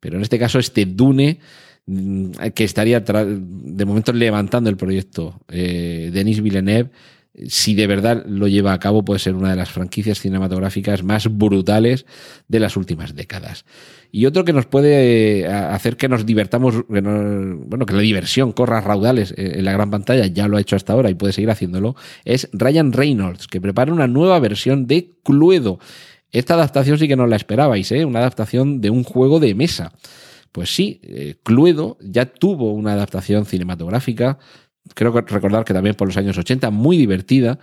Pero 0.00 0.16
en 0.16 0.22
este 0.22 0.38
caso 0.38 0.58
este 0.58 0.86
Dune 0.86 1.38
mm, 1.86 2.30
que 2.54 2.64
estaría 2.64 3.00
de 3.00 3.84
momento 3.84 4.12
levantando 4.12 4.70
el 4.70 4.76
proyecto 4.76 5.40
eh, 5.48 6.10
Denis 6.12 6.42
Villeneuve 6.42 6.90
si 7.48 7.74
de 7.74 7.86
verdad 7.86 8.24
lo 8.26 8.46
lleva 8.46 8.74
a 8.74 8.78
cabo, 8.78 9.04
puede 9.04 9.18
ser 9.18 9.34
una 9.34 9.50
de 9.50 9.56
las 9.56 9.70
franquicias 9.70 10.20
cinematográficas 10.20 11.02
más 11.02 11.28
brutales 11.28 12.04
de 12.48 12.60
las 12.60 12.76
últimas 12.76 13.14
décadas. 13.14 13.64
Y 14.10 14.26
otro 14.26 14.44
que 14.44 14.52
nos 14.52 14.66
puede 14.66 15.40
eh, 15.40 15.46
hacer 15.46 15.96
que 15.96 16.08
nos 16.08 16.26
divertamos, 16.26 16.86
bueno, 16.86 17.86
que 17.86 17.94
la 17.94 18.02
diversión 18.02 18.52
corra 18.52 18.82
raudales 18.82 19.32
eh, 19.32 19.54
en 19.56 19.64
la 19.64 19.72
gran 19.72 19.90
pantalla, 19.90 20.26
ya 20.26 20.46
lo 20.46 20.58
ha 20.58 20.60
hecho 20.60 20.76
hasta 20.76 20.92
ahora 20.92 21.08
y 21.08 21.14
puede 21.14 21.32
seguir 21.32 21.50
haciéndolo, 21.50 21.96
es 22.24 22.50
Ryan 22.52 22.92
Reynolds, 22.92 23.46
que 23.46 23.60
prepara 23.60 23.92
una 23.92 24.06
nueva 24.06 24.38
versión 24.38 24.86
de 24.86 25.12
Cluedo. 25.24 25.78
Esta 26.30 26.54
adaptación 26.54 26.98
sí 26.98 27.08
que 27.08 27.16
no 27.16 27.26
la 27.26 27.36
esperabais, 27.36 27.90
¿eh? 27.92 28.04
una 28.04 28.18
adaptación 28.18 28.82
de 28.82 28.90
un 28.90 29.04
juego 29.04 29.40
de 29.40 29.54
mesa. 29.54 29.92
Pues 30.52 30.74
sí, 30.74 31.00
eh, 31.02 31.36
Cluedo 31.42 31.96
ya 32.02 32.26
tuvo 32.26 32.74
una 32.74 32.92
adaptación 32.92 33.46
cinematográfica 33.46 34.38
creo 34.94 35.12
que 35.12 35.20
recordar 35.32 35.64
que 35.64 35.74
también 35.74 35.94
por 35.94 36.08
los 36.08 36.16
años 36.16 36.38
80, 36.38 36.70
muy 36.70 36.96
divertida. 36.96 37.58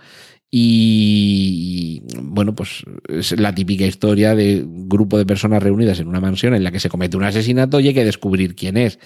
Y 0.52 2.02
bueno, 2.20 2.56
pues 2.56 2.82
es 3.08 3.38
la 3.38 3.54
típica 3.54 3.86
historia 3.86 4.34
de 4.34 4.64
grupo 4.66 5.16
de 5.16 5.24
personas 5.24 5.62
reunidas 5.62 6.00
en 6.00 6.08
una 6.08 6.20
mansión 6.20 6.54
en 6.54 6.64
la 6.64 6.72
que 6.72 6.80
se 6.80 6.88
comete 6.88 7.16
un 7.16 7.22
asesinato 7.22 7.78
y 7.78 7.88
hay 7.88 7.94
que 7.94 8.04
descubrir 8.04 8.56
quién 8.56 8.76
es. 8.76 8.98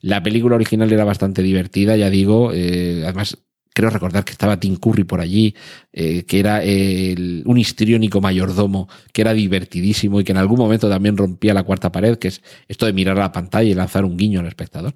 La 0.00 0.22
película 0.22 0.56
original 0.56 0.90
era 0.90 1.04
bastante 1.04 1.42
divertida, 1.42 1.96
ya 1.96 2.08
digo, 2.08 2.50
eh, 2.54 3.02
además 3.04 3.36
creo 3.76 3.90
recordar 3.90 4.24
que 4.24 4.32
estaba 4.32 4.58
Tim 4.58 4.76
Curry 4.76 5.04
por 5.04 5.20
allí, 5.20 5.54
eh, 5.92 6.24
que 6.24 6.40
era 6.40 6.62
el, 6.64 7.42
un 7.44 7.58
histriónico 7.58 8.22
mayordomo, 8.22 8.88
que 9.12 9.20
era 9.20 9.34
divertidísimo 9.34 10.18
y 10.18 10.24
que 10.24 10.32
en 10.32 10.38
algún 10.38 10.58
momento 10.58 10.88
también 10.88 11.18
rompía 11.18 11.52
la 11.52 11.62
cuarta 11.62 11.92
pared, 11.92 12.16
que 12.16 12.28
es 12.28 12.40
esto 12.68 12.86
de 12.86 12.94
mirar 12.94 13.18
a 13.18 13.20
la 13.20 13.32
pantalla 13.32 13.68
y 13.68 13.74
lanzar 13.74 14.06
un 14.06 14.16
guiño 14.16 14.40
al 14.40 14.46
espectador. 14.46 14.94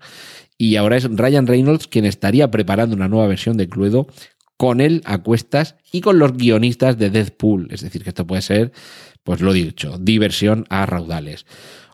Y 0.61 0.77
ahora 0.77 0.99
es 0.99 1.05
Ryan 1.05 1.47
Reynolds 1.47 1.87
quien 1.87 2.05
estaría 2.05 2.51
preparando 2.51 2.95
una 2.95 3.09
nueva 3.09 3.27
versión 3.27 3.57
de 3.57 3.67
Cluedo 3.67 4.09
con 4.59 4.83
él 4.83 5.01
a 5.07 5.23
cuestas 5.23 5.77
y 5.91 6.03
con 6.03 6.19
los 6.19 6.37
guionistas 6.37 6.99
de 6.99 7.09
Deadpool. 7.09 7.69
Es 7.71 7.81
decir, 7.81 8.03
que 8.03 8.11
esto 8.11 8.27
puede 8.27 8.43
ser, 8.43 8.71
pues 9.25 9.41
lo 9.41 9.55
dicho, 9.55 9.97
diversión 9.99 10.67
a 10.69 10.85
raudales. 10.85 11.47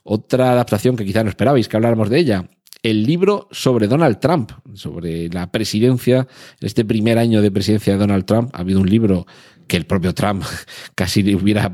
Otra 0.02 0.50
adaptación 0.50 0.96
que 0.96 1.05
quizá 1.05 1.22
no 1.22 1.31
esperabais 1.31 1.68
que 1.68 1.76
habláramos 1.76 2.11
de 2.11 2.18
ella, 2.18 2.50
el 2.83 3.05
libro 3.05 3.46
sobre 3.52 3.87
Donald 3.87 4.18
Trump, 4.18 4.50
sobre 4.74 5.29
la 5.29 5.52
presidencia, 5.52 6.26
este 6.61 6.85
primer 6.85 7.18
año 7.18 7.42
de 7.42 7.52
presidencia 7.52 7.92
de 7.92 8.00
Donald 8.00 8.24
Trump. 8.24 8.50
Ha 8.52 8.62
habido 8.62 8.81
un 8.81 8.90
libro 8.90 9.29
que 9.66 9.76
el 9.76 9.87
propio 9.87 10.14
Trump 10.14 10.44
casi 10.94 11.22
le 11.22 11.35
hubiera 11.35 11.72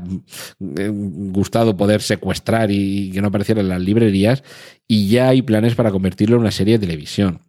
eh, 0.77 0.89
gustado 0.91 1.75
poder 1.77 2.01
secuestrar 2.01 2.71
y 2.71 3.11
que 3.11 3.21
no 3.21 3.27
apareciera 3.27 3.61
en 3.61 3.69
las 3.69 3.81
librerías, 3.81 4.43
y 4.87 5.07
ya 5.07 5.29
hay 5.29 5.41
planes 5.41 5.75
para 5.75 5.91
convertirlo 5.91 6.35
en 6.35 6.41
una 6.41 6.51
serie 6.51 6.77
de 6.77 6.85
televisión, 6.85 7.41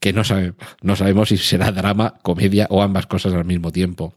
que 0.00 0.12
no, 0.12 0.24
sabe, 0.24 0.54
no 0.82 0.96
sabemos 0.96 1.28
si 1.28 1.36
será 1.36 1.72
drama, 1.72 2.14
comedia 2.22 2.66
o 2.70 2.82
ambas 2.82 3.06
cosas 3.06 3.32
al 3.34 3.44
mismo 3.44 3.70
tiempo. 3.72 4.14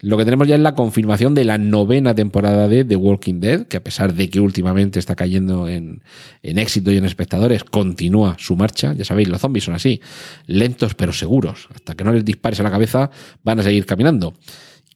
Lo 0.00 0.18
que 0.18 0.26
tenemos 0.26 0.46
ya 0.46 0.56
es 0.56 0.60
la 0.60 0.74
confirmación 0.74 1.34
de 1.34 1.46
la 1.46 1.56
novena 1.56 2.14
temporada 2.14 2.68
de 2.68 2.84
The 2.84 2.96
Walking 2.96 3.40
Dead, 3.40 3.66
que 3.66 3.78
a 3.78 3.82
pesar 3.82 4.12
de 4.12 4.28
que 4.28 4.40
últimamente 4.40 4.98
está 4.98 5.14
cayendo 5.16 5.68
en, 5.68 6.02
en, 6.42 6.58
éxito 6.58 6.92
y 6.92 6.98
en 6.98 7.06
espectadores, 7.06 7.64
continúa 7.64 8.36
su 8.38 8.56
marcha. 8.56 8.92
Ya 8.92 9.06
sabéis, 9.06 9.28
los 9.28 9.40
zombies 9.40 9.64
son 9.64 9.74
así, 9.74 10.02
lentos 10.46 10.94
pero 10.94 11.14
seguros. 11.14 11.68
Hasta 11.74 11.94
que 11.94 12.04
no 12.04 12.12
les 12.12 12.26
dispares 12.26 12.60
a 12.60 12.62
la 12.62 12.70
cabeza, 12.70 13.10
van 13.42 13.60
a 13.60 13.62
seguir 13.62 13.86
caminando. 13.86 14.34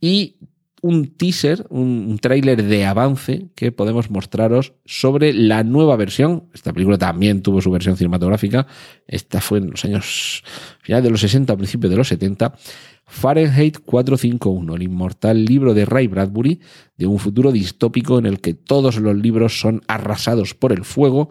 Y 0.01 0.37
un 0.83 1.15
teaser, 1.15 1.67
un, 1.69 2.19
tráiler 2.21 2.65
de 2.65 2.87
avance 2.87 3.49
que 3.55 3.71
podemos 3.71 4.11
mostraros 4.11 4.73
sobre 4.87 5.35
la 5.35 5.63
nueva 5.63 5.97
versión. 5.97 6.49
Esta 6.55 6.73
película 6.73 6.97
también 6.97 7.43
tuvo 7.43 7.61
su 7.61 7.71
versión 7.71 7.97
cinematográfica. 7.97 8.67
Esta 9.07 9.41
fue 9.41 9.59
en 9.59 9.71
los 9.71 9.85
años 9.85 10.43
finales 10.81 11.05
de 11.05 11.11
los 11.11 11.21
60, 11.21 11.55
principios 11.57 11.91
de 11.91 11.97
los 11.99 12.09
70 12.09 12.55
Fahrenheit 13.11 13.81
451, 13.85 14.77
el 14.77 14.83
inmortal 14.83 15.45
libro 15.45 15.75
de 15.75 15.85
Ray 15.85 16.07
Bradbury, 16.07 16.61
de 16.97 17.07
un 17.07 17.19
futuro 17.19 17.51
distópico 17.51 18.21
en 18.21 18.27
el 18.27 18.41
que 18.41 18.55
todos 18.55 18.99
los 18.99 19.17
libros 19.17 19.59
son 19.59 19.83
arrasados 19.89 20.55
por 20.55 20.73
el 20.73 20.85
fuego 20.85 21.29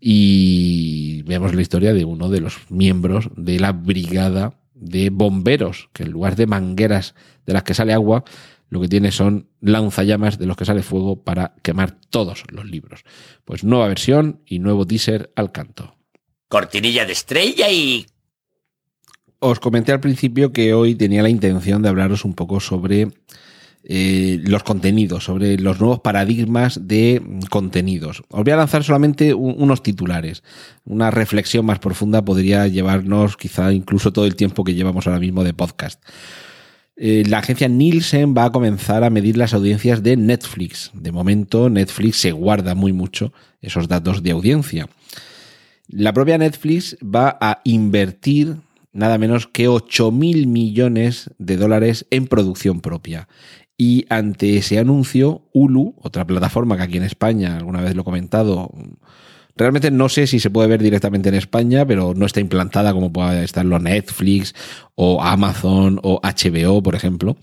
y 0.00 1.22
vemos 1.22 1.56
la 1.56 1.60
historia 1.60 1.92
de 1.92 2.04
uno 2.04 2.30
de 2.30 2.40
los 2.40 2.58
miembros 2.70 3.30
de 3.36 3.58
la 3.58 3.72
brigada 3.72 4.60
de 4.80 5.10
bomberos, 5.10 5.90
que 5.92 6.04
en 6.04 6.10
lugar 6.10 6.36
de 6.36 6.46
mangueras 6.46 7.14
de 7.46 7.52
las 7.52 7.62
que 7.62 7.74
sale 7.74 7.92
agua, 7.92 8.24
lo 8.70 8.80
que 8.80 8.88
tiene 8.88 9.12
son 9.12 9.48
lanzallamas 9.60 10.38
de 10.38 10.46
los 10.46 10.56
que 10.56 10.64
sale 10.64 10.82
fuego 10.82 11.22
para 11.22 11.54
quemar 11.62 11.98
todos 12.10 12.44
los 12.50 12.66
libros. 12.66 13.04
Pues 13.44 13.64
nueva 13.64 13.88
versión 13.88 14.42
y 14.46 14.58
nuevo 14.58 14.86
teaser 14.86 15.32
al 15.36 15.52
canto. 15.52 15.94
Cortinilla 16.48 17.04
de 17.04 17.12
estrella 17.12 17.70
y 17.70 18.06
os 19.40 19.60
comenté 19.60 19.92
al 19.92 20.00
principio 20.00 20.52
que 20.52 20.74
hoy 20.74 20.94
tenía 20.94 21.22
la 21.22 21.28
intención 21.28 21.82
de 21.82 21.88
hablaros 21.88 22.24
un 22.24 22.34
poco 22.34 22.60
sobre 22.60 23.08
eh, 23.90 24.38
los 24.42 24.64
contenidos, 24.64 25.24
sobre 25.24 25.58
los 25.58 25.80
nuevos 25.80 26.00
paradigmas 26.00 26.86
de 26.86 27.22
contenidos. 27.48 28.22
Os 28.28 28.44
voy 28.44 28.52
a 28.52 28.56
lanzar 28.56 28.84
solamente 28.84 29.32
unos 29.32 29.82
titulares. 29.82 30.42
Una 30.84 31.10
reflexión 31.10 31.64
más 31.64 31.78
profunda 31.78 32.22
podría 32.22 32.68
llevarnos 32.68 33.38
quizá 33.38 33.72
incluso 33.72 34.12
todo 34.12 34.26
el 34.26 34.36
tiempo 34.36 34.62
que 34.62 34.74
llevamos 34.74 35.06
ahora 35.06 35.20
mismo 35.20 35.42
de 35.42 35.54
podcast. 35.54 36.02
Eh, 36.96 37.22
la 37.28 37.38
agencia 37.38 37.66
Nielsen 37.68 38.34
va 38.36 38.44
a 38.44 38.52
comenzar 38.52 39.04
a 39.04 39.10
medir 39.10 39.38
las 39.38 39.54
audiencias 39.54 40.02
de 40.02 40.18
Netflix. 40.18 40.90
De 40.92 41.10
momento, 41.10 41.70
Netflix 41.70 42.18
se 42.18 42.32
guarda 42.32 42.74
muy 42.74 42.92
mucho 42.92 43.32
esos 43.62 43.88
datos 43.88 44.22
de 44.22 44.32
audiencia. 44.32 44.86
La 45.86 46.12
propia 46.12 46.36
Netflix 46.36 46.98
va 47.02 47.38
a 47.40 47.62
invertir 47.64 48.56
nada 48.92 49.16
menos 49.16 49.46
que 49.46 49.68
8 49.68 50.10
mil 50.10 50.46
millones 50.46 51.30
de 51.38 51.56
dólares 51.56 52.06
en 52.10 52.26
producción 52.26 52.80
propia. 52.80 53.28
Y 53.80 54.06
ante 54.08 54.56
ese 54.56 54.80
anuncio, 54.80 55.42
Hulu, 55.52 55.94
otra 56.02 56.26
plataforma 56.26 56.76
que 56.76 56.82
aquí 56.82 56.96
en 56.96 57.04
España, 57.04 57.56
alguna 57.56 57.80
vez 57.80 57.94
lo 57.94 58.02
he 58.02 58.04
comentado, 58.04 58.72
realmente 59.56 59.92
no 59.92 60.08
sé 60.08 60.26
si 60.26 60.40
se 60.40 60.50
puede 60.50 60.66
ver 60.66 60.82
directamente 60.82 61.28
en 61.28 61.36
España, 61.36 61.86
pero 61.86 62.12
no 62.12 62.26
está 62.26 62.40
implantada 62.40 62.92
como 62.92 63.12
puede 63.12 63.44
estarlo 63.44 63.78
Netflix 63.78 64.52
o 64.96 65.22
Amazon 65.22 66.00
o 66.02 66.20
HBO, 66.20 66.82
por 66.82 66.96
ejemplo, 66.96 67.36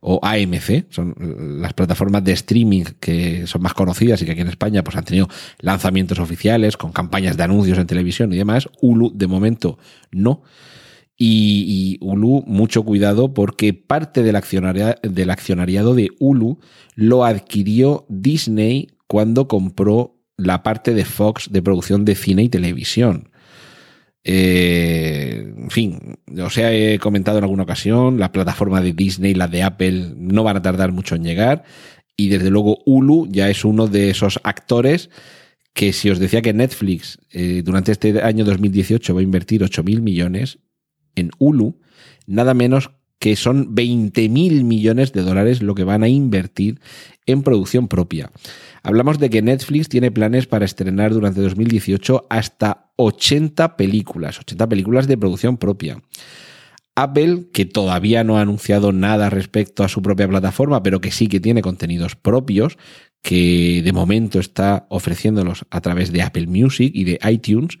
o 0.00 0.18
AMC, 0.22 0.86
son 0.88 1.14
las 1.60 1.74
plataformas 1.74 2.24
de 2.24 2.32
streaming 2.32 2.84
que 2.98 3.46
son 3.46 3.60
más 3.60 3.74
conocidas 3.74 4.22
y 4.22 4.24
que 4.24 4.32
aquí 4.32 4.40
en 4.40 4.48
España 4.48 4.82
pues 4.82 4.96
han 4.96 5.04
tenido 5.04 5.28
lanzamientos 5.60 6.18
oficiales 6.18 6.78
con 6.78 6.92
campañas 6.92 7.36
de 7.36 7.42
anuncios 7.42 7.76
en 7.76 7.86
televisión 7.86 8.32
y 8.32 8.38
demás. 8.38 8.66
Hulu 8.80 9.12
de 9.14 9.26
momento 9.26 9.78
no. 10.10 10.42
Y, 11.24 11.98
Hulu, 12.00 12.42
mucho 12.48 12.82
cuidado 12.82 13.32
porque 13.32 13.74
parte 13.74 14.24
del, 14.24 14.36
del 15.02 15.30
accionariado 15.30 15.94
de 15.94 16.10
Hulu 16.18 16.58
lo 16.96 17.24
adquirió 17.24 18.06
Disney 18.08 18.88
cuando 19.06 19.46
compró 19.46 20.16
la 20.36 20.64
parte 20.64 20.94
de 20.94 21.04
Fox 21.04 21.52
de 21.52 21.62
producción 21.62 22.04
de 22.04 22.16
cine 22.16 22.42
y 22.42 22.48
televisión. 22.48 23.30
Eh, 24.24 25.54
en 25.56 25.70
fin, 25.70 26.18
os 26.44 26.58
he 26.58 26.98
comentado 26.98 27.38
en 27.38 27.44
alguna 27.44 27.62
ocasión, 27.62 28.18
la 28.18 28.32
plataforma 28.32 28.80
de 28.80 28.92
Disney, 28.92 29.34
la 29.34 29.46
de 29.46 29.62
Apple, 29.62 30.14
no 30.16 30.42
van 30.42 30.56
a 30.56 30.62
tardar 30.62 30.90
mucho 30.90 31.14
en 31.14 31.22
llegar. 31.22 31.62
Y 32.16 32.30
desde 32.30 32.50
luego 32.50 32.78
Hulu 32.84 33.28
ya 33.30 33.48
es 33.48 33.64
uno 33.64 33.86
de 33.86 34.10
esos 34.10 34.40
actores 34.42 35.08
que 35.72 35.92
si 35.92 36.10
os 36.10 36.18
decía 36.18 36.42
que 36.42 36.52
Netflix 36.52 37.20
eh, 37.30 37.62
durante 37.64 37.92
este 37.92 38.22
año 38.22 38.44
2018 38.44 39.14
va 39.14 39.20
a 39.20 39.22
invertir 39.22 39.62
8 39.62 39.84
mil 39.84 40.02
millones, 40.02 40.58
en 41.16 41.30
Hulu, 41.38 41.78
nada 42.26 42.54
menos 42.54 42.90
que 43.18 43.36
son 43.36 43.74
20 43.74 44.28
mil 44.28 44.64
millones 44.64 45.12
de 45.12 45.22
dólares 45.22 45.62
lo 45.62 45.76
que 45.76 45.84
van 45.84 46.02
a 46.02 46.08
invertir 46.08 46.80
en 47.24 47.42
producción 47.42 47.86
propia. 47.86 48.32
Hablamos 48.82 49.20
de 49.20 49.30
que 49.30 49.42
Netflix 49.42 49.88
tiene 49.88 50.10
planes 50.10 50.48
para 50.48 50.64
estrenar 50.64 51.12
durante 51.12 51.40
2018 51.40 52.26
hasta 52.28 52.90
80 52.96 53.76
películas, 53.76 54.40
80 54.40 54.68
películas 54.68 55.06
de 55.06 55.16
producción 55.16 55.56
propia. 55.56 56.02
Apple, 56.94 57.46
que 57.52 57.64
todavía 57.64 58.24
no 58.24 58.38
ha 58.38 58.42
anunciado 58.42 58.92
nada 58.92 59.30
respecto 59.30 59.84
a 59.84 59.88
su 59.88 60.02
propia 60.02 60.28
plataforma, 60.28 60.82
pero 60.82 61.00
que 61.00 61.10
sí 61.10 61.28
que 61.28 61.40
tiene 61.40 61.62
contenidos 61.62 62.16
propios, 62.16 62.76
que 63.22 63.82
de 63.84 63.92
momento 63.92 64.40
está 64.40 64.86
ofreciéndolos 64.90 65.64
a 65.70 65.80
través 65.80 66.12
de 66.12 66.22
Apple 66.22 66.48
Music 66.48 66.90
y 66.92 67.04
de 67.04 67.20
iTunes. 67.30 67.78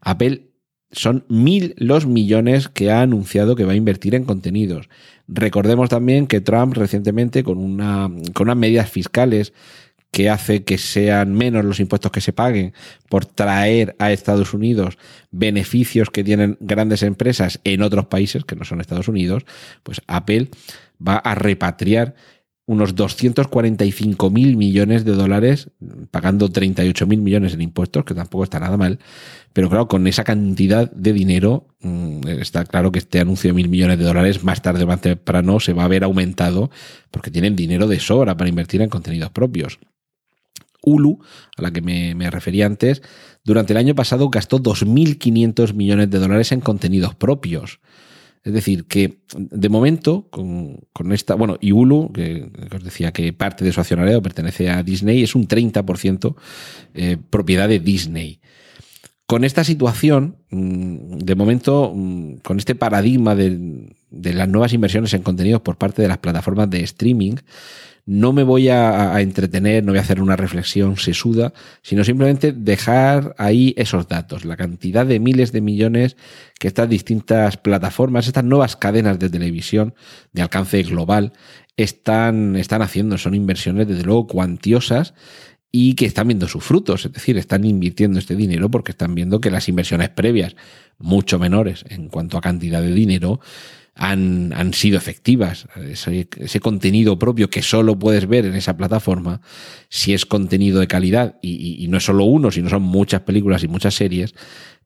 Apple 0.00 0.51
son 0.92 1.24
mil 1.28 1.74
los 1.78 2.06
millones 2.06 2.68
que 2.68 2.90
ha 2.90 3.00
anunciado 3.00 3.56
que 3.56 3.64
va 3.64 3.72
a 3.72 3.76
invertir 3.76 4.14
en 4.14 4.24
contenidos. 4.24 4.88
Recordemos 5.26 5.88
también 5.88 6.26
que 6.26 6.40
Trump 6.40 6.74
recientemente, 6.74 7.42
con, 7.42 7.58
una, 7.58 8.10
con 8.34 8.46
unas 8.46 8.56
medidas 8.56 8.90
fiscales 8.90 9.52
que 10.10 10.28
hace 10.28 10.62
que 10.62 10.76
sean 10.76 11.32
menos 11.34 11.64
los 11.64 11.80
impuestos 11.80 12.12
que 12.12 12.20
se 12.20 12.34
paguen 12.34 12.74
por 13.08 13.24
traer 13.24 13.96
a 13.98 14.12
Estados 14.12 14.52
Unidos 14.52 14.98
beneficios 15.30 16.10
que 16.10 16.22
tienen 16.22 16.58
grandes 16.60 17.02
empresas 17.02 17.60
en 17.64 17.80
otros 17.80 18.06
países 18.06 18.44
que 18.44 18.54
no 18.54 18.64
son 18.64 18.82
Estados 18.82 19.08
Unidos, 19.08 19.44
pues 19.82 20.02
Apple 20.06 20.50
va 21.06 21.16
a 21.16 21.34
repatriar 21.34 22.14
unos 22.64 22.94
245 22.94 24.30
mil 24.30 24.56
millones 24.56 25.04
de 25.04 25.12
dólares, 25.12 25.70
pagando 26.10 26.48
38 26.48 27.06
mil 27.06 27.20
millones 27.20 27.54
en 27.54 27.60
impuestos, 27.60 28.04
que 28.04 28.14
tampoco 28.14 28.44
está 28.44 28.60
nada 28.60 28.76
mal. 28.76 29.00
Pero 29.52 29.68
claro, 29.68 29.88
con 29.88 30.06
esa 30.06 30.22
cantidad 30.22 30.90
de 30.92 31.12
dinero, 31.12 31.66
mm, 31.80 32.28
está 32.28 32.64
claro 32.64 32.92
que 32.92 33.00
este 33.00 33.18
anuncio 33.20 33.50
de 33.50 33.54
mil 33.54 33.68
millones 33.68 33.98
de 33.98 34.04
dólares 34.04 34.44
más 34.44 34.62
tarde 34.62 34.84
o 34.84 34.86
más 34.86 35.00
temprano 35.00 35.58
se 35.58 35.72
va 35.72 35.84
a 35.84 35.88
ver 35.88 36.04
aumentado 36.04 36.70
porque 37.10 37.30
tienen 37.30 37.56
dinero 37.56 37.88
de 37.88 37.98
sobra 37.98 38.36
para 38.36 38.48
invertir 38.48 38.80
en 38.80 38.90
contenidos 38.90 39.30
propios. 39.30 39.78
Hulu, 40.84 41.18
a 41.56 41.62
la 41.62 41.70
que 41.72 41.80
me, 41.80 42.14
me 42.14 42.30
refería 42.30 42.66
antes, 42.66 43.02
durante 43.44 43.72
el 43.72 43.76
año 43.76 43.94
pasado 43.94 44.30
gastó 44.30 44.60
2.500 44.60 45.74
millones 45.74 46.10
de 46.10 46.18
dólares 46.18 46.52
en 46.52 46.60
contenidos 46.60 47.14
propios. 47.14 47.80
Es 48.44 48.52
decir, 48.52 48.86
que 48.86 49.20
de 49.36 49.68
momento, 49.68 50.28
con, 50.30 51.12
esta, 51.12 51.36
bueno, 51.36 51.58
y 51.60 51.70
Hulu, 51.70 52.12
que, 52.12 52.50
os 52.74 52.82
decía 52.82 53.12
que 53.12 53.32
parte 53.32 53.64
de 53.64 53.72
su 53.72 53.80
accionariado 53.80 54.20
pertenece 54.20 54.68
a 54.68 54.82
Disney, 54.82 55.22
es 55.22 55.36
un 55.36 55.46
30% 55.46 56.34
eh, 56.94 57.18
propiedad 57.30 57.68
de 57.68 57.78
Disney. 57.78 58.40
Con 59.26 59.44
esta 59.44 59.62
situación, 59.62 60.36
mm, 60.50 61.18
de 61.18 61.34
momento, 61.36 61.92
mm, 61.94 62.38
con 62.42 62.58
este 62.58 62.74
paradigma 62.74 63.36
de, 63.36 63.94
de 64.10 64.34
las 64.34 64.48
nuevas 64.48 64.72
inversiones 64.72 65.14
en 65.14 65.22
contenidos 65.22 65.62
por 65.62 65.76
parte 65.76 66.02
de 66.02 66.08
las 66.08 66.18
plataformas 66.18 66.68
de 66.68 66.82
streaming, 66.82 67.36
no 68.04 68.32
me 68.32 68.42
voy 68.42 68.68
a, 68.68 69.20
entretener, 69.20 69.84
no 69.84 69.92
voy 69.92 69.98
a 69.98 70.02
hacer 70.02 70.20
una 70.20 70.36
reflexión 70.36 70.96
sesuda, 70.96 71.52
sino 71.82 72.02
simplemente 72.02 72.52
dejar 72.52 73.34
ahí 73.38 73.74
esos 73.76 74.08
datos, 74.08 74.44
la 74.44 74.56
cantidad 74.56 75.06
de 75.06 75.20
miles 75.20 75.52
de 75.52 75.60
millones 75.60 76.16
que 76.58 76.66
estas 76.66 76.88
distintas 76.88 77.56
plataformas, 77.56 78.26
estas 78.26 78.44
nuevas 78.44 78.76
cadenas 78.76 79.18
de 79.18 79.30
televisión 79.30 79.94
de 80.32 80.42
alcance 80.42 80.82
global 80.82 81.32
están, 81.76 82.56
están 82.56 82.82
haciendo. 82.82 83.18
Son 83.18 83.34
inversiones, 83.34 83.86
desde 83.86 84.04
luego, 84.04 84.26
cuantiosas 84.26 85.14
y 85.70 85.94
que 85.94 86.04
están 86.04 86.28
viendo 86.28 86.48
sus 86.48 86.62
frutos, 86.62 87.06
es 87.06 87.12
decir, 87.12 87.38
están 87.38 87.64
invirtiendo 87.64 88.18
este 88.18 88.36
dinero 88.36 88.70
porque 88.70 88.92
están 88.92 89.14
viendo 89.14 89.40
que 89.40 89.50
las 89.50 89.68
inversiones 89.70 90.10
previas, 90.10 90.54
mucho 90.98 91.38
menores 91.38 91.84
en 91.88 92.08
cuanto 92.08 92.36
a 92.36 92.42
cantidad 92.42 92.82
de 92.82 92.92
dinero, 92.92 93.40
han, 93.94 94.52
han 94.54 94.74
sido 94.74 94.98
efectivas. 94.98 95.66
Ese, 95.76 96.60
contenido 96.60 97.18
propio 97.18 97.50
que 97.50 97.62
solo 97.62 97.98
puedes 97.98 98.26
ver 98.26 98.46
en 98.46 98.54
esa 98.54 98.76
plataforma, 98.76 99.40
si 99.88 100.14
es 100.14 100.26
contenido 100.26 100.80
de 100.80 100.88
calidad 100.88 101.38
y, 101.42 101.82
y, 101.84 101.88
no 101.88 101.98
es 101.98 102.04
solo 102.04 102.24
uno, 102.24 102.50
sino 102.50 102.68
son 102.68 102.82
muchas 102.82 103.22
películas 103.22 103.62
y 103.62 103.68
muchas 103.68 103.94
series, 103.94 104.34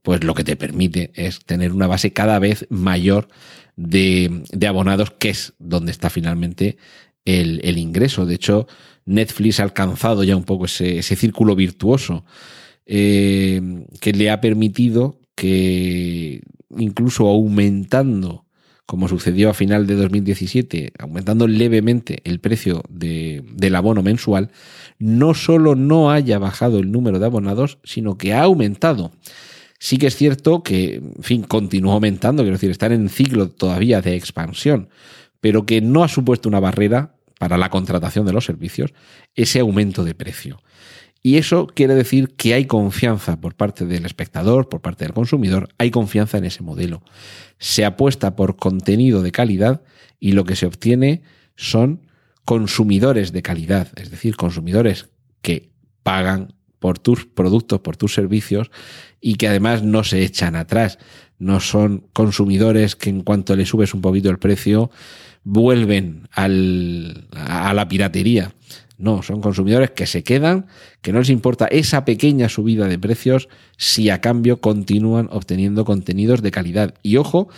pues 0.03 0.25
lo 0.25 0.35
que 0.35 0.45
te 0.45 0.57
permite 0.57 1.11
es 1.15 1.41
tener 1.45 1.73
una 1.73 1.87
base 1.87 2.13
cada 2.13 2.39
vez 2.39 2.67
mayor 2.71 3.29
de, 3.77 4.43
de 4.53 4.67
abonados, 4.67 5.11
que 5.11 5.31
es 5.31 5.55
donde 5.59 5.93
está 5.93 6.11
finalmente 6.11 6.77
el, 7.25 7.61
el, 7.65 7.79
ingreso. 7.79 8.27
De 8.27 8.35
hecho, 8.35 8.67
Netflix 9.05 9.61
ha 9.61 9.65
alcanzado 9.65 10.25
ya 10.25 10.37
un 10.37 10.45
poco 10.45 10.67
ese, 10.67 10.99
ese 10.99 11.17
círculo 11.17 11.55
virtuoso 11.55 12.25
eh, 12.87 13.61
que 14.01 14.13
le 14.13 14.31
ha 14.31 14.41
permitido 14.41 15.21
que 15.35 16.41
incluso 16.77 17.29
aumentando 17.29 18.46
como 18.87 19.09
sucedió 19.09 19.51
a 19.51 19.55
final 19.55 19.87
de 19.87 19.97
2017, 19.97 20.93
aumentando 20.99 21.49
levemente 21.49 22.21
el 22.25 22.39
precio 22.39 22.85
de, 22.89 23.45
del 23.53 23.75
abono 23.75 24.03
mensual, 24.03 24.51
no 24.99 25.35
solo 25.35 25.75
no 25.75 26.11
haya 26.13 26.39
bajado 26.39 26.79
el 26.79 26.93
número 26.93 27.19
de 27.19 27.27
abonados, 27.27 27.79
sino 27.83 28.17
que 28.17 28.33
ha 28.33 28.43
aumentado. 28.43 29.11
Sí 29.79 29.99
que 29.99 30.07
es 30.07 30.17
cierto 30.17 30.63
que, 30.63 30.95
en 30.95 31.23
fin, 31.23 31.43
continúa 31.43 31.95
aumentando, 31.95 32.43
quiero 32.43 32.57
decir, 32.57 32.71
están 32.71 32.93
en 32.93 33.09
ciclo 33.09 33.51
todavía 33.51 34.01
de 34.01 34.15
expansión, 34.15 34.89
pero 35.41 35.67
que 35.67 35.81
no 35.81 36.05
ha 36.05 36.09
supuesto 36.09 36.49
una 36.49 36.61
barrera 36.61 37.17
para 37.39 37.59
la 37.59 37.71
contratación 37.71 38.25
de 38.25 38.33
los 38.33 38.45
servicios 38.45 38.95
ese 39.35 39.61
aumento 39.61 40.05
de 40.05 40.15
precio. 40.15 40.61
Y 41.27 41.39
eso 41.39 41.67
quiere 41.67 41.97
decir 41.97 42.37
que 42.37 42.55
hay 42.55 42.67
confianza 42.67 43.41
por 43.41 43.57
parte 43.57 43.85
del 43.85 44.07
espectador, 44.07 44.69
por 44.69 44.81
parte 44.81 45.05
del 45.05 45.13
consumidor, 45.13 45.71
hay 45.77 45.91
confianza 45.91 46.39
en 46.39 46.45
ese 46.45 46.63
modelo. 46.63 47.03
Se 47.59 47.85
apuesta 47.85 48.37
por 48.37 48.55
contenido 48.55 49.23
de 49.23 49.33
calidad 49.33 49.83
y 50.21 50.35
lo 50.35 50.45
que 50.45 50.55
se 50.55 50.67
obtiene 50.67 51.23
son 51.57 52.07
consumidores 52.45 53.33
de 53.33 53.43
calidad, 53.43 53.89
es 53.97 54.13
decir, 54.13 54.37
consumidores 54.37 55.09
que 55.43 55.73
pagan 56.05 56.55
por 56.79 57.01
tus 57.01 57.27
productos, 57.27 57.81
por 57.81 57.97
tus 57.97 58.15
servicios 58.15 58.71
y 59.21 59.35
que 59.35 59.49
además 59.49 59.83
no 59.83 60.05
se 60.05 60.23
echan 60.23 60.55
atrás. 60.55 61.01
No 61.41 61.59
son 61.59 62.07
consumidores 62.13 62.95
que 62.95 63.11
en 63.11 63.23
cuanto 63.23 63.57
le 63.57 63.67
subes 63.67 63.95
un 63.95 64.01
poquito 64.01 64.31
el 64.31 64.39
precio 64.39 64.93
vuelven 65.43 66.29
al, 66.31 67.27
a 67.33 67.75
la 67.75 67.89
piratería. 67.89 68.53
No, 68.99 69.23
son 69.23 69.43
consumidores 69.43 69.91
que 69.91 70.07
se 70.07 70.25
quedan, 70.25 70.67
que 71.03 71.13
no 71.13 71.19
les 71.19 71.29
importa 71.29 71.67
esa 71.67 72.05
pequeña 72.05 72.49
subida 72.49 72.89
de 72.89 72.99
precios 72.99 73.49
si 73.77 74.09
a 74.09 74.21
cambio 74.21 74.61
continúan 74.61 75.29
obteniendo 75.31 75.85
contenidos 75.85 76.41
de 76.41 76.51
calidad. 76.51 76.95
Y 77.03 77.19
ojo, 77.19 77.49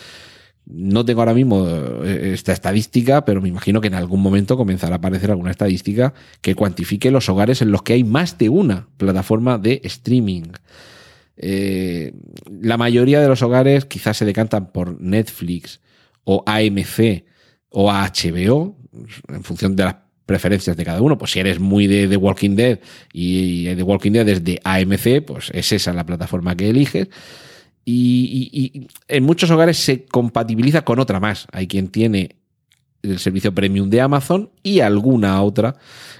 no 0.66 1.04
tengo 1.04 1.20
ahora 1.20 1.34
mismo 1.34 1.66
eh, 2.04 2.32
esta 2.34 2.52
estadística, 2.52 3.24
pero 3.24 3.40
me 3.40 3.48
imagino 3.48 3.80
que 3.80 3.86
en 3.86 3.94
algún 3.94 4.20
momento 4.20 4.56
comenzará 4.56 4.96
a 4.96 4.98
aparecer 4.98 5.30
alguna 5.30 5.52
estadística 5.52 6.12
que 6.40 6.54
cuantifique 6.54 7.10
los 7.10 7.28
hogares 7.28 7.62
en 7.62 7.70
los 7.70 7.82
que 7.82 7.94
hay 7.94 8.04
más 8.04 8.36
de 8.36 8.48
una 8.48 8.88
plataforma 8.96 9.58
de 9.58 9.80
streaming. 9.84 10.52
Eh, 11.36 12.12
la 12.60 12.76
mayoría 12.76 13.20
de 13.20 13.28
los 13.28 13.42
hogares 13.42 13.84
quizás 13.84 14.16
se 14.16 14.24
decantan 14.24 14.72
por 14.72 15.00
Netflix 15.00 15.80
o 16.24 16.42
AMC 16.44 17.24
o 17.70 17.92
HBO, 17.92 18.76
en 19.28 19.44
función 19.44 19.76
de 19.76 19.84
las 19.84 19.96
preferencias 20.28 20.76
de 20.76 20.84
cada 20.84 21.00
uno. 21.00 21.16
Pues 21.16 21.32
si 21.32 21.40
eres 21.40 21.58
muy 21.58 21.86
de 21.86 22.06
The 22.06 22.18
Walking 22.18 22.54
Dead 22.54 22.78
y 23.12 23.74
The 23.74 23.82
Walking 23.82 24.12
Dead 24.12 24.28
es 24.28 24.44
de 24.44 24.60
AMC, 24.62 25.24
pues 25.24 25.50
es 25.54 25.72
esa 25.72 25.92
la 25.94 26.04
plataforma 26.04 26.54
que 26.54 26.68
eliges. 26.68 27.08
Y, 27.84 28.50
y, 28.52 28.86
en 29.08 29.24
muchos 29.24 29.50
hogares 29.50 29.78
se 29.78 30.04
compatibiliza 30.04 30.84
con 30.84 31.00
otra 31.00 31.18
más. 31.18 31.46
Hay 31.50 31.66
quien 31.66 31.88
tiene 31.88 32.36
el 33.02 33.18
servicio 33.18 33.54
premium 33.54 33.90
de 33.90 34.00
Amazon 34.00 34.50
y 34.62 34.80
alguna 34.80 35.40
otra. 35.42 35.76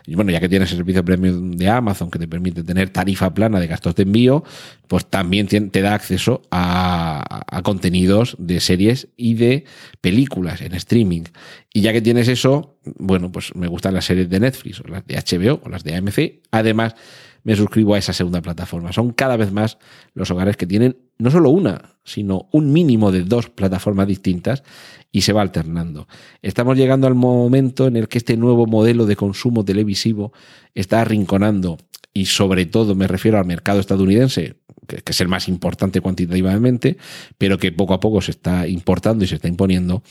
Y 0.07 0.15
bueno, 0.15 0.31
ya 0.31 0.41
que 0.41 0.49
tienes 0.49 0.71
el 0.71 0.79
servicio 0.79 1.05
premium 1.05 1.53
de 1.53 1.69
Amazon 1.69 2.11
que 2.11 2.19
te 2.19 2.29
permite 2.29 2.63
tener 2.63 2.91
tarifa 2.91 3.35
plana 3.35 3.61
de 3.61 3.67
gastos 3.67 3.95
de 3.95 4.05
envío, 4.05 4.45
pues 4.87 5.07
también 5.07 5.47
te 5.47 5.83
da 5.83 5.95
acceso 5.95 6.43
a, 6.51 7.45
a 7.47 7.63
contenidos 7.63 8.37
de 8.39 8.61
series 8.61 9.09
y 9.17 9.35
de 9.35 9.65
películas 10.01 10.63
en 10.63 10.75
streaming. 10.75 11.25
Y 11.73 11.83
ya 11.83 11.93
que 11.93 12.01
tienes 12.01 12.29
eso, 12.29 12.79
bueno, 12.99 13.31
pues 13.31 13.55
me 13.55 13.67
gustan 13.67 13.95
las 13.95 14.07
series 14.07 14.31
de 14.31 14.41
Netflix 14.41 14.81
o 14.81 14.89
las 14.89 15.07
de 15.07 15.17
HBO 15.17 15.61
o 15.65 15.69
las 15.69 15.85
de 15.85 15.97
AMC. 15.97 16.41
Además, 16.51 16.95
me 17.45 17.57
suscribo 17.57 17.95
a 17.95 17.99
esa 17.99 18.13
segunda 18.13 18.41
plataforma. 18.43 18.93
Son 18.93 19.13
cada 19.13 19.37
vez 19.37 19.53
más 19.53 19.79
los 20.15 20.31
hogares 20.31 20.57
que 20.57 20.67
tienen 20.67 20.97
no 21.19 21.31
solo 21.31 21.51
una, 21.51 21.97
sino 22.05 22.49
un 22.53 22.73
mínimo 22.73 23.11
de 23.11 23.23
dos 23.25 23.51
plataformas 23.51 24.07
distintas 24.07 24.63
y 25.11 25.23
se 25.23 25.33
va 25.33 25.43
alternando. 25.43 26.07
Estamos 26.43 26.77
llegando 26.77 27.07
al 27.07 27.15
momento 27.15 27.87
en 27.87 27.97
el 27.97 28.09
que 28.09 28.19
este 28.19 28.37
nuevo 28.37 28.67
modelo 28.67 29.07
de 29.07 29.17
consumo 29.17 29.65
televisivo 29.65 30.33
está 30.75 31.01
arrinconando 31.01 31.79
y 32.13 32.27
sobre 32.27 32.67
todo 32.67 32.95
me 32.95 33.07
refiero 33.07 33.39
al 33.39 33.47
mercado 33.47 33.81
estadounidense, 33.81 34.57
que, 34.89 35.03
es 35.05 35.21
el 35.21 35.29
más 35.29 35.49
importante 35.49 36.01
cuantitativamente, 36.01 36.97
pero 37.37 37.59
que 37.59 37.71
poco 37.71 37.95
a 37.95 38.01
poco 38.01 38.21
se 38.21 38.33
está 38.33 38.67
importando 38.67 39.25
y 39.25 39.29
se 39.29 39.37
está 39.37 39.47
imponiendo, 39.47 40.03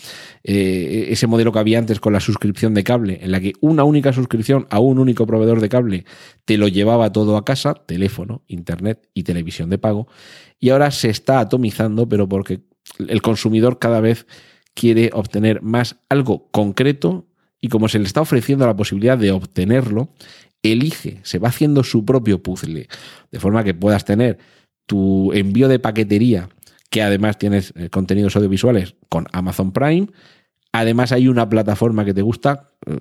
eh, 0.44 1.08
ese 1.10 1.28
modelo 1.28 1.52
que 1.52 1.60
había 1.60 1.80
antes 1.80 2.00
con 2.00 2.14
la 2.14 2.20
suscripción 2.20 2.74
de 2.74 2.84
cable, 2.84 3.20
en 3.22 3.32
la 3.32 3.42
que 3.42 3.54
una 3.60 3.84
única 3.84 4.14
suscripción 4.14 4.68
a 4.70 4.80
un 4.80 5.00
único 5.00 5.26
proveedor 5.26 5.60
de 5.60 5.70
cable 5.70 6.06
te 6.46 6.58
lo 6.58 6.68
llevaba 6.68 7.12
todo 7.12 7.36
a 7.36 7.44
casa, 7.44 7.74
teléfono, 7.74 8.44
internet 8.48 9.10
y 9.14 9.24
televisión 9.24 9.70
de 9.70 9.80
pago, 9.80 10.08
y 10.60 10.70
ahora 10.70 10.92
se 10.92 11.10
está 11.10 11.40
atomizando, 11.40 12.08
pero 12.08 12.30
porque 12.30 12.62
el 13.08 13.22
consumidor 13.22 13.80
cada 13.80 14.00
vez 14.00 14.28
quiere 14.74 15.10
obtener 15.14 15.62
más 15.64 15.98
algo 16.08 16.50
concreto 16.52 17.26
y 17.60 17.70
como 17.70 17.90
se 17.90 17.98
le 17.98 18.06
está 18.06 18.22
ofreciendo 18.22 18.68
la 18.68 18.76
posibilidad 18.76 19.18
de 19.18 19.32
obtenerlo, 19.32 20.14
elige, 20.62 21.20
se 21.24 21.40
va 21.40 21.50
haciendo 21.50 21.84
su 21.84 22.06
propio 22.06 22.42
puzzle, 22.42 22.88
de 23.32 23.40
forma 23.40 23.64
que 23.64 23.74
puedas 23.74 24.06
tener 24.06 24.38
tu 24.88 25.32
envío 25.34 25.68
de 25.68 25.80
paquetería 25.80 26.50
que 26.90 27.02
además 27.02 27.38
tienes 27.38 27.74
eh, 27.76 27.90
contenidos 27.90 28.36
audiovisuales 28.36 28.96
con 29.10 29.28
Amazon 29.34 29.72
Prime. 29.72 30.08
Además 30.72 31.12
hay 31.12 31.28
una 31.28 31.50
plataforma 31.50 32.06
que 32.06 32.14
te 32.14 32.22
gusta, 32.22 32.72
eh, 32.86 32.98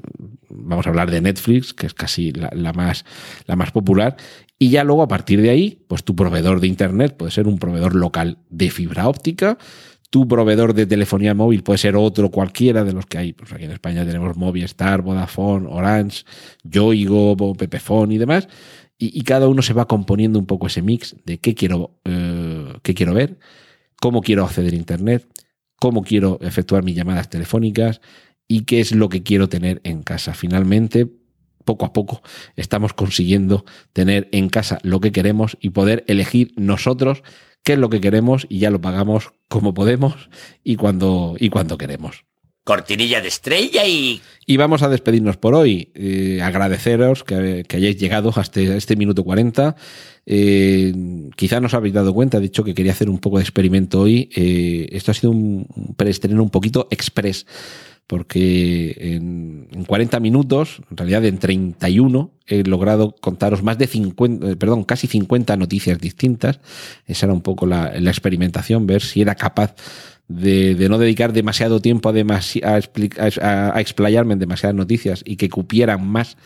vamos 0.51 0.87
a 0.87 0.91
hablar 0.91 1.11
de 1.11 1.21
Netflix, 1.21 1.73
que 1.73 1.87
es 1.87 1.95
casi 1.95 2.33
la, 2.33 2.73
más, 2.73 3.05
la 3.47 3.57
más 3.57 3.71
popular, 3.71 4.17
y 4.59 4.71
ya 4.71 4.85
luego 4.85 5.03
a 5.03 5.09
partir 5.09 5.43
de 5.43 5.51
ahí, 5.51 5.85
pues 5.89 6.03
tu 6.03 6.17
proveedor 6.17 6.61
de 6.61 6.67
Internet 6.67 7.17
puede 7.17 7.31
ser 7.31 7.47
un 7.47 7.59
proveedor 7.59 7.95
local 7.95 8.39
de 8.49 8.71
fibra 8.71 9.09
óptica, 9.09 9.59
tu 10.09 10.27
proveedor 10.27 10.73
de 10.73 10.87
telefonía 10.87 11.35
móvil 11.35 11.63
puede 11.63 11.79
ser 11.79 11.97
otro 11.97 12.31
cualquiera 12.31 12.85
de 12.85 12.93
los 12.93 13.07
que 13.07 13.19
hay. 13.19 13.33
Pues 13.33 13.53
aquí 13.53 13.65
en 13.65 13.73
España 13.73 14.07
tenemos 14.07 14.37
Movistar, 14.37 15.03
Vodafone, 15.03 15.67
Orange, 15.69 16.25
Yoigo, 16.63 17.37
Pepefone 17.55 18.15
y 18.15 18.19
demás. 18.19 18.49
Y, 18.99 19.23
cada 19.23 19.49
uno 19.49 19.61
se 19.61 19.75
va 19.75 19.87
componiendo 19.87 20.39
un 20.39 20.47
poco 20.47 20.69
ese 20.69 20.81
mix 20.81 21.17
de 21.27 21.39
qué 21.39 21.55
quiero, 21.55 21.99
eh, 22.05 22.73
qué 22.83 22.95
quiero 22.95 23.13
ver, 23.13 23.39
cómo 24.01 24.23
quiero 24.23 24.45
acceder 24.45 24.73
a 24.73 24.77
Internet, 24.77 25.29
cómo 25.79 26.03
quiero 26.03 26.39
efectuar 26.41 26.83
mis 26.83 26.97
llamadas 26.97 27.29
telefónicas 27.29 28.01
y 28.49 28.63
qué 28.63 28.81
es 28.81 28.93
lo 28.93 29.11
que 29.11 29.23
quiero 29.23 29.51
tener 29.51 29.83
en 29.85 30.03
casa. 30.03 30.33
Finalmente, 30.33 31.07
poco 31.65 31.85
a 31.85 31.93
poco 31.93 32.23
estamos 32.55 32.95
consiguiendo 32.95 33.67
tener 33.93 34.29
en 34.33 34.49
casa 34.49 34.79
lo 34.83 35.01
que 35.01 35.13
queremos 35.13 35.59
y 35.61 35.71
poder 35.71 36.05
elegir 36.07 36.53
nosotros 36.57 37.23
qué 37.65 37.73
es 37.73 37.79
lo 37.79 37.91
que 37.91 38.01
queremos 38.01 38.47
y 38.49 38.61
ya 38.61 38.71
lo 38.71 38.81
pagamos 38.81 39.33
como 39.49 39.75
podemos 39.75 40.31
y 40.63 40.77
cuando, 40.77 41.35
y 41.39 41.51
cuando 41.51 41.77
queremos. 41.77 42.25
Cortinilla 42.67 43.21
de 43.21 43.29
estrella 43.29 43.87
y... 43.87 44.21
Y 44.45 44.57
vamos 44.57 44.83
a 44.83 44.89
despedirnos 44.89 45.37
por 45.37 45.55
hoy. 45.55 45.93
Eh, 45.95 46.41
agradeceros 46.43 47.23
que, 47.23 47.65
hayáis 47.73 47.97
llegado 47.97 48.33
hasta 48.35 48.61
este 48.61 48.97
minuto 48.97 49.23
40. 49.23 49.77
Eh, 50.27 50.93
quizá 51.37 51.61
no 51.61 51.69
habéis 51.71 51.95
dado 51.95 52.13
cuenta, 52.13 52.39
he 52.39 52.41
dicho 52.41 52.65
que 52.65 52.75
quería 52.75 52.91
hacer 52.91 53.09
un 53.09 53.21
poco 53.21 53.39
de 53.39 53.45
experimento 53.45 54.01
hoy. 54.01 54.31
Eh, 54.35 54.89
esto 54.91 55.13
ha 55.13 55.15
sido 55.15 55.31
un 55.31 55.95
preestreno 55.97 56.43
un 56.43 56.51
poquito 56.51 56.89
express 56.91 57.47
porque 58.07 58.97
en, 58.99 59.85
40 59.85 60.21
minutos, 60.21 60.81
en 60.91 60.97
realidad 60.97 61.25
en 61.25 61.39
31, 61.39 62.31
he 62.47 62.63
logrado 62.63 63.17
contaros 63.21 63.63
más 63.63 63.79
de 63.79 63.89
50, 63.89 64.51
eh, 64.51 64.57
perdón, 64.57 64.85
casi 64.85 65.09
50 65.09 65.57
noticias 65.57 65.99
distintas. 65.99 66.61
Esa 67.07 67.27
era 67.27 67.33
un 67.33 67.43
poco 67.43 67.67
la, 67.67 67.97
experimentación, 67.97 68.87
ver 68.87 69.03
si 69.03 69.23
era 69.23 69.35
capaz 69.35 69.75
de, 70.29 70.89
no 70.89 70.99
dedicar 70.99 71.33
demasiado 71.33 71.81
tiempo 71.81 72.09
a, 72.09 72.13
a, 72.13 73.81
explayarme 73.81 74.35
en 74.35 74.39
demasiadas 74.39 74.75
noticias 74.75 75.23
y 75.25 75.37
que 75.37 75.49
cupieran 75.49 76.07
más 76.07 76.37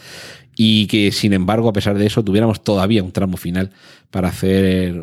y 0.56 0.86
que 0.88 1.12
sin 1.12 1.32
embargo 1.32 1.68
a 1.68 1.72
pesar 1.72 1.96
de 1.96 2.06
eso 2.06 2.22
tuviéramos 2.22 2.62
todavía 2.62 3.02
un 3.02 3.12
tramo 3.12 3.36
final 3.36 3.70
para 4.10 4.28
hacer 4.28 4.94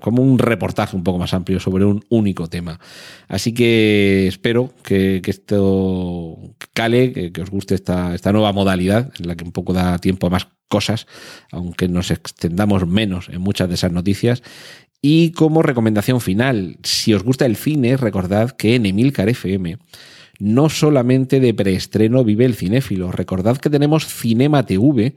como 0.00 0.22
un 0.22 0.38
reportaje 0.38 0.96
un 0.96 1.04
poco 1.04 1.18
más 1.18 1.34
amplio 1.34 1.60
sobre 1.60 1.84
un 1.84 2.04
único 2.08 2.48
tema. 2.48 2.80
Así 3.28 3.52
que 3.52 4.26
espero 4.26 4.72
que, 4.82 5.20
esto 5.24 6.38
cale, 6.72 7.32
que, 7.32 7.42
os 7.42 7.50
guste 7.50 7.74
esta, 7.74 8.14
esta 8.14 8.32
nueva 8.32 8.52
modalidad 8.52 9.12
en 9.18 9.28
la 9.28 9.36
que 9.36 9.44
un 9.44 9.52
poco 9.52 9.74
da 9.74 9.98
tiempo 9.98 10.26
a 10.26 10.30
más 10.30 10.48
cosas, 10.68 11.06
aunque 11.52 11.88
nos 11.88 12.10
extendamos 12.10 12.86
menos 12.86 13.28
en 13.28 13.40
muchas 13.40 13.68
de 13.68 13.74
esas 13.74 13.92
noticias. 13.92 14.42
Y 15.00 15.32
como 15.32 15.62
recomendación 15.62 16.20
final, 16.20 16.78
si 16.82 17.14
os 17.14 17.22
gusta 17.22 17.46
el 17.46 17.56
cine, 17.56 17.96
recordad 17.96 18.50
que 18.50 18.74
en 18.74 18.86
Emilcar 18.86 19.28
FM 19.28 19.78
no 20.38 20.68
solamente 20.68 21.40
de 21.40 21.54
preestreno 21.54 22.24
vive 22.24 22.44
el 22.44 22.54
cinéfilo. 22.54 23.12
Recordad 23.12 23.56
que 23.58 23.70
tenemos 23.70 24.06
Cinema 24.06 24.66
TV, 24.66 25.14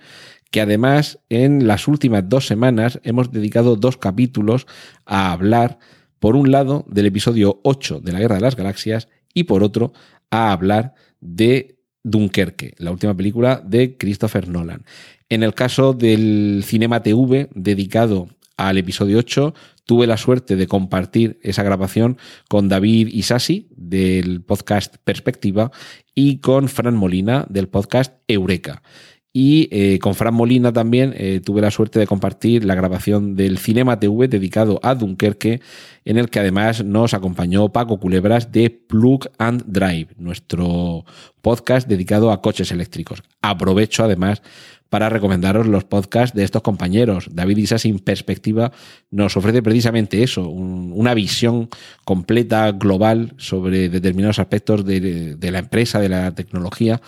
que 0.52 0.62
además 0.62 1.20
en 1.30 1.68
las 1.68 1.88
últimas 1.88 2.28
dos 2.28 2.48
semanas 2.48 3.00
hemos 3.04 3.32
dedicado 3.32 3.76
dos 3.76 3.98
capítulos 3.98 4.66
a 5.06 5.32
hablar, 5.32 5.80
por 6.20 6.36
un 6.36 6.52
lado, 6.52 6.86
del 6.88 7.06
episodio 7.06 7.60
8 7.64 8.02
de 8.02 8.12
la 8.12 8.20
Guerra 8.20 8.36
de 8.36 8.42
las 8.42 8.56
Galaxias 8.56 9.08
y 9.34 9.44
por 9.44 9.64
otro, 9.64 9.94
a 10.32 10.52
hablar 10.52 10.94
de 11.22 11.78
Dunkerque, 12.04 12.74
la 12.78 12.92
última 12.92 13.16
película 13.16 13.62
de 13.66 13.98
Christopher 13.98 14.48
Nolan. 14.48 14.86
En 15.28 15.44
el 15.44 15.54
caso 15.54 15.94
del 15.94 16.64
Cinema 16.66 17.04
TV, 17.04 17.50
dedicado 17.54 18.30
al 18.60 18.78
episodio 18.78 19.20
8, 19.20 19.54
tuve 19.86 20.06
la 20.06 20.18
suerte 20.18 20.58
de 20.58 20.68
compartir 20.68 21.40
esa 21.42 21.64
grabación 21.64 22.18
con 22.50 22.68
David 22.68 23.08
Isasi 23.08 23.70
del 23.72 24.42
podcast 24.42 24.98
Perspectiva 25.06 25.72
y 26.14 26.40
con 26.40 26.68
Fran 26.68 26.96
Molina 26.96 27.46
del 27.50 27.70
podcast 27.70 28.16
Eureka. 28.28 28.84
Y 29.32 29.70
eh, 29.72 30.00
con 30.00 30.16
Fran 30.16 30.34
Molina 30.34 30.74
también 30.74 31.14
eh, 31.16 31.40
tuve 31.44 31.62
la 31.62 31.70
suerte 31.70 32.00
de 32.00 32.08
compartir 32.08 32.66
la 32.66 32.74
grabación 32.74 33.36
del 33.36 33.60
Cinema 33.60 34.00
TV 34.00 34.28
dedicado 34.28 34.80
a 34.82 34.96
Dunkerque, 34.96 35.62
en 36.04 36.18
el 36.18 36.30
que 36.30 36.40
además 36.40 36.84
nos 36.84 37.14
acompañó 37.14 37.70
Paco 37.70 38.00
Culebras 38.00 38.52
de 38.52 38.72
Plug 38.72 39.30
and 39.38 39.64
Drive, 39.68 40.08
nuestro 40.18 41.06
podcast 41.42 41.88
dedicado 41.88 42.32
a 42.32 42.42
coches 42.42 42.72
eléctricos. 42.72 43.22
Aprovecho 43.42 44.04
además 44.04 44.42
para 44.90 45.10
recomendaros 45.10 45.68
los 45.68 45.84
podcasts 45.84 46.36
de 46.36 46.44
estos 46.44 46.64
compañeros. 46.64 47.30
David 47.32 47.58
Isa 47.58 47.78
sin 47.78 48.00
perspectiva 48.00 48.72
nos 49.12 49.38
ofrece 49.38 49.62
precisamente 49.62 50.24
eso, 50.24 50.50
una 50.50 51.14
visión 51.14 51.70
completa, 52.06 52.72
global 52.72 53.34
sobre 53.38 53.90
determinados 53.90 54.40
aspectos 54.40 54.84
de, 54.86 55.38
la 55.40 55.60
empresa, 55.60 56.00
de 56.00 56.10
la 56.10 56.34
tecnología. 56.34 57.02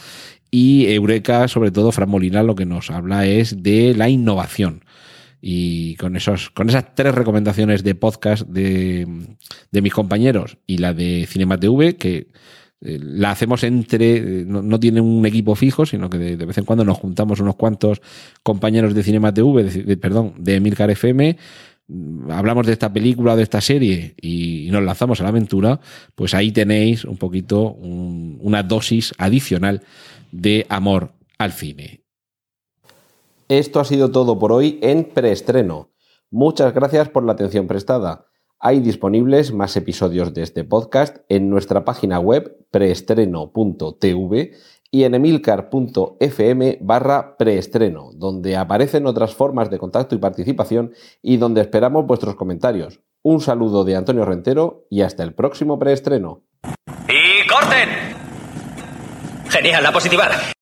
Y 0.52 0.88
Eureka, 0.88 1.47
sobre 1.47 1.72
todo, 1.72 1.91
Fran 1.91 2.10
Molina, 2.10 2.43
lo 2.43 2.56
que 2.56 2.66
nos 2.66 2.91
habla 2.91 3.26
es 3.26 3.64
de 3.64 3.95
la 3.95 4.10
innovación. 4.10 4.84
Y 5.41 5.95
con, 5.95 6.16
esos, 6.16 6.52
con 6.52 6.70
esas 6.70 6.93
tres 6.93 7.16
recomendaciones 7.16 7.84
de 7.84 7.95
podcast 7.95 8.45
de, 8.45 9.08
de 9.72 9.82
mis 9.82 9.93
compañeros 9.93 10.58
y 10.68 10.78
la 10.78 10.93
de 10.93 11.26
Cinema 11.28 11.58
TV, 11.58 11.95
que 11.95 12.28
eh, 12.84 12.97
la 12.99 13.30
hacemos 13.30 13.64
entre, 13.64 14.18
eh, 14.18 14.43
no, 14.45 14.80
tiene 14.80 15.02
un 15.02 15.24
equipo 15.28 15.54
fijo, 15.54 15.86
sino 15.86 16.10
que 16.10 16.18
de, 16.18 16.45
vez 16.45 16.58
en 16.58 16.66
cuando 16.66 16.84
nos 16.84 16.97
juntamos 16.97 17.39
unos 17.39 17.56
cuantos 17.56 18.02
compañeros 18.41 18.95
de 18.95 19.04
Cinema 19.04 19.32
TV, 19.32 19.64
de, 19.64 19.97
perdón, 19.97 20.34
de 20.39 20.56
Emilcar 20.56 20.89
FM, 20.89 21.38
mm, 21.88 22.32
hablamos 22.32 22.66
de 22.66 22.74
esta 22.74 22.91
película 22.91 23.34
o 23.34 23.36
de 23.36 23.43
esta 23.43 23.62
serie 23.62 24.16
y, 24.20 24.68
nos 24.72 24.84
lanzamos 24.84 25.20
a 25.20 25.24
la 25.24 25.30
aventura, 25.30 25.80
pues 26.16 26.34
ahí 26.34 26.52
tenéis 26.52 27.06
un 27.06 27.18
poquito 27.18 27.74
una 27.74 28.64
dosis 28.64 29.14
adicional 29.18 29.84
de 30.32 30.66
amor 30.70 31.14
al 31.38 31.52
cine. 31.52 32.04
Esto 33.48 33.80
ha 33.80 33.86
sido 33.86 34.12
todo 34.12 34.40
por 34.40 34.52
hoy 34.52 34.80
en 34.82 35.04
preestreno. 35.04 35.90
Muchas 36.30 36.74
gracias 36.74 37.10
por 37.10 37.26
la 37.26 37.34
atención 37.34 37.68
prestada. 37.68 38.28
Hay 38.60 38.80
disponibles 38.80 39.52
más 39.52 39.76
episodios 39.76 40.34
de 40.34 40.44
este 40.44 40.64
podcast 40.64 41.18
en 41.30 41.50
nuestra 41.50 41.84
página 41.84 42.20
web 42.20 42.66
preestreno.tv 42.72 44.52
y 44.92 45.04
en 45.04 45.16
emilcar.fm 45.16 46.78
barra 46.82 47.38
preestreno, 47.38 48.12
donde 48.14 48.56
aparecen 48.58 49.08
otras 49.08 49.34
formas 49.34 49.70
de 49.70 49.80
contacto 49.80 50.16
y 50.16 50.20
participación 50.20 50.94
y 51.22 51.38
donde 51.38 51.62
esperamos 51.62 52.06
vuestros 52.06 52.36
comentarios. 52.36 53.00
Un 53.24 53.42
saludo 53.42 53.84
de 53.84 53.96
Antonio 53.96 54.26
Rentero 54.26 54.86
y 54.90 55.02
hasta 55.02 55.24
el 55.24 55.34
próximo 55.34 55.80
preestreno. 55.80 56.44
¡Y 57.08 57.48
corten! 57.48 58.21
Genial, 59.52 59.84
la 59.84 59.91
positivar. 59.91 60.61